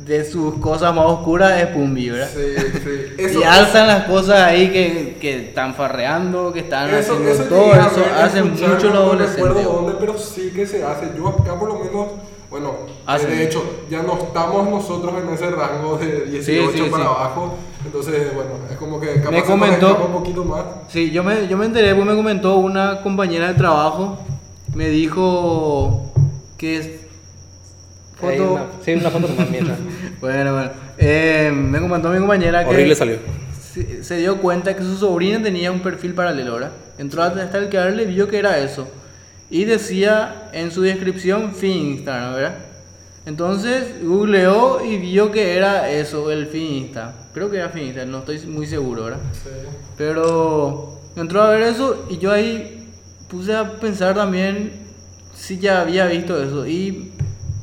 de 0.06 0.26
sus 0.26 0.56
cosas 0.56 0.94
más 0.94 1.06
oscuras 1.06 1.62
es 1.62 1.68
Pumbi, 1.68 2.10
¿verdad? 2.10 2.30
Sí, 2.34 2.56
sí. 2.84 3.16
Eso, 3.18 3.40
y 3.40 3.44
alzan 3.44 3.88
las 3.88 4.04
cosas 4.06 4.40
ahí 4.40 4.70
que, 4.70 5.18
que 5.20 5.48
están 5.48 5.74
farreando, 5.76 6.52
que 6.54 6.60
están 6.62 6.94
eso, 6.94 7.14
haciendo 7.14 7.32
eso 7.32 7.44
todo 7.44 7.74
eso, 7.74 8.06
hacen 8.22 8.52
mucho 8.52 8.68
los 8.68 8.84
no 8.84 9.00
adolescentes. 9.00 9.44
recuerdo 9.44 9.74
dónde, 9.74 9.94
pero 10.00 10.18
sí 10.18 10.52
que 10.54 10.68
se 10.68 10.84
hace. 10.84 11.12
Yo 11.16 11.30
acá 11.30 11.58
por 11.58 11.70
lo 11.70 11.80
menos, 11.80 12.08
bueno, 12.54 12.76
Hacen. 13.08 13.32
de 13.32 13.44
hecho, 13.46 13.64
ya 13.90 14.04
no 14.04 14.14
estamos 14.16 14.70
nosotros 14.70 15.12
en 15.24 15.34
ese 15.34 15.50
rango 15.50 15.98
de 15.98 16.26
18 16.26 16.72
Sí, 16.72 16.78
sí, 16.84 16.90
para 16.92 17.04
sí. 17.06 17.10
abajo. 17.10 17.56
Entonces, 17.84 18.32
bueno, 18.36 18.52
es 18.70 18.78
como 18.78 19.00
que 19.00 19.16
capaz 19.16 19.32
Me 19.32 19.42
se 19.42 19.42
nos 19.42 19.50
comentó- 19.50 20.06
un 20.06 20.12
poquito 20.14 20.46
más. 20.46 20.64
Sí, 20.88 21.10
yo 21.10 21.24
me, 21.24 21.48
yo 21.48 21.58
me 21.58 21.66
enteré, 21.66 21.96
pues 21.96 22.06
me 22.06 22.16
comentó 22.16 22.58
una 22.58 23.02
compañera 23.02 23.48
de 23.48 23.56
trabajo, 23.56 24.20
me 24.76 24.88
dijo 24.90 26.14
que 26.58 26.78
es 26.78 26.90
foto... 28.20 28.54
una- 28.54 28.66
sí, 28.86 28.94
una 28.94 29.10
foto 29.10 29.28
nomás 29.30 29.50
mientras. 29.52 29.78
Bueno, 30.22 30.54
bueno. 30.54 30.72
Eh, 31.00 31.52
me 31.54 31.82
comentó 31.82 32.10
mi 32.10 32.20
compañera 32.20 32.64
que 32.64 32.70
Horrible 32.70 32.96
salió. 32.96 33.18
se, 33.60 34.04
se 34.04 34.18
dio 34.18 34.38
cuenta 34.38 34.76
que 34.76 34.84
su 34.84 34.96
sobrina 34.96 35.42
tenía 35.42 35.72
un 35.72 35.80
perfil 35.80 36.14
paralelo, 36.14 36.54
¿verdad? 36.54 36.72
Entró 37.00 37.24
hasta 37.24 37.58
el 37.58 37.70
que 37.70 37.80
le 37.80 38.06
vio 38.06 38.28
que 38.28 38.38
era 38.38 38.60
eso. 38.60 38.88
Y 39.54 39.66
decía 39.66 40.50
en 40.52 40.72
su 40.72 40.82
descripción 40.82 41.54
Finsta, 41.54 42.32
¿verdad? 42.32 42.56
Entonces 43.28 44.04
googleó 44.04 44.84
y 44.84 44.98
vio 44.98 45.32
que 45.32 45.56
era 45.56 45.92
eso, 45.92 46.32
el 46.32 46.48
Finsta. 46.48 47.14
Creo 47.36 47.52
que 47.52 47.58
era 47.58 47.70
Finsta, 47.70 48.04
no 48.04 48.18
estoy 48.18 48.40
muy 48.48 48.66
seguro, 48.66 49.04
¿verdad? 49.04 49.20
Sí. 49.32 49.50
Pero 49.96 51.00
entró 51.16 51.44
a 51.44 51.52
ver 51.52 51.62
eso 51.62 52.08
y 52.10 52.18
yo 52.18 52.32
ahí 52.32 52.90
puse 53.30 53.56
a 53.56 53.74
pensar 53.74 54.16
también 54.16 54.72
si 55.36 55.60
ya 55.60 55.82
había 55.82 56.08
visto 56.08 56.44
eso. 56.44 56.66
Y 56.66 57.12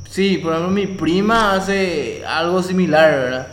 sí, 0.09 0.39
por 0.39 0.53
ejemplo, 0.53 0.73
mi 0.73 0.87
prima 0.87 1.55
hace 1.55 2.23
algo 2.25 2.63
similar, 2.63 3.11
¿verdad? 3.11 3.47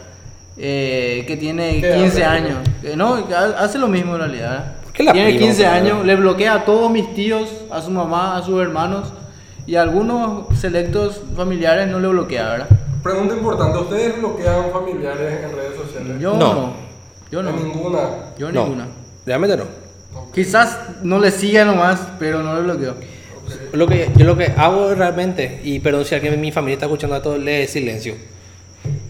Eh, 0.57 1.23
que 1.25 1.37
tiene 1.37 1.81
¿Qué 1.81 1.91
15 1.91 2.05
hace? 2.05 2.23
años. 2.23 2.59
Que 2.83 2.95
no, 2.95 3.15
hace 3.57 3.79
lo 3.79 3.87
mismo 3.87 4.13
en 4.13 4.19
realidad. 4.19 4.49
¿verdad? 4.51 4.76
¿Por 4.97 5.03
qué 5.03 5.03
la 5.03 5.13
tiene 5.13 5.29
prima, 5.29 5.45
15 5.45 5.63
por 5.63 5.73
años, 5.73 6.05
le 6.05 6.15
bloquea 6.15 6.53
a 6.55 6.65
todos 6.65 6.89
mis 6.89 7.13
tíos, 7.13 7.49
a 7.69 7.81
su 7.83 7.91
mamá, 7.91 8.35
a 8.35 8.41
sus 8.41 8.59
hermanos 8.59 9.13
y 9.67 9.75
a 9.75 9.83
algunos 9.83 10.47
selectos 10.59 11.21
familiares 11.35 11.87
no 11.87 11.99
le 11.99 12.07
bloquea, 12.07 12.49
¿verdad? 12.49 12.67
Pregunta 13.03 13.35
importante: 13.35 13.77
¿Ustedes 13.77 14.17
bloquean 14.17 14.71
familiares 14.71 15.43
en 15.43 15.55
redes 15.55 15.75
sociales? 15.75 16.19
Yo 16.19 16.33
No. 16.33 16.53
no. 16.53 16.73
Yo 17.31 17.43
no. 17.43 17.51
Ninguna. 17.51 17.99
Yo 18.39 18.51
No, 18.51 18.63
ninguna. 18.63 18.87
Realmente 19.23 19.57
no. 19.57 19.65
Quizás 20.33 20.79
no 21.03 21.19
le 21.19 21.29
siga 21.29 21.63
nomás, 21.63 21.99
pero 22.17 22.41
no 22.41 22.55
lo 22.55 22.63
bloqueo. 22.63 22.95
Lo 23.73 23.87
que, 23.87 24.09
yo 24.15 24.25
lo 24.25 24.35
que 24.35 24.51
hago 24.57 24.95
realmente, 24.95 25.61
y 25.63 25.79
perdón 25.79 26.05
si 26.05 26.15
alguien 26.15 26.33
de 26.33 26.39
mi 26.39 26.51
familia 26.51 26.73
está 26.73 26.87
escuchando 26.87 27.15
esto, 27.15 27.37
le 27.37 27.67
silencio. 27.67 28.15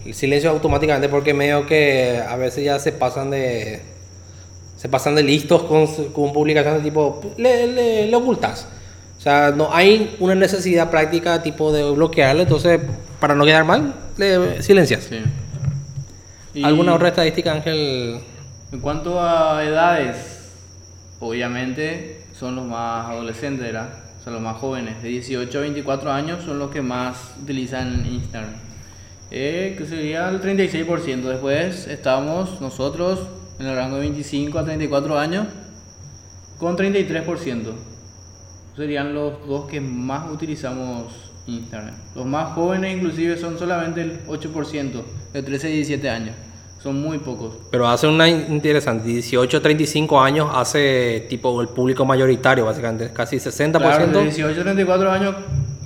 El 0.06 0.14
silencio 0.14 0.50
automáticamente 0.50 1.08
porque 1.08 1.34
medio 1.34 1.66
que 1.66 2.22
a 2.28 2.36
veces 2.36 2.64
ya 2.66 2.78
se 2.78 2.92
pasan 2.92 3.30
de 3.30 3.82
se 4.78 4.88
pasan 4.88 5.16
de 5.16 5.24
listos 5.24 5.64
con, 5.64 5.88
con 6.14 6.32
publicaciones 6.32 6.84
tipo 6.84 7.20
le, 7.38 7.68
le, 7.68 8.08
le 8.08 8.16
ocultas. 8.16 8.68
O 9.18 9.22
sea, 9.22 9.52
no 9.52 9.74
hay 9.74 10.16
una 10.20 10.36
necesidad 10.36 10.90
práctica 10.92 11.42
tipo 11.42 11.74
de 11.74 11.90
bloquearlo, 11.92 12.44
entonces 12.44 12.80
para 13.20 13.34
no 13.34 13.44
quedar 13.44 13.66
mal, 13.66 13.96
le 14.16 14.62
silencias. 14.62 15.06
Sí. 15.06 15.18
Y 16.54 16.64
¿Alguna 16.64 16.94
otra 16.94 17.10
estadística, 17.10 17.52
Ángel? 17.52 18.20
En 18.72 18.80
cuanto 18.80 19.20
a 19.22 19.64
edades, 19.64 20.52
obviamente 21.20 22.22
son 22.38 22.56
los 22.56 22.66
más 22.66 23.10
adolescentes, 23.10 23.66
¿verdad? 23.66 23.90
Son 24.24 24.34
los 24.34 24.42
más 24.42 24.58
jóvenes. 24.58 25.02
De 25.02 25.10
18 25.10 25.58
a 25.58 25.62
24 25.62 26.12
años 26.12 26.44
son 26.44 26.60
los 26.60 26.70
que 26.70 26.82
más 26.82 27.34
utilizan 27.42 28.06
Instagram. 28.06 28.54
Eh, 29.32 29.76
que 29.78 29.86
sería 29.86 30.30
el 30.30 30.42
36%. 30.42 31.22
Después 31.22 31.88
estamos 31.88 32.62
nosotros 32.62 33.20
en 33.60 33.66
el 33.68 33.76
rango 33.76 33.96
de 33.96 34.02
25 34.02 34.60
a 34.60 34.66
34 34.66 35.18
años 35.18 35.48
con 36.60 36.76
33%. 36.78 37.74
Serían 38.76 39.14
los 39.14 39.48
dos 39.48 39.68
que 39.68 39.82
más 39.82 40.30
utilizamos 40.32 41.32
Instagram. 41.48 41.96
Los 42.16 42.26
más 42.26 42.54
jóvenes 42.54 42.96
inclusive 42.96 43.38
son 43.38 43.58
solamente 43.58 44.02
el 44.02 44.26
8%, 44.28 45.04
de 45.34 45.44
13 45.44 45.68
a 45.68 45.70
17 45.72 46.10
años. 46.10 46.36
Son 46.82 47.02
muy 47.02 47.18
pocos. 47.18 47.56
Pero 47.72 47.88
hace 47.88 48.06
una 48.08 48.28
in- 48.30 48.46
interesante, 48.50 49.08
18 49.08 49.62
35 49.62 50.22
años 50.22 50.50
hace 50.54 51.26
tipo 51.28 51.60
el 51.62 51.70
público 51.70 52.06
mayoritario, 52.06 52.66
básicamente, 52.66 53.12
casi 53.12 53.38
60%. 53.38 53.80
Claro, 53.80 54.08
de 54.20 54.24
18 54.26 54.62
a 54.62 54.64
34 54.64 55.12
años, 55.12 55.36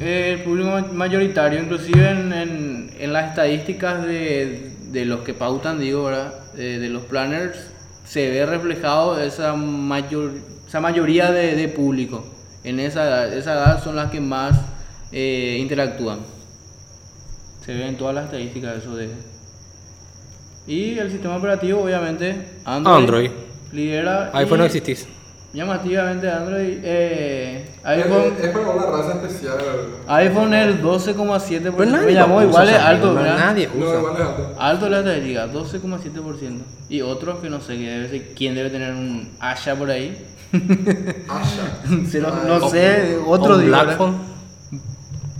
eh, 0.01 0.35
el 0.37 0.43
público 0.43 0.69
ma- 0.69 0.87
mayoritario, 0.91 1.61
inclusive 1.61 2.09
en, 2.09 2.33
en- 2.33 2.91
en 2.99 3.13
las 3.13 3.29
estadísticas 3.29 4.03
de, 4.05 4.70
de 4.91 5.05
los 5.05 5.21
que 5.21 5.33
pautan, 5.33 5.79
digo, 5.79 6.05
¿verdad? 6.05 6.33
Eh, 6.57 6.77
de 6.79 6.89
los 6.89 7.03
planners, 7.03 7.57
se 8.05 8.29
ve 8.29 8.45
reflejado 8.45 9.19
esa, 9.21 9.53
mayor, 9.53 10.31
esa 10.67 10.79
mayoría 10.79 11.31
de, 11.31 11.55
de 11.55 11.67
público. 11.67 12.25
En 12.63 12.79
esa 12.79 13.03
edad, 13.03 13.33
esa 13.33 13.53
edad 13.53 13.83
son 13.83 13.95
las 13.95 14.11
que 14.11 14.19
más 14.19 14.59
eh, 15.11 15.57
interactúan. 15.59 16.19
Se 17.65 17.73
ve 17.73 17.87
en 17.87 17.97
todas 17.97 18.15
las 18.15 18.25
estadísticas 18.25 18.77
eso 18.77 18.95
de... 18.95 19.09
Y 20.67 20.97
el 20.99 21.09
sistema 21.09 21.37
operativo, 21.37 21.81
obviamente, 21.81 22.47
Android. 22.65 22.97
Android. 22.97 23.31
Lidera. 23.71 24.31
iPhone 24.33 24.57
y 24.57 24.59
no 24.59 24.65
existís. 24.65 25.07
Llamativamente 25.53 26.29
Android. 26.29 26.79
Eh, 26.81 27.65
Es, 27.67 27.85
iPhone. 27.85 28.33
es 28.41 28.49
para 28.49 28.69
una 28.69 28.85
raza 28.85 29.13
especial. 29.21 29.57
iPhone 30.07 30.53
el 30.53 30.81
12,7%. 30.81 31.73
Pero 31.77 31.91
nadie 31.91 32.05
Me 32.05 32.13
llamó 32.13 32.35
usa 32.37 32.45
igual 32.47 32.69
es 32.69 32.75
alto. 32.77 33.13
Nadie 33.13 33.69
No, 33.75 33.85
usa. 33.85 33.97
igual 33.99 34.13
es 34.15 34.21
alto. 34.21 34.55
Alto 34.57 34.89
la 34.89 34.99
estadística, 34.99 35.47
12,7%. 35.47 36.61
Y 36.89 37.01
otros 37.01 37.39
que 37.39 37.49
no 37.49 37.59
sé 37.59 37.75
que 37.77 37.89
debe 37.89 38.09
ser- 38.09 38.27
quién 38.35 38.55
debe 38.55 38.69
tener 38.69 38.93
un 38.93 39.29
Asha 39.41 39.75
por 39.75 39.89
ahí. 39.91 40.17
Asha. 41.27 41.79
Ah, 42.25 42.43
no 42.47 42.65
O- 42.65 42.69
sé, 42.69 43.17
otro. 43.25 43.57
Blackphone. 43.57 44.15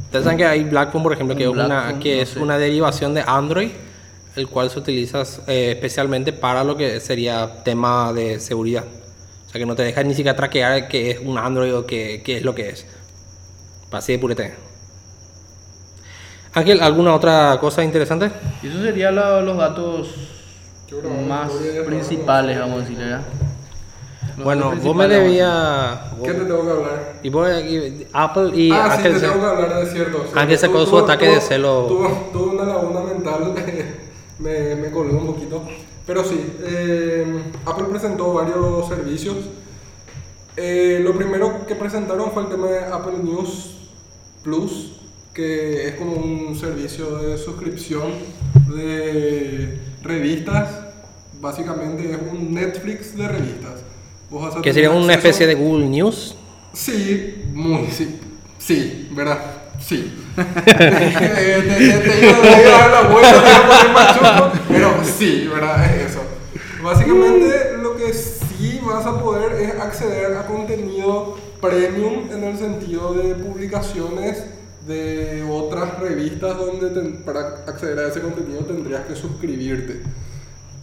Ustedes 0.05 0.25
saben 0.25 0.37
que 0.37 0.45
hay 0.45 0.63
Blackphone, 0.65 1.03
por 1.03 1.13
ejemplo, 1.13 1.37
que, 1.37 1.43
es, 1.43 1.49
una, 1.49 1.65
Blackphone, 1.67 1.99
que 2.01 2.15
no 2.17 2.21
es 2.23 2.29
sé. 2.29 2.39
una 2.39 2.57
derivación 2.57 3.13
de 3.13 3.23
Android, 3.25 3.69
el 4.35 4.47
cual 4.49 4.69
se 4.69 4.79
utiliza 4.79 5.23
eh, 5.47 5.71
especialmente 5.71 6.33
para 6.33 6.65
lo 6.65 6.75
que 6.75 6.99
sería 6.99 7.49
tema 7.63 8.11
de 8.11 8.41
seguridad. 8.41 8.83
O 9.51 9.53
sea, 9.53 9.59
que 9.59 9.65
no 9.65 9.75
te 9.75 9.83
deja 9.83 10.01
ni 10.03 10.13
siquiera 10.13 10.33
traquear 10.33 10.87
que 10.87 11.11
es 11.11 11.19
un 11.19 11.37
Android 11.37 11.75
o 11.75 11.85
que, 11.85 12.21
qué 12.23 12.37
es 12.37 12.43
lo 12.43 12.55
que 12.55 12.69
es. 12.69 12.85
Así 13.91 14.13
de 14.13 14.19
purete. 14.19 14.53
Ángel, 16.53 16.79
¿alguna 16.81 17.13
otra 17.13 17.57
cosa 17.59 17.83
interesante? 17.83 18.31
Y 18.63 18.69
eso 18.69 18.81
serían 18.81 19.13
lo- 19.13 19.41
los 19.41 19.57
datos 19.57 20.15
más 21.27 21.51
principales, 21.85 22.57
vamos 22.59 22.77
a 22.77 22.79
decir, 22.83 22.97
¿verdad? 22.97 23.21
Los 24.37 24.45
Bueno, 24.45 24.73
vos 24.81 24.95
me 24.95 25.07
debías... 25.09 25.99
¿Qué 26.23 26.31
te 26.31 26.45
tengo 26.45 26.63
que 26.65 26.71
hablar? 26.71 27.13
Y 27.21 27.29
vos 27.29 27.49
Apple 28.13 28.51
y 28.55 28.71
ah, 28.71 28.85
sí, 28.85 28.97
Ángel 28.99 29.13
te 29.15 29.19
se- 29.19 29.27
tengo 29.27 29.41
que 29.41 29.47
hablar 29.47 29.79
de 29.85 29.91
cierto. 29.91 30.25
Ángel 30.33 30.57
sacó 30.57 30.83
Tu- 30.85 30.89
su 30.91 30.97
ataque 30.97 31.27
de 31.27 31.41
celo. 31.41 31.87
Tuve, 32.31 32.53
una 32.53 32.63
laguna 32.63 33.01
mental, 33.01 33.53
me, 34.39 34.75
me 34.75 34.91
colgué 34.91 35.13
un 35.13 35.27
poquito. 35.27 35.61
Pero 36.13 36.25
sí, 36.25 36.41
eh, 36.63 37.25
Apple 37.65 37.85
presentó 37.89 38.33
varios 38.33 38.85
servicios. 38.89 39.37
Eh, 40.57 40.99
lo 41.01 41.15
primero 41.15 41.65
que 41.65 41.73
presentaron 41.73 42.31
fue 42.33 42.43
el 42.43 42.49
tema 42.49 42.67
de 42.67 42.79
Apple 42.79 43.19
News 43.23 43.77
Plus, 44.43 44.99
que 45.33 45.87
es 45.87 45.95
como 45.95 46.15
un 46.15 46.53
servicio 46.59 47.15
de 47.15 47.37
suscripción 47.37 48.11
de 48.75 49.79
revistas. 50.03 50.81
Básicamente 51.39 52.11
es 52.11 52.17
un 52.29 52.53
Netflix 52.53 53.15
de 53.15 53.29
revistas. 53.29 53.79
Que 54.61 54.73
sería 54.73 54.89
una 54.91 55.13
acceso- 55.13 55.29
especie 55.29 55.47
de 55.47 55.55
Google 55.55 55.87
News. 55.87 56.35
Sí, 56.73 57.41
muy, 57.53 57.87
sí. 57.89 58.19
Sí, 58.57 59.07
¿verdad? 59.13 59.39
Sí. 59.79 60.11
Te, 60.35 60.43
la 62.89 64.53
pero 64.67 65.03
sí, 65.03 65.49
¿verdad? 65.51 65.85
Es 65.85 66.11
eso. 66.11 66.21
Básicamente 66.83 67.77
lo 67.81 67.95
que 67.95 68.13
sí 68.13 68.79
vas 68.85 69.05
a 69.05 69.19
poder 69.19 69.53
es 69.61 69.79
acceder 69.79 70.35
a 70.37 70.45
contenido 70.45 71.37
premium 71.59 72.31
en 72.31 72.43
el 72.43 72.57
sentido 72.57 73.13
de 73.13 73.35
publicaciones 73.35 74.45
de 74.87 75.45
otras 75.49 75.99
revistas 75.99 76.57
donde 76.57 76.89
para 77.23 77.63
acceder 77.67 77.99
a 77.99 78.07
ese 78.07 78.21
contenido 78.21 78.61
tendrías 78.61 79.05
que 79.05 79.15
suscribirte. 79.15 80.01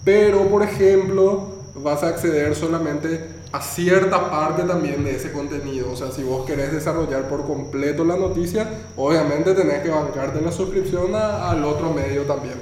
Pero, 0.04 0.48
por 0.48 0.62
ejemplo, 0.62 1.58
vas 1.74 2.02
a 2.02 2.08
acceder 2.08 2.54
solamente 2.54 3.37
a 3.52 3.60
cierta 3.62 4.30
parte 4.30 4.62
también 4.64 5.04
de 5.04 5.16
ese 5.16 5.32
contenido. 5.32 5.90
O 5.92 5.96
sea, 5.96 6.10
si 6.12 6.22
vos 6.22 6.44
querés 6.46 6.72
desarrollar 6.72 7.28
por 7.28 7.46
completo 7.46 8.04
la 8.04 8.16
noticia, 8.16 8.68
obviamente 8.96 9.54
tenés 9.54 9.82
que 9.82 9.90
bancarte 9.90 10.40
la 10.40 10.52
suscripción 10.52 11.14
a- 11.14 11.50
al 11.50 11.64
otro 11.64 11.90
medio 11.92 12.22
también. 12.22 12.56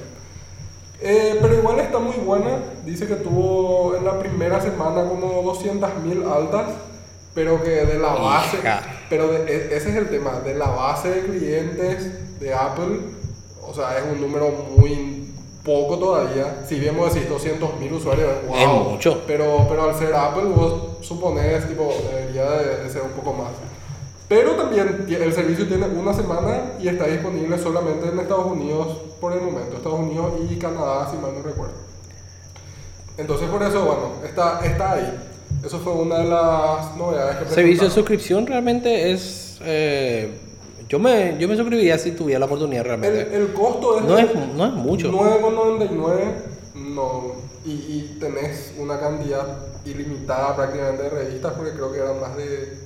Eh, 1.01 1.37
pero 1.41 1.53
igual 1.55 1.79
está 1.79 1.99
muy 1.99 2.15
buena. 2.15 2.57
Dice 2.85 3.05
que 3.05 3.15
tuvo 3.15 3.95
en 3.95 4.05
la 4.05 4.17
primera 4.17 4.59
semana 4.61 5.07
como 5.07 5.43
200.000 5.43 6.23
altas, 6.25 6.67
pero 7.35 7.61
que 7.61 7.69
de 7.69 7.99
la 7.99 8.13
base... 8.13 8.57
Hija. 8.57 8.81
Pero 9.09 9.27
de- 9.27 9.43
e- 9.43 9.75
ese 9.77 9.89
es 9.89 9.95
el 9.95 10.07
tema, 10.09 10.39
de 10.39 10.55
la 10.55 10.67
base 10.69 11.09
de 11.09 11.21
clientes 11.21 12.39
de 12.39 12.53
Apple, 12.53 12.99
o 13.61 13.73
sea, 13.73 13.97
es 13.97 14.03
un 14.11 14.19
número 14.21 14.49
muy 14.75 15.16
poco 15.67 15.99
todavía. 15.99 16.63
Si 16.67 16.79
bien 16.79 16.97
vos 16.97 17.13
decís 17.13 17.29
200.000 17.29 17.91
usuarios, 17.91 18.29
wow, 18.47 18.57
Es 18.57 18.67
mucho. 18.91 19.21
Pero, 19.27 19.67
pero 19.69 19.83
al 19.83 19.95
ser 19.95 20.15
Apple, 20.15 20.45
vos 20.45 20.73
suponés, 21.01 21.67
tipo, 21.67 21.93
debería 22.09 22.49
de, 22.49 22.83
de 22.85 22.89
ser 22.89 23.03
un 23.03 23.11
poco 23.11 23.33
más. 23.33 23.49
Pero 24.27 24.53
también 24.53 25.05
el 25.07 25.33
servicio 25.33 25.67
tiene 25.67 25.85
una 25.85 26.13
semana 26.13 26.71
y 26.79 26.87
está 26.87 27.05
disponible 27.05 27.57
solamente 27.59 28.09
en 28.09 28.19
Estados 28.19 28.45
Unidos 28.47 28.97
por 29.21 29.31
el 29.33 29.41
momento. 29.41 29.77
Estados 29.77 29.99
Unidos 29.99 30.33
y 30.49 30.55
Canadá, 30.57 31.07
si 31.11 31.17
mal 31.17 31.31
no 31.35 31.43
recuerdo. 31.43 31.75
Entonces, 33.17 33.47
por 33.49 33.61
eso, 33.63 33.83
bueno, 33.85 34.11
está, 34.25 34.59
está 34.65 34.93
ahí. 34.93 35.17
Eso 35.65 35.79
fue 35.79 35.93
una 35.93 36.19
de 36.19 36.25
las 36.25 36.95
novedades 36.97 37.37
que 37.37 37.53
Servicio 37.53 37.85
de 37.85 37.89
suscripción 37.91 38.45
realmente 38.45 39.11
es. 39.11 39.57
eh, 39.61 40.39
yo, 40.87 40.99
me, 40.99 41.35
yo 41.39 41.47
me 41.47 41.55
suscribiría 41.55 41.97
si 41.97 42.11
tuviera 42.11 42.39
la 42.39 42.45
oportunidad 42.45 42.83
realmente. 42.83 43.35
el 43.35 43.53
costo 43.53 43.97
es, 43.99 44.05
No 44.05 44.15
de 44.15 44.21
es, 44.23 44.35
no 44.55 44.65
es 44.65 44.73
mucho. 44.73 45.11
9,99 45.11 46.33
no, 46.75 47.33
y, 47.65 47.71
y 47.71 48.17
tenés 48.19 48.73
una 48.77 48.99
cantidad 48.99 49.57
ilimitada 49.85 50.55
prácticamente 50.55 51.03
de 51.03 51.09
revistas 51.09 51.53
porque 51.53 51.71
creo 51.71 51.91
que 51.91 51.99
eran 51.99 52.19
más 52.19 52.35
de 52.37 52.77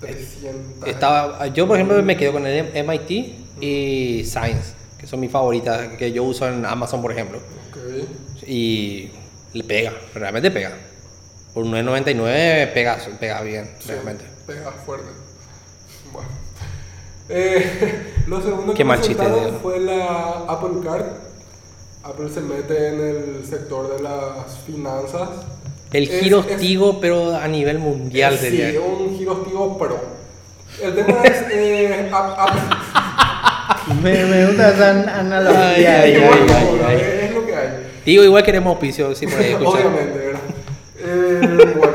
300. 0.00 0.88
Estaba, 0.88 1.46
yo, 1.48 1.66
por 1.66 1.76
ejemplo, 1.76 2.02
me 2.02 2.16
quedo 2.16 2.32
con 2.32 2.46
el 2.46 2.84
MIT 2.86 3.10
y 3.60 4.24
Science, 4.24 4.72
que 4.98 5.06
son 5.06 5.20
mis 5.20 5.30
favoritas, 5.30 5.88
que 5.98 6.12
yo 6.12 6.24
uso 6.24 6.48
en 6.48 6.64
Amazon, 6.64 7.02
por 7.02 7.12
ejemplo. 7.12 7.38
Ok. 7.70 8.46
Y 8.46 9.10
le 9.52 9.64
pega, 9.64 9.92
realmente 10.14 10.50
pega. 10.50 10.72
Por 11.52 11.66
9.99 11.66 12.72
pega, 12.72 12.98
pega 13.18 13.42
bien, 13.42 13.68
Sí, 13.80 13.88
realmente. 13.90 14.24
Pega 14.46 14.70
fuerte. 14.72 15.08
Bueno. 16.12 16.28
Eh, 17.30 18.12
lo 18.26 18.40
segundo 18.42 18.74
que 18.74 18.84
presentaron 18.84 19.58
fue 19.62 19.78
la 19.80 20.44
Apple 20.48 20.80
Card. 20.84 21.04
Apple 22.02 22.28
se 22.32 22.40
mete 22.40 22.88
en 22.88 23.00
el 23.00 23.44
sector 23.48 23.96
de 23.96 24.02
las 24.02 24.56
finanzas. 24.66 25.28
El 25.92 26.04
Es- 26.08 26.20
giro 26.22 26.40
es- 26.48 26.56
Tigo, 26.56 27.00
pero 27.00 27.36
a 27.36 27.46
nivel 27.48 27.78
mundial 27.78 28.34
Sí, 28.38 28.46
sería. 28.46 28.80
un 28.80 29.16
girostigo 29.16 29.76
pro. 29.78 29.98
El 30.82 30.94
tema 30.94 31.22
es 31.24 31.44
eh, 31.52 32.10
Ap- 32.12 32.38
Apple. 32.38 32.60
Me, 34.02 34.24
me 34.24 34.46
gusta 34.46 34.70
esa 34.70 34.90
an- 34.90 35.08
analogía. 35.08 35.70
Ay, 35.72 35.84
ay, 35.84 36.12
Igual, 36.16 36.38
ay. 36.86 36.96
Es, 36.96 37.24
es 37.24 37.34
lo 37.34 37.46
que 37.46 37.54
hay. 37.56 37.68
Tigo, 38.04 38.22
igual 38.24 38.42
queremos 38.44 38.70
auspicio, 38.72 39.14
si 39.14 39.26
por 39.26 39.38
ahí. 39.40 39.54
Obviamente, 39.54 40.18
¿verdad? 40.18 40.40
Eh, 40.98 41.74
bueno. 41.76 41.89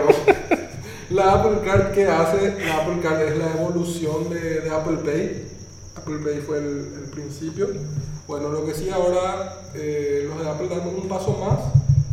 Apple 1.34 1.60
Card 1.64 1.92
que 1.92 2.08
hace, 2.08 2.66
la 2.66 2.78
Apple 2.84 3.00
Card 3.02 3.22
es 3.22 3.38
la 3.38 3.52
evolución 3.52 4.30
de, 4.30 4.62
de 4.62 4.70
Apple 4.70 4.98
Pay. 5.04 5.48
Apple 5.96 6.18
Pay 6.24 6.42
fue 6.42 6.58
el, 6.60 6.94
el 7.04 7.10
principio. 7.12 7.68
Bueno, 8.28 8.50
lo 8.50 8.66
que 8.66 8.74
sí 8.74 8.90
ahora 8.90 9.62
eh, 9.76 10.28
los 10.28 10.44
de 10.44 10.50
Apple 10.50 10.68
dan 10.70 10.88
un 10.88 11.08
paso 11.08 11.38
más 11.38 11.60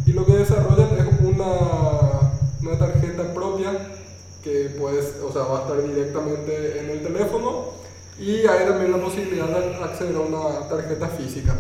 y 0.06 0.12
lo 0.12 0.26
que 0.26 0.34
desarrollan 0.34 0.88
es 0.98 1.20
una, 1.20 2.32
una 2.60 2.78
tarjeta 2.78 3.32
propia 3.32 3.72
que 4.42 4.74
puedes, 4.78 5.16
o 5.22 5.32
sea, 5.32 5.42
va 5.42 5.60
a 5.60 5.62
estar 5.62 5.82
directamente 5.82 6.80
en 6.80 6.90
el 6.90 7.02
teléfono 7.02 7.66
y 8.18 8.46
hay 8.46 8.66
también 8.68 8.92
la 8.92 8.98
posibilidad 8.98 9.46
de 9.46 9.76
acceder 9.76 10.16
a 10.16 10.20
una 10.20 10.68
tarjeta 10.68 11.08
física. 11.08 11.54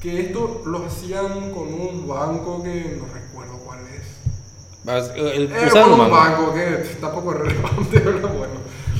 Que 0.00 0.20
esto 0.20 0.62
lo 0.66 0.84
hacían 0.86 1.52
con 1.52 1.72
un 1.72 2.06
banco 2.08 2.62
que 2.62 2.98
no 2.98 3.06
recuerdo 3.12 3.39
es. 4.80 4.86
Vas- 4.86 5.12
El, 5.16 5.44
Eh, 5.52 5.68
con 5.72 5.82
un 5.84 5.92
un 5.92 5.98
banco. 6.10 6.14
banco 6.46 6.54
que 6.54 6.66
tampoco 7.00 7.32
es 7.32 7.38
relevante, 7.40 8.00
pero 8.04 8.28
bueno. 8.28 8.54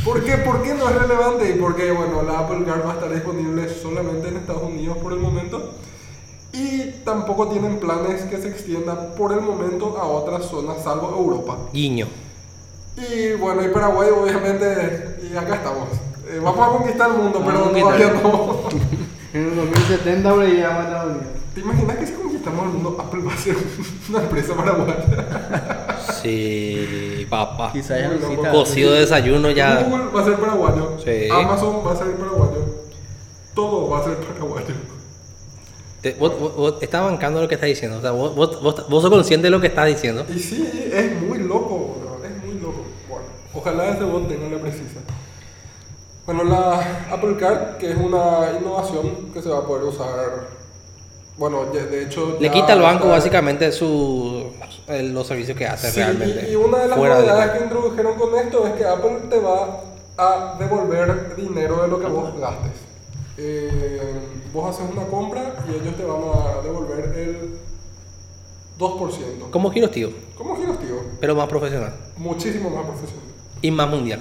¿Por 0.04 0.24
qué? 0.24 0.36
¿Por 0.38 0.62
qué 0.62 0.74
no 0.74 0.88
es 0.88 0.94
relevante? 0.96 1.50
Y 1.50 1.58
porque, 1.60 1.90
bueno, 1.92 2.22
la 2.22 2.38
Apple 2.40 2.64
Card 2.64 2.86
va 2.86 2.92
a 2.92 2.94
estar 2.94 3.12
disponible 3.12 3.68
solamente 3.68 4.28
en 4.28 4.36
Estados 4.38 4.62
Unidos 4.62 4.96
por 4.98 5.12
el 5.12 5.18
momento. 5.18 5.72
Y 6.52 6.82
tampoco 7.04 7.48
tienen 7.48 7.78
planes 7.78 8.22
que 8.22 8.38
se 8.38 8.48
extienda 8.48 9.14
por 9.14 9.32
el 9.32 9.40
momento 9.40 9.96
a 9.98 10.04
otras 10.06 10.46
zonas, 10.46 10.82
salvo 10.82 11.10
Europa. 11.16 11.56
Guiño. 11.72 12.06
Y 12.96 13.32
bueno, 13.34 13.62
y 13.64 13.68
Paraguay, 13.68 14.08
obviamente, 14.10 15.18
y 15.32 15.36
acá 15.36 15.56
estamos. 15.56 15.88
Eh, 16.28 16.40
vamos 16.42 16.66
a 16.66 16.70
conquistar 16.78 17.10
el 17.10 17.16
mundo, 17.18 17.40
Vamos 17.40 17.70
pero 17.72 17.84
todavía 17.84 18.20
no. 18.22 18.60
En 19.32 19.44
el 19.48 19.54
2070 19.56 20.30
por 20.34 20.42
ahí 20.42 20.52
llegamos 20.54 20.78
a 20.80 20.88
Estados 20.88 21.10
Unidos. 21.12 21.26
¿Te 21.54 21.60
imaginas 21.60 21.96
que 21.98 22.04
si 22.40 22.44
conquistamos 22.44 22.64
el 22.66 22.72
mundo, 22.72 22.96
Apple 23.00 23.20
va 23.26 23.32
a 23.34 23.36
ser 23.36 23.56
una 24.08 24.18
empresa 24.22 24.54
paraguaya? 24.54 25.98
Sí, 26.22 27.26
papá. 27.28 27.72
Quizás 27.72 28.00
ya 28.00 28.08
no. 28.08 28.50
Cocido 28.52 28.92
de 28.92 29.00
desayuno 29.00 29.50
ya. 29.50 29.82
Google 29.82 30.06
va 30.14 30.20
a 30.20 30.24
ser 30.24 30.34
paraguayo. 30.36 30.96
Sí. 31.04 31.28
Amazon 31.30 31.82
va 31.86 31.92
a 31.92 31.96
ser 31.96 32.14
paraguayo. 32.16 32.64
Todo 33.54 33.88
va 33.90 33.98
a 34.00 34.04
ser 34.04 34.16
paraguayo. 34.16 34.74
Te- 36.00 36.14
vos, 36.14 36.38
vos- 36.38 36.56
vos 36.56 36.74
estás 36.80 37.02
bancando 37.04 37.40
lo 37.42 37.48
que 37.48 37.54
estás 37.56 37.68
diciendo. 37.68 37.98
O 37.98 38.00
sea, 38.00 38.12
vos, 38.12 38.34
vos, 38.34 38.62
vos, 38.62 38.88
vos 38.88 39.02
sos 39.02 39.10
consciente 39.10 39.46
de 39.46 39.50
lo 39.50 39.60
que 39.60 39.66
estás 39.66 39.86
diciendo. 39.86 40.24
Y 40.34 40.38
sí, 40.38 40.90
es 40.92 41.20
muy 41.22 41.38
loco, 41.38 41.98
bro, 42.00 42.20
es 42.24 42.44
muy 42.44 42.58
loco. 42.60 42.84
Bueno, 43.08 43.24
ojalá 43.54 43.90
ese 43.90 44.04
bot 44.04 44.26
tenga 44.28 44.48
la 44.56 44.62
precisa. 44.62 45.00
Bueno, 46.24 46.44
la 46.44 47.06
Apple 47.10 47.36
Card, 47.38 47.76
que 47.78 47.90
es 47.90 47.96
una 47.96 48.50
innovación 48.58 49.30
que 49.34 49.42
se 49.42 49.48
va 49.48 49.58
a 49.58 49.66
poder 49.66 49.84
usar. 49.84 50.59
Bueno, 51.36 51.64
de 51.66 52.02
hecho. 52.02 52.36
Le 52.40 52.50
quita 52.50 52.72
al 52.74 52.80
banco 52.82 53.04
está- 53.04 53.16
básicamente 53.16 53.72
su, 53.72 54.52
los 54.88 55.26
servicios 55.26 55.56
que 55.56 55.66
hace 55.66 55.90
Sí, 55.90 56.00
realmente. 56.00 56.50
y, 56.50 56.54
una 56.56 56.78
de 56.78 56.88
las 56.88 56.98
de 57.00 57.08
novedades 57.08 57.50
que 57.58 57.64
introdujeron 57.64 58.18
con 58.18 58.36
esto 58.38 58.66
es 58.66 58.72
que 58.74 58.84
Apple 58.84 59.18
te 59.30 59.38
va 59.38 59.80
a 60.18 60.56
devolver 60.58 61.34
dinero 61.36 61.82
de 61.82 61.88
lo 61.88 61.98
que 62.00 62.06
vos 62.06 62.38
gastes. 62.38 62.72
Eh, 63.38 64.20
vos 64.52 64.68
haces 64.74 64.90
una 64.92 65.06
compra 65.06 65.54
y 65.66 65.70
ellos 65.80 65.96
te 65.96 66.04
van 66.04 66.20
a 66.20 66.60
devolver 66.62 67.16
el 67.16 67.58
2%. 68.78 69.50
Como 69.50 69.70
giros, 69.70 69.90
tío. 69.90 70.10
¿Cómo 70.36 70.56
giros, 70.56 70.78
tío? 70.78 70.96
Pero 71.20 71.34
más 71.34 71.48
profesional. 71.48 71.94
Muchísimo 72.16 72.68
más 72.70 72.84
profesional. 72.84 73.24
Y 73.62 73.70
más 73.70 73.88
mundial. 73.88 74.20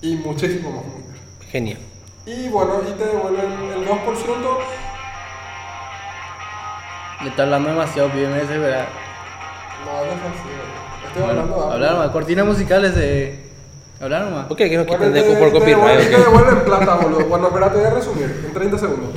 Y 0.00 0.16
muchísimo 0.16 0.70
más 0.70 0.84
mundial. 0.84 1.16
Genial. 1.50 1.78
Y 2.24 2.48
bueno, 2.48 2.80
y 2.88 2.92
te 2.92 3.04
devuelven 3.04 3.52
el 3.72 3.86
2%. 3.86 4.58
Le 7.22 7.28
está 7.30 7.42
hablando 7.44 7.70
demasiado, 7.70 8.10
pídeme 8.10 8.42
ese, 8.42 8.58
¿verdad? 8.58 8.86
No, 9.84 9.92
no 9.92 10.12
es 10.12 10.18
así. 10.18 11.06
Estoy 11.08 11.22
hablando 11.22 11.42
de 11.42 11.48
Bueno, 11.52 11.62
Apple. 11.64 11.74
hablar 11.74 11.92
nomás. 11.92 12.10
Cortina 12.10 12.44
musicales 12.44 12.94
de. 12.94 13.46
Hablar 14.00 14.24
nomás. 14.26 14.46
¿Por 14.46 14.56
qué? 14.56 14.68
Que 14.68 14.76
no 14.76 14.84
Bueno, 14.84 15.06
quiten 15.06 15.14
de 15.14 15.36
por 15.36 15.52
copyright. 15.52 16.10
te 16.10 16.18
devuelven 16.18 16.60
plata, 16.64 16.94
boludo. 16.96 17.24
Bueno, 17.26 17.46
espera, 17.48 17.72
te 17.72 17.78
voy 17.78 17.86
a 17.86 17.90
resumir 17.90 18.42
en 18.46 18.52
30 18.52 18.78
segundos. 18.78 19.10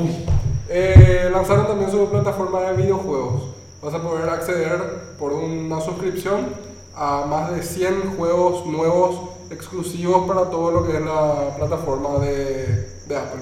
Eh, 0.70 1.30
lanzaron 1.34 1.68
también 1.68 1.92
su 1.92 2.10
plataforma 2.10 2.62
de 2.62 2.74
videojuegos. 2.74 3.44
Vas 3.82 3.94
a 3.94 4.02
poder 4.02 4.30
acceder 4.30 4.80
por 5.18 5.34
una 5.34 5.82
suscripción 5.82 6.48
a 6.96 7.26
más 7.28 7.52
de 7.52 7.64
100 7.64 8.16
juegos 8.18 8.66
nuevos 8.66 9.30
exclusivos 9.52 10.28
para 10.28 10.50
todo 10.50 10.72
lo 10.72 10.86
que 10.88 10.96
es 10.98 11.02
la 11.02 11.56
plataforma 11.58 12.20
de, 12.20 12.90
de 13.08 13.18
Apple. 13.18 13.42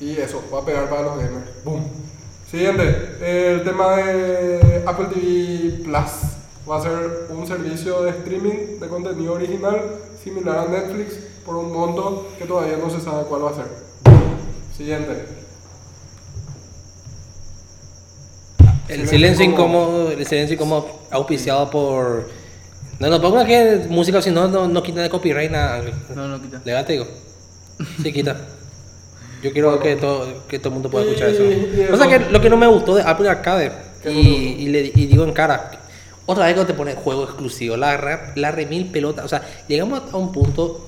Y 0.00 0.16
eso, 0.18 0.42
va 0.52 0.60
a 0.60 0.64
pegar 0.64 0.88
para 0.88 1.02
los 1.02 1.16
gamers. 1.16 1.64
Boom. 1.64 1.82
Siguiente, 2.54 3.16
el 3.20 3.64
tema 3.64 3.96
de 3.96 4.84
Apple 4.86 5.06
TV 5.06 5.82
Plus. 5.82 6.70
Va 6.70 6.76
a 6.76 6.80
ser 6.80 7.26
un 7.30 7.44
servicio 7.48 8.02
de 8.02 8.10
streaming 8.10 8.78
de 8.78 8.86
contenido 8.86 9.32
original 9.32 9.96
similar 10.22 10.58
a 10.58 10.68
Netflix 10.68 11.14
por 11.44 11.56
un 11.56 11.72
monto 11.72 12.28
que 12.38 12.44
todavía 12.44 12.76
no 12.76 12.88
se 12.88 13.00
sabe 13.00 13.24
cuál 13.24 13.46
va 13.46 13.50
a 13.50 13.54
ser. 13.54 13.64
Siguiente. 14.76 15.26
El 18.86 19.08
silencio 19.08 19.44
incómodo, 19.44 20.12
el 20.12 20.24
silencio 20.24 20.54
incómodo 20.54 21.00
auspiciado 21.10 21.68
por. 21.72 22.30
No, 23.00 23.08
no 23.08 23.20
ponga 23.20 23.44
que 23.44 23.86
música, 23.88 24.22
si 24.22 24.30
no, 24.30 24.46
no, 24.46 24.68
no 24.68 24.80
quita 24.80 25.00
de 25.00 25.10
copyright 25.10 25.50
nada. 25.50 25.82
No, 26.14 26.28
no 26.28 26.40
quita. 26.40 26.62
Legal 26.64 26.86
te 26.86 26.92
digo. 26.92 27.06
Sí, 28.00 28.12
quita. 28.12 28.36
Yo 29.44 29.52
quiero 29.52 29.78
que 29.78 29.96
todo, 29.96 30.26
que 30.48 30.58
todo 30.58 30.68
el 30.70 30.74
mundo 30.74 30.90
pueda 30.90 31.04
escuchar 31.04 31.28
eso. 31.28 31.42
O 31.92 31.96
sea 31.96 32.08
que 32.08 32.30
lo 32.30 32.40
que 32.40 32.50
no 32.50 32.56
me 32.56 32.66
gustó 32.66 32.96
de 32.96 33.02
Apple 33.02 33.28
Arcade, 33.28 33.70
¿Qué 34.02 34.10
y, 34.10 34.56
y 34.60 34.66
le, 34.68 34.80
y 34.94 35.06
digo 35.06 35.22
en 35.24 35.32
cara, 35.32 35.70
otra 36.26 36.46
vez 36.46 36.54
que 36.56 36.64
te 36.64 36.74
pone 36.74 36.94
juego 36.94 37.24
exclusivo, 37.24 37.76
la, 37.76 37.96
re- 37.96 38.20
la 38.36 38.50
remil 38.50 38.86
pelota. 38.90 39.24
O 39.24 39.28
sea, 39.28 39.42
llegamos 39.68 40.02
a 40.12 40.16
un 40.16 40.32
punto, 40.32 40.86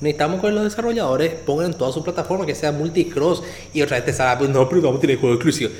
necesitamos 0.00 0.40
que 0.40 0.50
los 0.50 0.64
desarrolladores 0.64 1.34
pongan 1.34 1.66
en 1.66 1.74
toda 1.74 1.92
su 1.92 2.02
plataforma 2.04 2.46
que 2.46 2.54
sea 2.54 2.70
multicross 2.72 3.42
y 3.74 3.82
otra 3.82 3.96
vez 3.96 4.06
te 4.06 4.12
sale, 4.12 4.38
pues 4.38 4.50
no, 4.50 4.68
pero 4.68 4.80
vamos 4.82 4.98
a 4.98 5.00
tener 5.00 5.18
juego 5.18 5.34
exclusivo. 5.34 5.70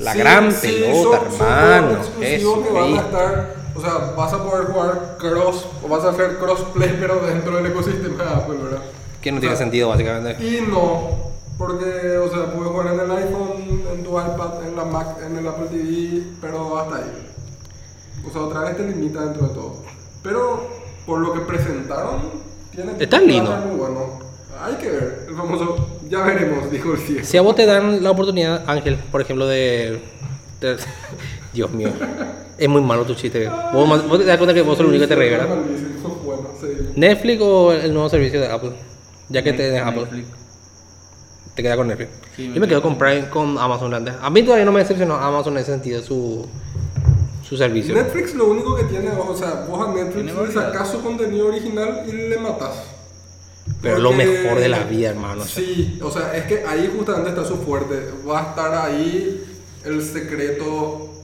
La 0.00 0.12
Sí, 0.12 0.18
gran 0.18 0.50
sí, 0.52 0.66
pelota, 0.66 1.18
son- 1.20 1.38
son 1.38 1.46
hermano. 1.46 1.86
juegos 1.88 2.06
exclusivos 2.08 2.66
que 2.66 2.72
van 2.72 2.94
a 2.94 3.00
estar, 3.00 3.54
o 3.76 3.80
sea, 3.80 3.92
vas 4.16 4.32
a 4.32 4.42
poder 4.44 4.64
jugar 4.66 5.16
cross 5.18 5.66
o 5.84 5.88
vas 5.88 6.04
a 6.04 6.10
hacer 6.10 6.38
crossplay 6.38 6.96
pero 6.98 7.20
dentro 7.24 7.56
del 7.56 7.66
ecosistema 7.66 8.24
de 8.24 8.30
Apple, 8.30 8.56
¿verdad? 8.62 8.82
Que 9.20 9.30
no 9.30 9.36
O 9.38 9.40
tiene 9.40 9.54
sea, 9.56 9.64
sentido, 9.64 9.88
básicamente. 9.88 10.44
Y 10.44 10.60
no, 10.62 11.31
porque, 11.58 12.16
o 12.18 12.28
sea, 12.30 12.52
puedes 12.52 12.70
jugar 12.72 12.94
en 12.94 13.00
el 13.00 13.10
iPhone, 13.10 13.82
en 13.92 14.02
tu 14.04 14.10
iPad, 14.10 14.66
en 14.66 14.76
la 14.76 14.84
Mac, 14.84 15.16
en 15.24 15.36
el 15.38 15.46
Apple 15.46 15.66
TV, 15.70 16.22
pero 16.40 16.78
hasta 16.78 16.96
ahí. 16.96 17.28
O 18.28 18.32
sea, 18.32 18.42
otra 18.42 18.60
vez 18.60 18.76
te 18.76 18.86
limita 18.86 19.24
dentro 19.24 19.48
de 19.48 19.54
todo. 19.54 19.76
Pero 20.22 20.68
por 21.06 21.20
lo 21.20 21.32
que 21.34 21.40
presentaron, 21.40 22.20
tiene 22.74 22.92
Está 22.98 23.20
lindo. 23.20 23.52
estar 23.52 23.66
muy 23.66 23.76
bueno. 23.76 24.20
Hay 24.62 24.74
que 24.76 24.90
ver, 24.90 25.26
el 25.28 25.34
famoso, 25.34 25.88
ya 26.08 26.22
veremos, 26.22 26.70
dijo 26.70 26.92
el 26.92 26.98
ciego. 26.98 27.24
Si 27.24 27.36
a 27.36 27.42
vos 27.42 27.54
te 27.56 27.66
dan 27.66 28.02
la 28.02 28.10
oportunidad, 28.10 28.62
Ángel, 28.66 28.96
por 29.10 29.20
ejemplo, 29.20 29.46
de. 29.46 30.00
de- 30.60 30.76
Dios 31.52 31.70
mío. 31.72 31.90
Es 32.56 32.68
muy 32.68 32.80
malo 32.80 33.04
tu 33.04 33.14
chiste. 33.14 33.46
Vos, 33.74 34.18
te 34.18 34.24
das 34.24 34.38
cuenta 34.38 34.54
que 34.54 34.62
vos 34.62 34.76
sos 34.78 34.80
el 34.80 34.86
único 34.86 35.02
que 35.02 35.08
te 35.08 35.14
reí, 35.16 35.30
¿verdad? 35.30 35.48
Malísimo. 35.48 36.14
Bueno, 36.24 36.48
sí. 36.60 36.66
¿Netflix 36.96 37.42
o 37.42 37.72
el 37.72 37.92
nuevo 37.92 38.08
servicio 38.08 38.40
de 38.40 38.46
Apple? 38.46 38.72
Ya 39.28 39.42
que 39.42 39.52
tenés 39.52 39.82
Apple, 39.82 40.02
Netflix. 40.02 40.28
Te 41.54 41.62
quedas 41.62 41.76
con 41.76 41.88
Netflix. 41.88 42.10
Sí, 42.36 42.48
me 42.48 42.54
Yo 42.54 42.60
me 42.60 42.68
quedo 42.68 42.82
con 42.82 42.96
Prime, 42.98 43.28
con 43.28 43.58
Amazon 43.58 43.92
antes. 43.94 44.14
A 44.20 44.30
mí 44.30 44.42
todavía 44.42 44.64
no 44.64 44.72
me 44.72 44.80
decepcionó 44.80 45.14
Amazon 45.16 45.54
en 45.54 45.58
ese 45.60 45.72
sentido, 45.72 46.02
su, 46.02 46.46
su 47.48 47.56
servicio. 47.56 47.94
Netflix 47.94 48.34
lo 48.34 48.46
único 48.46 48.74
que 48.76 48.84
tiene, 48.84 49.10
o 49.10 49.34
sea, 49.36 49.66
vos 49.68 49.86
a 49.86 49.92
Netflix 49.92 50.34
le 50.34 50.52
sacás 50.52 50.90
su 50.90 51.02
contenido 51.02 51.48
original 51.48 52.04
y 52.08 52.12
le 52.12 52.38
matás. 52.38 52.84
Pero 53.80 53.96
es 53.96 54.02
lo 54.02 54.10
Porque- 54.10 54.26
mejor 54.26 54.58
de 54.60 54.68
la 54.68 54.84
vida, 54.84 55.10
hermano. 55.10 55.44
Sí, 55.44 55.98
o 56.02 56.10
sea, 56.10 56.36
es 56.36 56.44
que 56.46 56.64
ahí 56.66 56.92
justamente 56.96 57.30
está 57.30 57.44
su 57.44 57.56
fuerte. 57.58 58.10
Va 58.28 58.40
a 58.40 58.48
estar 58.50 58.74
ahí 58.74 59.44
el 59.84 60.02
secreto, 60.02 60.66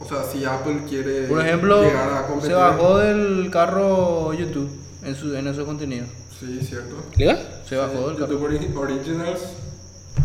o 0.00 0.06
sea, 0.08 0.22
si 0.24 0.44
Apple 0.44 0.82
quiere 0.88 1.22
Por 1.22 1.40
ejemplo, 1.44 1.82
llegar 1.82 2.12
a 2.12 2.22
se 2.22 2.28
competir. 2.28 2.54
bajó 2.56 2.98
del 2.98 3.48
carro 3.50 4.32
YouTube 4.34 4.70
en, 5.04 5.14
su, 5.16 5.34
en 5.34 5.46
esos 5.48 5.64
contenidos. 5.64 6.08
Sí, 6.38 6.60
cierto. 6.62 6.94
¿Legal? 7.16 7.60
Se 7.68 7.76
bajó 7.76 8.08
del 8.10 8.16
carro. 8.18 8.32
YouTube 8.32 8.48
Ori- 8.48 8.76
Originals. 8.76 9.40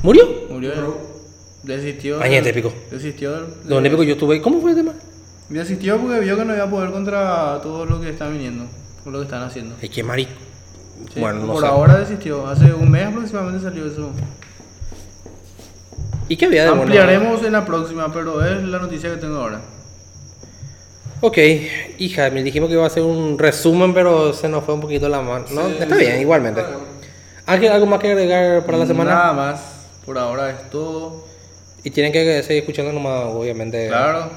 ¿Murió? 0.02 0.24
Murió. 0.50 0.72
Bro. 0.76 0.98
Desistió. 1.64 2.22
Añete, 2.22 2.50
épico. 2.50 2.74
Desistió. 2.92 3.32
del- 3.32 3.46
Donde 3.66 3.88
épico 3.90 4.04
yo 4.04 4.14
estuve. 4.14 4.42
¿Cómo 4.42 4.60
fue 4.62 4.72
el 4.72 4.78
tema? 4.78 4.94
Desistió 5.50 5.98
porque 6.00 6.20
vio 6.20 6.36
que 6.38 6.46
no 6.46 6.56
iba 6.56 6.64
a 6.66 6.70
poder 6.70 6.92
contra 6.92 7.60
todo 7.62 7.86
lo 7.86 8.02
que 8.02 8.10
está 8.10 8.28
viniendo. 8.28 8.66
Por 9.04 9.14
lo 9.14 9.20
que 9.20 9.26
están 9.26 9.44
haciendo. 9.44 9.76
Es 9.82 9.90
que 9.90 10.04
marico. 10.04 10.32
Sí, 11.14 11.20
Bueno, 11.20 11.42
no 11.42 11.54
por 11.54 11.62
sé. 11.62 11.68
ahora 11.68 11.98
desistió. 12.00 12.48
Hace 12.48 12.74
un 12.74 12.90
mes 12.90 13.06
aproximadamente 13.08 13.64
salió 13.64 13.86
eso. 13.86 14.10
¿Y 16.30 16.38
qué 16.38 16.46
había 16.46 16.64
de 16.64 16.70
bueno? 16.70 16.84
Ampliaremos 16.84 17.44
en 17.44 17.52
la 17.52 17.66
próxima, 17.66 18.12
pero 18.14 18.44
es 18.46 18.64
la 18.64 18.80
noticia 18.80 19.10
que 19.12 19.18
tengo 19.18 19.38
ahora. 19.38 19.62
Ok, 21.22 21.38
hija, 22.00 22.30
me 22.32 22.44
dijimos 22.44 22.68
que 22.70 22.74
iba 22.76 22.84
a 22.84 22.88
hacer 22.88 23.04
un 23.04 23.38
resumen, 23.38 23.94
pero 23.94 24.34
se 24.34 24.50
nos 24.50 24.64
fue 24.64 24.74
un 24.74 24.82
poquito 24.82 25.08
la 25.10 25.22
mano. 25.22 25.46
No, 25.52 25.68
Sí, 25.68 25.76
está 25.80 25.96
sí, 25.96 26.02
bien, 26.02 26.20
igualmente. 26.22 26.62
Ángel, 27.46 27.72
¿algo 27.72 27.86
más 27.86 28.00
que 28.00 28.12
agregar 28.12 28.66
para 28.66 28.78
la 28.80 28.86
semana? 28.86 29.12
Nada 29.12 29.34
más. 29.34 29.62
Por 30.06 30.18
ahora 30.18 30.50
es 30.52 30.70
todo. 30.70 31.24
Y 31.84 31.90
tienen 31.92 32.12
que 32.12 32.42
seguir 32.44 32.62
escuchando 32.64 32.92
nomás, 32.94 33.26
obviamente. 33.34 33.88
Claro. 33.88 34.30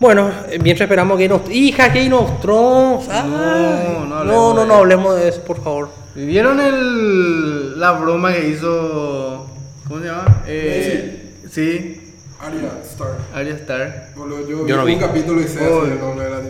Bueno, 0.00 0.30
eh, 0.48 0.58
mientras 0.62 0.86
esperamos 0.86 1.18
Game 1.18 1.34
of 1.34 1.50
Hija, 1.50 1.88
Game 1.88 2.12
of 2.14 2.40
Thrones. 2.40 3.08
No 3.08 4.04
no, 4.24 4.54
no, 4.54 4.64
no 4.64 4.74
hablemos 4.74 5.16
de 5.16 5.28
eso, 5.28 5.42
por 5.42 5.62
favor. 5.62 5.88
¿Vieron 6.14 6.60
el, 6.60 7.78
la 7.80 7.92
broma 7.92 8.32
que 8.32 8.48
hizo. 8.48 9.46
¿Cómo 9.88 10.00
se 10.00 10.06
llama? 10.06 10.42
Eh, 10.46 11.34
sí, 11.50 12.14
Aria 12.40 12.70
Star. 12.84 13.16
Arya 13.34 13.54
Star. 13.54 14.10
Boludo, 14.16 14.40
yo, 14.42 14.48
Yo 14.48 14.64
vi 14.66 14.72
no 14.72 14.80
un 14.82 14.86
vi. 14.86 14.96
capítulo 14.98 15.40
y 15.40 15.44
sé 15.48 15.66
Oh. 15.66 15.82
así. 15.82 15.92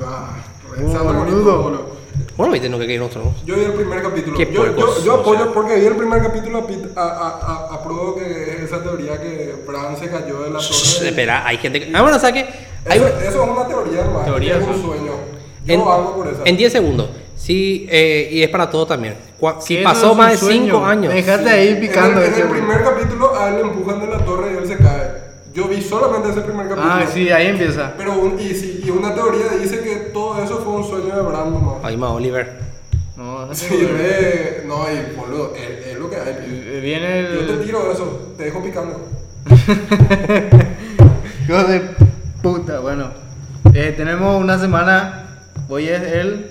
Ah, 0.05 1.03
boludo. 1.03 1.98
Bueno, 2.37 2.53
viste 2.53 2.69
no 2.69 2.79
que 2.79 2.87
Game 2.87 3.01
of 3.05 3.11
Thrones. 3.11 3.35
Yo 3.45 3.57
vi 3.57 3.65
el 3.65 3.73
primer 3.73 4.01
capítulo. 4.03 4.37
Qué 4.37 4.49
yo, 4.53 4.67
yo, 4.77 5.05
yo 5.05 5.15
o 5.15 5.21
apoyo 5.21 5.45
sea. 5.45 5.53
porque 5.53 5.77
vi 5.77 5.87
el 5.87 5.97
primer 5.97 6.23
capítulo 6.23 6.67
a, 6.97 7.03
a, 7.03 7.29
a, 7.73 7.75
apruebo 7.75 8.15
que 8.17 8.63
esa 8.65 8.83
teoría 8.83 9.21
que 9.21 9.55
Bran 9.67 9.97
se 9.99 10.09
cayó 10.09 10.43
de 10.43 10.51
la 10.51 10.59
torre. 10.59 11.09
Espera, 11.09 11.47
hay 11.47 11.59
gente 11.59 11.81
que. 11.81 11.93
Ah, 11.95 12.03
bueno, 12.03 12.17
o 12.17 12.21
sea 12.21 12.33
que. 12.33 12.47
Hay, 12.87 12.99
Eso, 12.99 13.09
eso 13.09 13.43
es 13.45 13.51
una 13.51 13.67
teoría 13.67 14.05
nomás. 14.05 14.25
Teoría, 14.25 14.59
es 14.59 14.67
un 14.67 14.83
sueño. 14.83 15.13
Yo 15.65 15.75
en, 15.75 15.81
hago 15.81 16.17
por 16.17 16.29
eso. 16.29 16.43
en 16.45 16.57
10 16.57 16.73
segundos. 16.73 17.09
Sí, 17.37 17.87
eh, 17.91 18.29
y 18.33 18.43
es 18.43 18.49
para 18.51 18.69
todo 18.71 18.87
también. 18.87 19.17
Si 19.61 19.79
pasó 19.79 20.15
más 20.15 20.33
de 20.33 20.39
sueño. 20.39 20.75
5 20.75 20.85
años. 20.85 21.13
Me 21.15 21.23
dejaste 21.23 21.49
ahí 21.51 21.75
picando 21.81 22.23
en 22.23 22.33
el, 22.33 22.41
en 22.41 22.47
el 22.47 22.49
primer 22.53 22.83
capítulo 22.83 23.37
a 23.39 23.49
él 23.49 23.55
le 23.57 23.61
empujan 23.63 24.01
de 24.01 24.07
la 24.07 24.25
torre 24.25 24.53
y 24.55 24.57
él 24.57 24.67
se 24.69 24.77
cae. 24.77 25.29
Yo 25.55 25.67
vi 25.67 25.81
solamente 25.81 26.31
ese 26.31 26.41
primer 26.43 26.69
capítulo. 26.69 26.93
Ah, 26.93 27.05
sí, 27.13 27.31
ahí 27.31 27.47
empieza. 27.49 27.95
Pero 27.97 28.13
un- 28.15 28.39
y, 28.39 28.55
sí, 28.55 28.83
y 28.85 28.91
una 28.91 29.15
teoría 29.15 29.49
dice 29.61 29.81
que 29.81 29.98
todo 30.39 30.45
eso 30.45 30.59
fue 30.65 30.73
un 30.75 30.85
sueño 30.85 31.17
de 31.17 31.23
Bran 31.23 31.53
nomás. 31.53 31.85
Ahí 31.85 31.97
más 31.97 32.11
Oliver. 32.11 32.59
No, 33.17 33.53
Sí, 33.53 33.75
ve, 33.75 34.63
no, 34.67 34.85
y 34.91 35.17
boludo, 35.17 35.53
es, 35.57 35.89
es 35.89 35.99
lo 35.99 36.09
que 36.09 36.17
hay. 36.17 36.37
Eh, 36.39 36.81
Viene 36.81 37.23
Yo 37.35 37.47
te 37.47 37.53
el. 37.55 37.65
tiro 37.65 37.91
eso, 37.91 38.35
te 38.37 38.45
dejo 38.45 38.63
picando. 38.63 39.09
Hijo 41.49 41.65
de 41.65 41.81
puta, 42.43 42.79
bueno. 42.81 43.11
Eh, 43.75 43.93
tenemos 43.97 44.41
una 44.41 44.59
semana. 44.59 45.41
Hoy 45.69 45.89
es 45.89 46.01
el. 46.01 46.47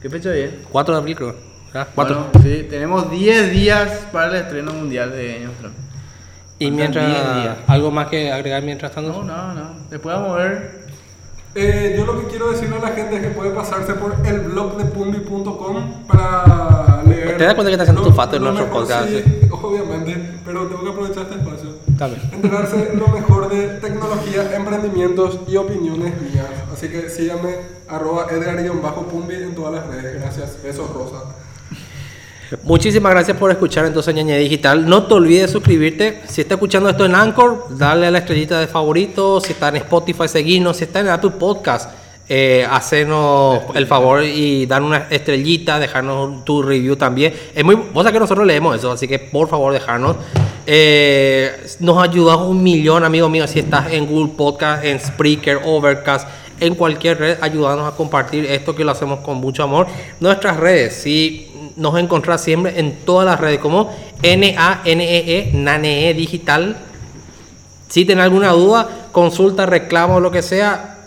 ¿Qué 0.00 0.10
fecha 0.10 0.30
hoy 0.30 0.40
es? 0.40 0.50
4 0.70 0.94
de 0.94 1.00
abril, 1.00 1.16
creo. 1.16 1.34
¿verdad? 1.72 1.88
4. 1.94 2.14
Bueno, 2.14 2.30
sí, 2.42 2.66
tenemos 2.68 3.10
10 3.10 3.50
días 3.50 4.06
para 4.12 4.26
el 4.26 4.34
estreno 4.36 4.72
mundial 4.74 5.12
de 5.12 5.40
Game 5.40 5.72
y 6.58 6.70
mientras. 6.70 7.06
10 7.06 7.42
días. 7.42 7.56
¿Algo 7.66 7.90
más 7.90 8.08
que 8.08 8.30
agregar 8.30 8.62
mientras 8.62 8.92
tanto? 8.92 9.12
No, 9.12 9.24
no, 9.24 9.54
no. 9.54 9.70
Después 9.88 10.14
vamos 10.14 10.32
a 10.38 10.42
ver. 10.42 10.81
Eh, 11.54 11.94
yo 11.98 12.06
lo 12.06 12.18
que 12.18 12.28
quiero 12.28 12.50
decirle 12.50 12.76
a 12.76 12.80
la 12.80 12.88
gente 12.88 13.16
es 13.16 13.22
que 13.22 13.28
puede 13.28 13.50
pasarse 13.50 13.92
por 13.94 14.16
el 14.24 14.40
blog 14.40 14.78
de 14.78 14.86
pumbi.com 14.86 16.06
para 16.06 17.02
leer. 17.06 17.36
¿Te 17.36 17.44
das 17.44 17.54
cuenta 17.54 17.68
que 17.68 17.74
estás 17.74 17.88
haciendo 17.88 18.02
tu 18.02 18.14
fato 18.14 18.36
en 18.36 18.44
nuestro 18.44 18.70
podcast? 18.70 19.08
Sí, 19.08 19.22
obviamente, 19.50 20.40
pero 20.46 20.66
tengo 20.66 20.82
que 20.82 20.90
aprovechar 20.90 21.24
este 21.24 21.34
espacio. 21.34 21.70
Está 21.86 22.06
bien. 22.06 22.20
Enterarse 22.32 22.90
lo 22.94 23.08
mejor 23.08 23.50
de 23.50 23.68
tecnología, 23.80 24.56
emprendimientos 24.56 25.40
y 25.46 25.56
opiniones 25.56 26.14
mías. 26.22 26.46
Así 26.72 26.88
que 26.88 27.10
síganme, 27.10 27.56
arroba 27.86 28.28
edgar-pumbi 28.30 29.34
en 29.34 29.54
todas 29.54 29.74
las 29.74 29.86
redes. 29.88 30.20
Gracias. 30.20 30.62
Besos, 30.62 30.90
Rosa. 30.90 31.18
Muchísimas 32.62 33.12
gracias 33.12 33.36
por 33.36 33.50
escuchar 33.50 33.86
entonces 33.86 34.14
Ñaña 34.14 34.36
Digital. 34.36 34.88
No 34.88 35.04
te 35.04 35.14
olvides 35.14 35.42
de 35.42 35.48
suscribirte. 35.48 36.20
Si 36.26 36.40
estás 36.40 36.56
escuchando 36.56 36.88
esto 36.88 37.04
en 37.04 37.14
Anchor, 37.14 37.66
dale 37.70 38.06
a 38.06 38.10
la 38.10 38.18
estrellita 38.18 38.60
de 38.60 38.66
favorito. 38.66 39.40
Si 39.40 39.52
está 39.52 39.68
en 39.68 39.76
Spotify, 39.76 40.28
seguirnos. 40.28 40.76
Si 40.76 40.84
está 40.84 41.00
en 41.00 41.08
Apple 41.08 41.32
Podcast, 41.38 41.90
eh, 42.28 42.66
hacernos 42.70 43.62
el 43.74 43.86
favor 43.86 44.22
y 44.22 44.66
dar 44.66 44.82
una 44.82 45.08
estrellita, 45.10 45.78
dejarnos 45.78 46.44
tu 46.44 46.62
review 46.62 46.96
también. 46.96 47.34
Es 47.54 47.64
muy, 47.64 47.76
sabés 47.94 48.12
que 48.12 48.20
nosotros 48.20 48.46
leemos 48.46 48.76
eso, 48.76 48.92
así 48.92 49.08
que 49.08 49.18
por 49.18 49.48
favor 49.48 49.72
dejarnos. 49.72 50.16
Eh, 50.64 51.50
nos 51.80 52.02
ayudas 52.02 52.38
un 52.38 52.62
millón, 52.62 53.04
amigo 53.04 53.28
mío, 53.28 53.46
si 53.48 53.58
estás 53.58 53.92
en 53.92 54.06
Google 54.06 54.32
Podcast, 54.36 54.84
en 54.84 55.00
Spreaker, 55.00 55.60
Overcast, 55.64 56.28
en 56.60 56.76
cualquier 56.76 57.18
red, 57.18 57.38
ayúdanos 57.40 57.92
a 57.92 57.96
compartir 57.96 58.46
esto 58.46 58.74
que 58.76 58.84
lo 58.84 58.92
hacemos 58.92 59.20
con 59.20 59.38
mucho 59.38 59.64
amor. 59.64 59.88
Nuestras 60.20 60.56
redes, 60.56 60.94
si 60.94 61.51
nos 61.76 61.98
encontrás 61.98 62.42
siempre 62.42 62.78
en 62.78 62.96
todas 63.04 63.26
las 63.26 63.40
redes 63.40 63.58
como 63.58 63.90
N-A-N-E-E, 64.22 65.50
NANE 65.54 66.14
Digital. 66.14 66.76
Si 67.88 68.04
tenés 68.04 68.24
alguna 68.24 68.50
duda, 68.52 68.88
consulta, 69.12 69.66
reclamo, 69.66 70.20
lo 70.20 70.30
que 70.30 70.42
sea, 70.42 70.98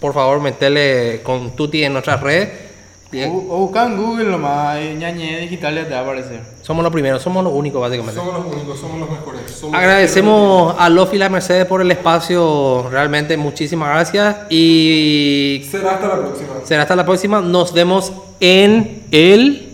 por 0.00 0.14
favor, 0.14 0.40
metele 0.40 1.20
con 1.22 1.50
Tuti 1.56 1.82
en 1.84 1.92
nuestras 1.92 2.20
redes. 2.20 2.66
O, 3.10 3.36
o 3.48 3.58
busca 3.60 3.86
en 3.86 3.96
Google 3.96 4.24
nomás. 4.26 4.76
ahí 4.76 4.94
Ñañe 4.94 5.40
Digital 5.40 5.74
ya 5.74 5.84
te 5.84 5.90
va 5.94 6.00
a 6.00 6.02
aparecer. 6.02 6.42
Somos 6.60 6.82
los 6.84 6.92
primeros, 6.92 7.22
somos 7.22 7.42
los 7.42 7.54
únicos, 7.54 7.80
básicamente. 7.80 8.20
Somos 8.20 8.34
los 8.34 8.54
únicos, 8.54 8.78
somos 8.78 9.00
los 9.00 9.10
mejores. 9.10 9.50
Somos 9.50 9.74
Agradecemos 9.74 10.74
a 10.78 10.90
Lofi 10.90 11.16
y 11.16 11.18
la 11.18 11.30
Mercedes 11.30 11.64
por 11.64 11.80
el 11.80 11.90
espacio, 11.90 12.86
realmente 12.90 13.34
muchísimas 13.38 13.88
gracias 13.88 14.36
y 14.50 15.66
Será 15.70 15.92
hasta 15.94 16.06
la 16.08 16.16
próxima. 16.18 16.48
será 16.64 16.82
hasta 16.82 16.96
la 16.96 17.04
próxima. 17.06 17.40
Nos 17.40 17.72
vemos 17.72 18.12
en 18.40 19.04
el... 19.10 19.67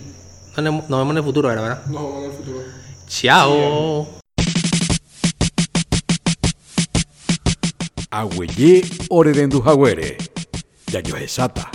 Nos 0.62 0.88
vemos 0.88 1.11
en 1.11 1.16
el 1.18 1.24
futuro, 1.24 1.48
¿verdad? 1.48 1.84
Nos 1.86 2.02
vemos 2.02 2.18
en 2.18 2.30
el 2.30 2.36
futuro. 2.36 2.59
Chao. 3.09 4.09
Agüeyé 8.11 8.84
Oreden 9.09 9.50
du 9.50 9.61
Jaguere. 9.61 10.16
Yayo 10.86 11.16
Esata. 11.16 11.70